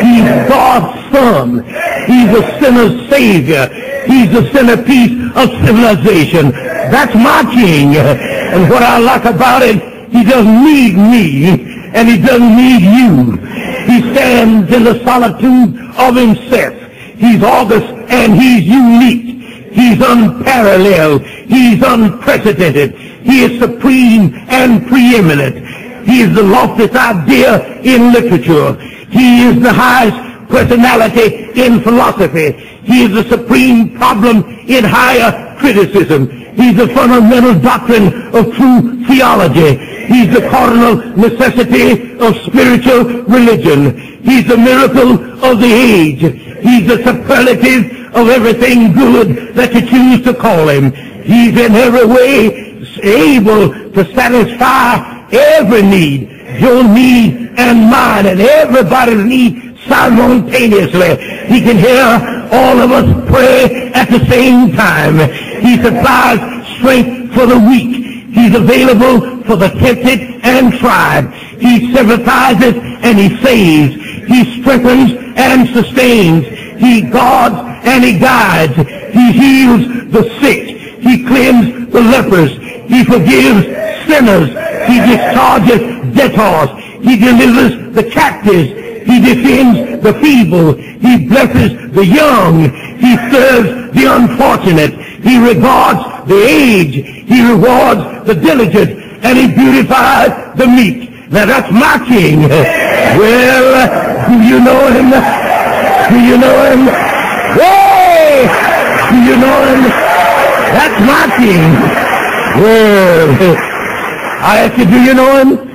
He's 0.00 0.24
God's 0.48 0.96
son. 1.12 1.62
He's 2.08 2.32
a 2.32 2.42
sinner's 2.58 2.96
savior. 3.10 3.68
He's 4.08 4.32
the 4.32 4.50
centerpiece 4.50 5.12
of 5.36 5.52
civilization. 5.64 6.50
That's 6.88 7.14
my 7.14 7.44
king. 7.52 7.94
And 7.96 8.70
what 8.70 8.82
I 8.82 8.98
like 8.98 9.26
about 9.26 9.60
it, 9.62 9.76
he 10.10 10.24
doesn't 10.24 10.64
need 10.64 10.96
me 10.96 11.92
and 11.94 12.08
he 12.08 12.18
doesn't 12.18 12.56
need 12.56 12.82
you. 12.82 13.36
He 13.84 14.00
stands 14.14 14.72
in 14.72 14.84
the 14.84 15.04
solitude 15.04 15.76
of 15.98 16.16
himself. 16.16 16.74
He's 17.18 17.42
august 17.42 17.92
and 18.08 18.34
he's 18.34 18.64
unique. 18.64 19.41
He's 19.72 20.00
unparalleled. 20.00 21.22
He's 21.22 21.82
unprecedented. 21.82 22.94
He 22.94 23.44
is 23.44 23.60
supreme 23.60 24.34
and 24.48 24.86
preeminent. 24.86 25.66
He 26.06 26.22
is 26.22 26.34
the 26.34 26.42
loftiest 26.42 26.94
idea 26.94 27.80
in 27.80 28.12
literature. 28.12 28.74
He 29.10 29.44
is 29.48 29.62
the 29.62 29.72
highest 29.72 30.48
personality 30.48 31.50
in 31.60 31.80
philosophy. 31.80 32.52
He 32.84 33.04
is 33.04 33.12
the 33.12 33.24
supreme 33.28 33.96
problem 33.96 34.44
in 34.68 34.84
higher 34.84 35.56
criticism. 35.58 36.28
He's 36.56 36.76
the 36.76 36.88
fundamental 36.88 37.58
doctrine 37.58 38.34
of 38.34 38.52
true 38.54 39.04
theology. 39.06 39.76
He's 40.06 40.34
the 40.34 40.48
cardinal 40.50 40.96
necessity 41.16 42.18
of 42.18 42.36
spiritual 42.42 43.04
religion. 43.24 43.96
He's 44.22 44.46
the 44.46 44.58
miracle 44.58 45.12
of 45.44 45.60
the 45.60 45.72
age. 45.72 46.20
He's 46.20 46.86
the 46.86 47.02
superlative 47.04 48.01
of 48.14 48.28
everything 48.28 48.92
good 48.92 49.54
that 49.54 49.72
you 49.74 49.80
choose 49.80 50.24
to 50.24 50.34
call 50.34 50.68
him. 50.68 50.92
He's 51.22 51.56
in 51.56 51.74
every 51.74 52.06
way 52.06 52.72
able 53.02 53.68
to 53.92 54.04
satisfy 54.14 55.26
every 55.32 55.82
need, 55.82 56.30
your 56.60 56.84
need 56.84 57.52
and 57.56 57.90
mine 57.90 58.26
and 58.26 58.40
everybody's 58.40 59.24
need 59.24 59.78
simultaneously. 59.86 61.16
He 61.46 61.60
can 61.60 61.76
hear 61.76 62.48
all 62.52 62.78
of 62.78 62.92
us 62.92 63.28
pray 63.30 63.90
at 63.92 64.08
the 64.10 64.24
same 64.26 64.72
time. 64.72 65.18
He 65.60 65.76
supplies 65.82 66.40
strength 66.76 67.34
for 67.34 67.46
the 67.46 67.58
weak. 67.58 68.02
He's 68.32 68.54
available 68.54 69.42
for 69.44 69.56
the 69.56 69.68
tempted 69.68 70.40
and 70.42 70.72
tried. 70.74 71.32
He 71.60 71.92
sympathizes 71.92 72.74
and 73.02 73.18
he 73.18 73.36
saves. 73.42 73.94
He 74.26 74.60
strengthens 74.60 75.12
and 75.36 75.68
sustains. 75.68 76.46
He 76.82 77.00
guards 77.00 77.54
and 77.86 78.02
he 78.02 78.18
guides. 78.18 78.74
He 78.74 79.30
heals 79.30 79.86
the 80.10 80.24
sick. 80.40 80.66
He 80.98 81.24
cleanses 81.24 81.86
the 81.92 82.00
lepers. 82.00 82.50
He 82.90 83.04
forgives 83.04 83.62
sinners. 84.10 84.48
He 84.90 84.98
discharges 84.98 85.78
debtors. 86.18 86.70
He 87.06 87.16
delivers 87.16 87.94
the 87.94 88.02
captives. 88.10 88.70
He 89.06 89.20
defends 89.20 90.02
the 90.02 90.12
feeble. 90.14 90.74
He 90.74 91.28
blesses 91.28 91.70
the 91.92 92.04
young. 92.04 92.70
He 92.98 93.16
serves 93.30 93.94
the 93.94 94.04
unfortunate. 94.18 94.92
He 95.22 95.38
regards 95.38 96.26
the 96.26 96.42
aged. 96.42 97.06
He 97.30 97.48
rewards 97.48 98.26
the 98.26 98.34
diligent. 98.34 98.90
And 99.24 99.38
he 99.38 99.46
beautifies 99.54 100.58
the 100.58 100.66
meek. 100.66 101.30
Now 101.30 101.46
that's 101.46 101.70
my 101.70 102.04
king. 102.08 102.40
Well, 102.48 103.70
do 104.28 104.44
you 104.44 104.58
know 104.64 104.90
him? 104.90 105.51
Do 106.10 106.18
you 106.20 106.36
know 106.38 106.56
him? 106.70 106.86
Hey! 107.58 108.48
Do 109.10 109.16
you 109.22 109.36
know 109.36 109.58
him? 109.70 109.82
That's 110.72 110.98
my 111.06 111.24
king. 111.36 111.72
Well, 112.60 113.56
I 114.42 114.58
ask 114.64 114.78
you, 114.78 114.84
do 114.84 115.00
you 115.00 115.14
know 115.14 115.32
him? 115.40 115.68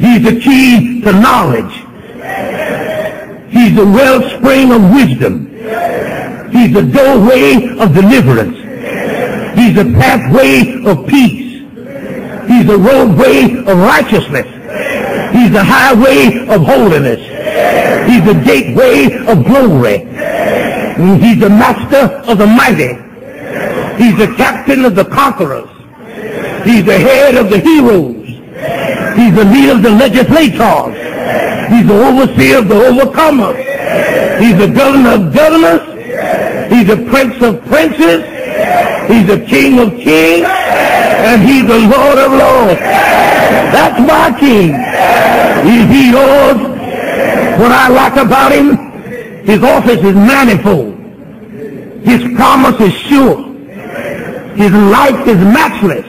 He's 0.00 0.22
the 0.24 0.40
key 0.40 1.00
to 1.02 1.12
knowledge. 1.12 1.74
He's 3.50 3.74
the 3.76 3.84
wellspring 3.84 4.72
of 4.72 4.90
wisdom. 4.92 5.46
He's 6.50 6.72
the 6.74 6.82
doorway 6.82 7.76
of 7.78 7.94
deliverance. 7.94 8.56
He's 9.56 9.74
the 9.74 9.84
pathway 9.98 10.82
of 10.84 11.06
peace. 11.06 11.60
He's 12.48 12.66
the 12.66 12.76
roadway 12.78 13.56
of 13.58 13.78
righteousness. 13.78 14.46
He's 15.32 15.52
the 15.52 15.64
highway 15.64 16.46
of 16.48 16.62
holiness. 16.62 17.31
He's 18.08 18.24
the 18.24 18.40
gateway 18.44 19.16
of 19.26 19.44
glory. 19.44 19.98
He's 21.20 21.40
the 21.40 21.50
master 21.50 22.04
of 22.30 22.38
the 22.38 22.46
mighty. 22.46 22.94
He's 24.02 24.16
the 24.16 24.34
captain 24.36 24.84
of 24.84 24.94
the 24.94 25.04
conquerors. 25.04 25.68
He's 26.64 26.84
the 26.84 26.98
head 26.98 27.36
of 27.36 27.50
the 27.50 27.58
heroes. 27.58 28.26
He's 29.16 29.34
the 29.34 29.44
leader 29.44 29.72
of 29.72 29.82
the 29.82 29.90
legislators. 29.90 30.96
He's 31.70 31.86
the 31.86 31.98
overseer 32.06 32.58
of 32.58 32.68
the 32.68 32.74
overcomers. 32.74 33.58
He's 34.40 34.58
the 34.58 34.68
governor 34.68 35.26
of 35.26 35.34
governors. 35.34 35.82
He's 36.72 36.86
the 36.86 37.04
prince 37.10 37.42
of 37.42 37.64
princes. 37.66 38.24
He's 39.08 39.26
the 39.26 39.44
king 39.46 39.78
of 39.78 39.90
kings. 39.98 40.46
And 40.46 41.42
he's 41.42 41.66
the 41.66 41.78
lord 41.78 42.18
of 42.18 42.32
lords. 42.32 42.80
That's 42.80 43.98
my 44.00 44.38
king. 44.38 44.74
Is 45.66 45.88
he 45.90 46.10
yours? 46.10 46.71
What 47.58 47.70
I 47.70 47.88
like 47.88 48.16
about 48.16 48.52
him, 48.52 48.76
his 49.44 49.62
office 49.62 50.02
is 50.02 50.14
manifold. 50.14 50.94
His 52.02 52.22
promise 52.34 52.80
is 52.80 52.94
sure. 52.94 53.44
His 54.54 54.72
life 54.72 55.26
is 55.26 55.36
matchless. 55.36 56.06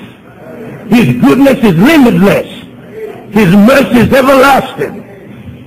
His 0.90 1.22
goodness 1.22 1.58
is 1.64 1.76
limitless. 1.78 2.48
His 3.34 3.56
mercy 3.56 4.00
is 4.00 4.14
everlasting. 4.14 5.02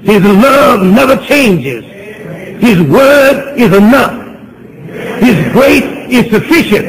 His 0.03 0.23
love 0.23 0.83
never 0.83 1.17
changes. 1.27 1.85
His 2.61 2.81
word 2.81 3.55
is 3.59 3.73
enough. 3.73 4.23
His 5.21 5.53
grace 5.53 5.85
is 6.11 6.31
sufficient. 6.31 6.87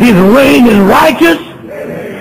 His 0.00 0.14
reign 0.14 0.66
is 0.66 0.78
righteous. 0.78 1.38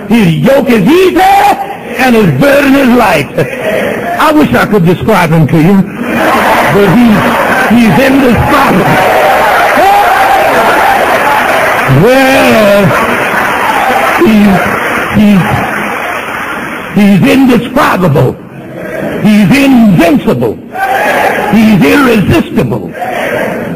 His 0.10 0.36
yoke 0.36 0.70
is 0.70 0.88
easy. 0.88 1.22
And 1.22 2.16
his 2.16 2.42
burden 2.42 2.76
is 2.76 2.98
light. 2.98 3.91
I 4.22 4.32
wish 4.32 4.54
I 4.54 4.66
could 4.66 4.86
describe 4.86 5.32
him 5.32 5.48
to 5.48 5.58
you. 5.58 5.76
But 6.76 6.88
he's, 6.96 7.20
he's 7.74 7.96
indescribable. 8.08 9.00
Well, 12.06 12.82
he's, 14.24 14.56
he's, 15.18 15.62
He's 16.96 17.22
indescribable. 17.24 18.34
He's 19.24 19.50
invincible. 19.66 20.56
He's 21.56 21.82
irresistible. 21.82 22.90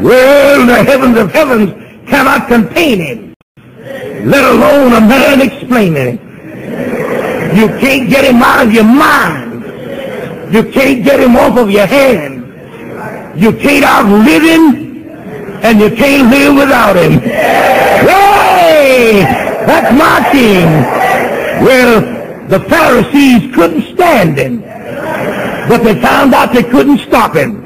Well, 0.04 0.66
the 0.68 0.84
heavens 0.84 1.18
of 1.18 1.32
heavens 1.32 1.72
cannot 2.10 2.50
contain 2.50 3.00
him, 3.00 3.34
let 4.30 4.44
alone 4.44 4.94
a 4.94 5.02
man 5.02 5.42
explaining 5.42 6.20
it. 6.20 7.56
You 7.56 7.68
can't 7.80 8.10
get 8.10 8.26
him 8.26 8.42
out 8.44 8.68
of 8.68 8.74
your 8.74 8.84
mind. 8.84 9.45
You 10.52 10.64
can't 10.72 11.04
get 11.04 11.20
him 11.20 11.36
off 11.36 11.58
of 11.58 11.72
your 11.72 11.86
hand. 11.86 12.44
You 13.40 13.52
can't 13.52 13.84
outlive 13.84 14.44
him, 14.44 15.10
and 15.64 15.80
you 15.80 15.90
can't 15.90 16.30
live 16.30 16.56
without 16.56 16.96
him. 16.96 17.20
Hey! 17.20 19.24
That's 19.66 19.92
my 19.98 20.30
king. 20.32 20.66
Well, 21.66 22.48
the 22.48 22.60
Pharisees 22.60 23.54
couldn't 23.56 23.96
stand 23.96 24.38
him, 24.38 24.62
but 25.68 25.84
they 25.84 26.00
found 26.00 26.34
out 26.34 26.54
they 26.54 26.64
couldn't 26.64 27.00
stop 27.00 27.36
him. 27.36 27.64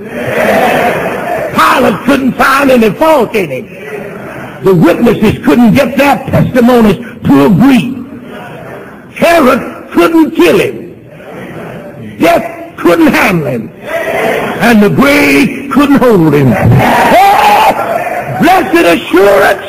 Pilate 1.53 2.05
couldn't 2.05 2.32
find 2.34 2.71
any 2.71 2.89
fault 2.91 3.36
in 3.36 3.51
him. 3.51 4.63
The 4.63 4.73
witnesses 4.73 5.45
couldn't 5.45 5.73
get 5.73 5.97
their 5.97 6.17
testimonies 6.30 6.97
to 6.97 7.45
agree. 7.45 7.95
Herod 9.15 9.91
couldn't 9.91 10.32
kill 10.32 10.59
him. 10.59 12.17
Death 12.19 12.59
couldn't 12.82 13.07
handle 13.07 13.47
him. 13.47 13.69
And 13.69 14.84
the 14.84 14.89
grave 14.89 15.71
couldn't 15.71 15.97
hold 15.97 16.34
him. 16.34 16.53
Oh, 16.53 18.39
blessed 18.41 19.01
assurance, 19.01 19.65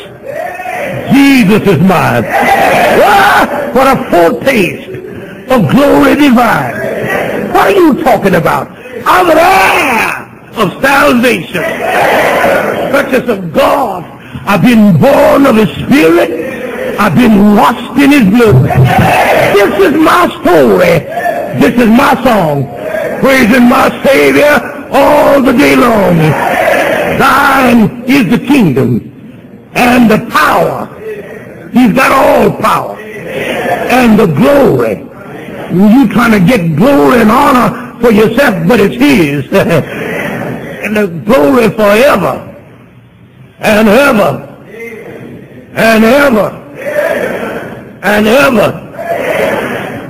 Jesus 1.12 1.62
is 1.66 1.80
mine. 1.80 2.24
Ah, 2.26 3.70
what 3.72 3.86
a 3.86 4.10
foretaste 4.10 4.88
of 5.50 5.70
glory 5.70 6.14
divine. 6.14 6.74
What 7.52 7.66
are 7.66 7.70
you 7.70 8.02
talking 8.02 8.34
about? 8.34 8.68
I'm 9.04 9.30
an 9.30 9.38
heir 9.38 10.20
of 10.56 10.82
salvation. 10.82 11.62
Purchase 12.92 13.28
of 13.28 13.52
God. 13.52 14.04
I've 14.46 14.62
been 14.62 14.98
born 15.00 15.46
of 15.46 15.56
his 15.56 15.70
spirit. 15.70 16.98
I've 16.98 17.14
been 17.14 17.56
washed 17.56 17.98
in 17.98 18.10
his 18.10 18.28
blood. 18.30 18.64
This 19.54 19.78
is 19.78 19.94
my 19.94 20.28
story. 20.40 21.06
This 21.60 21.74
is 21.80 21.88
my 21.88 22.14
song. 22.22 22.79
Praising 23.20 23.68
my 23.68 24.02
Savior 24.04 24.88
all 24.92 25.42
the 25.42 25.52
day 25.52 25.76
long. 25.76 26.16
Thine 27.18 28.02
is 28.08 28.30
the 28.30 28.38
kingdom 28.38 29.70
and 29.74 30.10
the 30.10 30.26
power. 30.30 30.86
He's 31.72 31.92
got 31.92 32.12
all 32.12 32.50
power 32.60 32.98
and 32.98 34.18
the 34.18 34.26
glory. 34.26 35.06
You 35.70 36.08
trying 36.08 36.32
to 36.32 36.40
get 36.40 36.76
glory 36.76 37.20
and 37.20 37.30
honor 37.30 38.00
for 38.00 38.10
yourself, 38.10 38.66
but 38.66 38.80
it's 38.80 38.94
his. 38.96 39.44
and 39.52 40.96
the 40.96 41.06
glory 41.24 41.68
forever 41.68 42.46
and 43.58 43.88
ever 43.88 44.46
and 45.74 46.04
ever 46.04 46.60
and 48.02 48.26
ever 48.26 48.70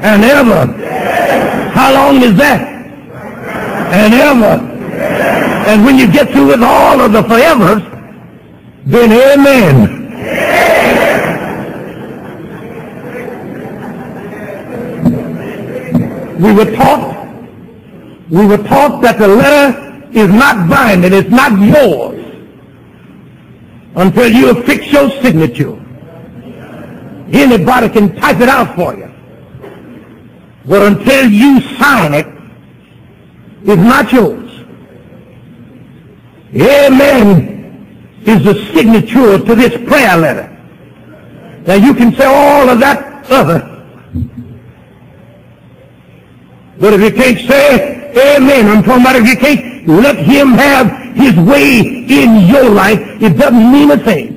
and 0.03 0.25
ever. 0.25 1.71
How 1.73 1.93
long 1.93 2.23
is 2.23 2.37
that? 2.37 2.80
And 3.91 4.15
ever. 4.15 4.71
And 5.69 5.85
when 5.85 5.99
you 5.99 6.11
get 6.11 6.31
through 6.31 6.47
with 6.49 6.63
all 6.63 7.01
of 7.01 7.13
the 7.13 7.23
forevers, 7.23 7.83
then 8.87 9.13
amen. 9.13 10.01
We 16.41 16.53
were 16.53 16.75
taught, 16.75 17.37
we 18.31 18.47
were 18.47 18.57
taught 18.57 19.03
that 19.03 19.19
the 19.19 19.29
letter 19.29 20.09
is 20.13 20.29
not 20.29 20.71
binding, 20.71 21.13
it's 21.13 21.29
not 21.29 21.53
yours 21.61 22.21
until 23.95 24.31
you 24.31 24.51
affix 24.51 24.91
your 24.93 25.11
signature. 25.23 25.77
Anybody 27.33 27.89
can 27.89 28.17
type 28.17 28.41
it 28.41 28.49
out 28.49 28.75
for 28.75 28.95
you. 28.95 29.13
But 30.65 30.83
until 30.93 31.31
you 31.31 31.61
sign 31.77 32.15
it, 32.15 32.20
it's 33.65 33.83
not 33.83 34.13
yours. 34.13 34.51
Amen 36.55 37.61
is 38.25 38.45
the 38.45 38.55
signature 38.75 39.39
to 39.39 39.55
this 39.55 39.77
prayer 39.89 40.17
letter. 40.17 40.49
Now 41.67 41.75
you 41.75 41.95
can 41.95 42.15
say 42.15 42.25
all 42.25 42.69
of 42.69 42.81
that 42.81 43.31
other. 43.31 43.67
But 46.79 46.95
if 46.95 47.01
you 47.03 47.13
can't 47.13 47.39
say 47.49 48.37
amen, 48.37 48.67
I'm 48.67 48.83
talking 48.83 49.03
about 49.03 49.17
if 49.17 49.27
you 49.27 49.37
can't 49.37 49.87
let 49.87 50.17
him 50.17 50.49
have 50.53 51.15
his 51.15 51.37
way 51.37 51.81
in 51.81 52.49
your 52.49 52.69
life, 52.71 53.01
it 53.23 53.39
doesn't 53.39 53.73
mean 53.73 53.91
a 53.91 53.99
thing. 53.99 54.37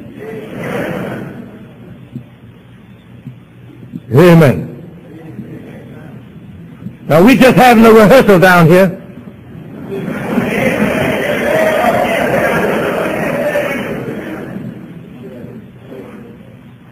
Amen. 4.13 4.69
Now 7.07 7.23
we 7.23 7.35
just 7.35 7.55
having 7.55 7.85
a 7.85 7.91
rehearsal 7.91 8.39
down 8.39 8.67
here. 8.67 9.02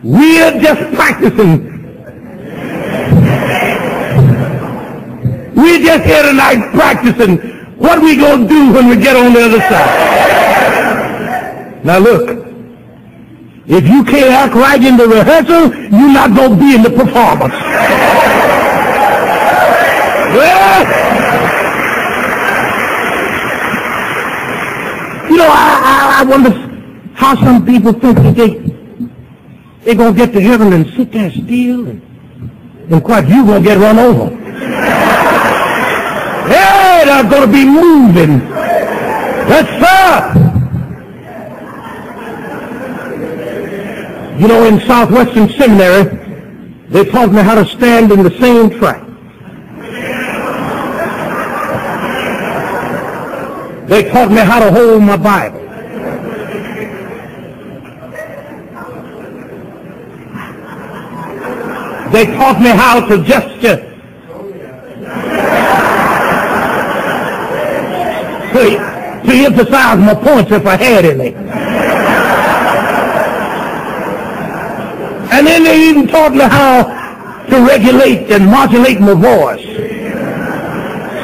We 0.03 0.41
are 0.41 0.59
just 0.59 0.95
practicing. 0.95 1.69
We're 5.53 5.79
just 5.79 6.05
here 6.05 6.23
tonight 6.23 6.71
practicing 6.73 7.37
what 7.77 8.01
we 8.01 8.15
going 8.15 8.47
to 8.47 8.47
do 8.47 8.73
when 8.73 8.87
we 8.87 8.95
get 8.95 9.15
on 9.15 9.31
the 9.31 9.45
other 9.45 9.59
side. 9.59 10.75
Now 11.85 11.99
look, 11.99 12.29
if 13.67 13.87
you 13.87 14.03
can't 14.03 14.31
act 14.31 14.55
right 14.55 14.83
in 14.83 14.97
the 14.97 15.07
rehearsal, 15.07 15.71
you're 15.71 16.13
not 16.13 16.35
going 16.35 16.53
to 16.53 16.57
be 16.57 16.73
in 16.73 16.81
the 16.81 16.89
performance. 16.89 17.53
Well, 20.33 20.81
you 25.29 25.37
know, 25.37 25.47
I, 25.47 25.77
I, 25.85 26.21
I 26.21 26.23
wonder 26.27 26.49
how 27.13 27.35
some 27.35 27.63
people 27.67 27.93
think 27.93 28.17
they 28.17 28.80
they're 29.83 29.95
going 29.95 30.13
to 30.13 30.17
get 30.17 30.31
to 30.33 30.41
heaven 30.41 30.73
and 30.73 30.85
sit 30.93 31.11
there 31.11 31.31
still 31.31 31.87
and, 31.87 32.01
and 32.91 33.03
quite 33.03 33.27
you 33.27 33.45
going 33.45 33.63
to 33.63 33.69
get 33.69 33.77
run 33.77 33.97
over. 33.97 34.31
yeah, 36.49 37.03
they're 37.05 37.29
going 37.29 37.47
to 37.47 37.51
be 37.51 37.65
moving. 37.65 38.39
Yes, 39.49 39.67
sir. 39.81 40.37
You 44.39 44.47
know, 44.47 44.65
in 44.65 44.79
Southwestern 44.81 45.49
Seminary, 45.49 46.03
they 46.89 47.05
taught 47.05 47.31
me 47.31 47.41
how 47.41 47.55
to 47.55 47.65
stand 47.65 48.11
in 48.11 48.23
the 48.23 48.31
same 48.39 48.69
track. 48.69 49.07
They 53.87 54.09
taught 54.09 54.31
me 54.31 54.37
how 54.37 54.59
to 54.59 54.71
hold 54.71 55.03
my 55.03 55.17
Bible. 55.17 55.60
They 62.11 62.25
taught 62.25 62.59
me 62.61 62.69
how 62.69 63.07
to 63.07 63.23
gesture. 63.23 63.87
To, 68.51 68.63
to 69.25 69.31
emphasize 69.31 69.97
my 69.97 70.13
points 70.13 70.51
if 70.51 70.65
I 70.65 70.75
had 70.75 71.05
any. 71.05 71.33
And 75.31 75.47
then 75.47 75.63
they 75.63 75.89
even 75.89 76.07
taught 76.07 76.33
me 76.33 76.41
how 76.41 76.83
to 77.49 77.65
regulate 77.65 78.29
and 78.29 78.45
modulate 78.45 78.99
my 78.99 79.13
voice 79.13 79.65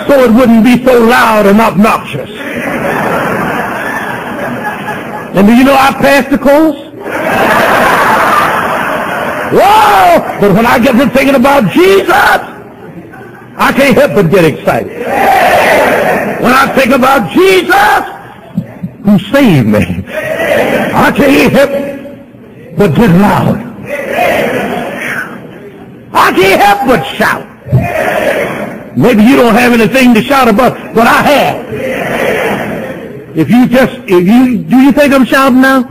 so 0.07 0.23
it 0.23 0.31
wouldn't 0.31 0.63
be 0.63 0.83
so 0.85 1.03
loud 1.03 1.45
and 1.45 1.59
obnoxious. 1.59 2.29
And 5.35 5.45
do 5.45 5.53
you 5.53 5.65
know 5.65 5.75
I 5.75 5.91
passed 5.91 6.29
the 6.31 6.37
course? 6.37 6.86
Whoa! 9.53 10.39
But 10.41 10.53
when 10.53 10.65
I 10.65 10.79
get 10.79 10.93
to 10.93 11.09
thinking 11.09 11.35
about 11.35 11.71
Jesus, 11.71 12.09
I 12.09 13.73
can't 13.75 13.95
help 13.97 14.13
but 14.13 14.29
get 14.31 14.45
excited. 14.45 14.97
When 16.41 16.53
I 16.53 16.67
think 16.75 16.91
about 16.91 17.31
Jesus, 17.31 18.17
who 19.03 19.17
saved 19.31 19.67
me, 19.67 20.03
I 20.93 21.11
can't 21.15 21.53
help 21.53 21.71
but 22.77 22.95
get 22.95 23.09
loud. 23.09 23.57
I 26.13 26.31
can't 26.33 26.61
help 26.61 26.87
but 26.87 27.03
shout. 27.15 27.47
Maybe 28.97 29.23
you 29.23 29.35
don't 29.35 29.53
have 29.53 29.73
anything 29.73 30.13
to 30.15 30.21
shout 30.21 30.47
about, 30.47 30.73
but 30.93 31.07
I 31.07 31.21
have. 31.21 31.65
If 33.37 33.49
you 33.49 33.67
just, 33.67 33.93
if 34.07 34.27
you, 34.27 34.63
do 34.63 34.77
you 34.77 34.91
think 34.91 35.13
I'm 35.13 35.25
shouting 35.25 35.61
now? 35.61 35.87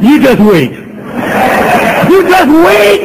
You 0.00 0.22
just 0.22 0.40
wait. 0.40 0.91
You 2.12 2.22
just 2.28 2.50
wait 2.66 3.00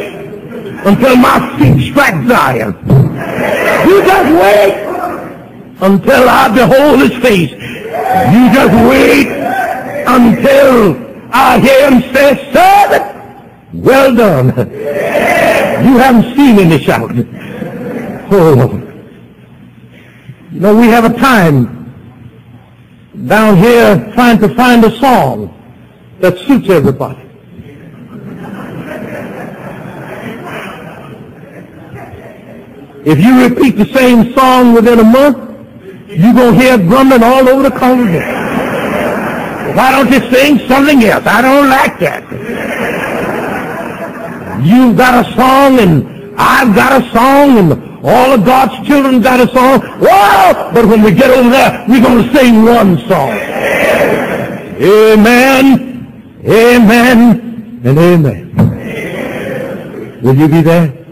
until 0.84 1.16
my 1.16 1.38
feet 1.58 1.90
strike 1.90 2.28
Zion. 2.28 2.74
You 3.88 4.02
just 4.04 4.30
wait 4.42 4.74
until 5.80 6.28
I 6.28 6.48
behold 6.54 7.00
his 7.00 7.16
face. 7.22 7.52
You 7.52 8.42
just 8.52 8.74
wait 8.86 9.28
until 10.06 10.94
I 11.32 11.58
hear 11.58 11.90
him 11.90 12.02
say, 12.12 12.52
servant, 12.52 13.06
well 13.72 14.14
done. 14.14 14.48
You 15.86 15.96
haven't 15.96 16.36
seen 16.36 16.58
any 16.58 16.78
shout. 16.78 17.10
Oh. 18.30 18.84
Know, 20.50 20.76
we 20.76 20.88
have 20.88 21.06
a 21.06 21.18
time 21.18 21.54
down 23.26 23.56
here 23.56 24.12
trying 24.12 24.38
to 24.40 24.54
find 24.54 24.84
a 24.84 24.94
song 24.98 25.54
that 26.20 26.36
suits 26.40 26.68
everybody. 26.68 27.27
If 33.08 33.18
you 33.20 33.48
repeat 33.48 33.76
the 33.76 33.86
same 33.94 34.34
song 34.34 34.74
within 34.74 34.98
a 34.98 35.04
month, 35.04 35.38
you're 36.10 36.34
going 36.34 36.52
to 36.52 36.60
hear 36.60 36.76
grumbling 36.76 37.22
all 37.22 37.48
over 37.48 37.62
the 37.62 37.70
congregation. 37.70 38.34
Why 39.74 39.92
don't 39.92 40.12
you 40.12 40.20
sing 40.30 40.58
something 40.68 41.02
else? 41.04 41.24
I 41.24 41.40
don't 41.40 41.70
like 41.70 41.98
that. 42.00 42.22
You've 44.62 44.94
got 44.94 45.24
a 45.24 45.32
song 45.34 45.78
and 45.78 46.38
I've 46.38 46.74
got 46.74 47.00
a 47.00 47.10
song 47.10 47.56
and 47.56 47.72
all 48.04 48.32
of 48.34 48.44
God's 48.44 48.86
children 48.86 49.22
got 49.22 49.40
a 49.40 49.48
song. 49.54 49.80
Wow! 50.00 50.70
But 50.74 50.84
when 50.84 51.02
we 51.02 51.12
get 51.12 51.30
over 51.30 51.48
there, 51.48 51.86
we're 51.88 52.02
going 52.02 52.28
to 52.28 52.36
sing 52.36 52.62
one 52.62 52.98
song. 53.08 53.30
Amen, 54.80 56.40
amen, 56.44 57.80
and 57.84 57.98
amen. 57.98 58.52
Will 60.20 60.36
you 60.36 60.48
be 60.48 60.60
there? 60.60 61.07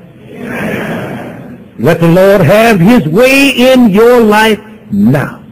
Let 1.78 2.00
the 2.00 2.08
Lord 2.08 2.40
have 2.40 2.80
his 2.80 3.06
way 3.06 3.50
in 3.50 3.90
your 3.90 4.20
life 4.20 4.60
now. 4.90 5.45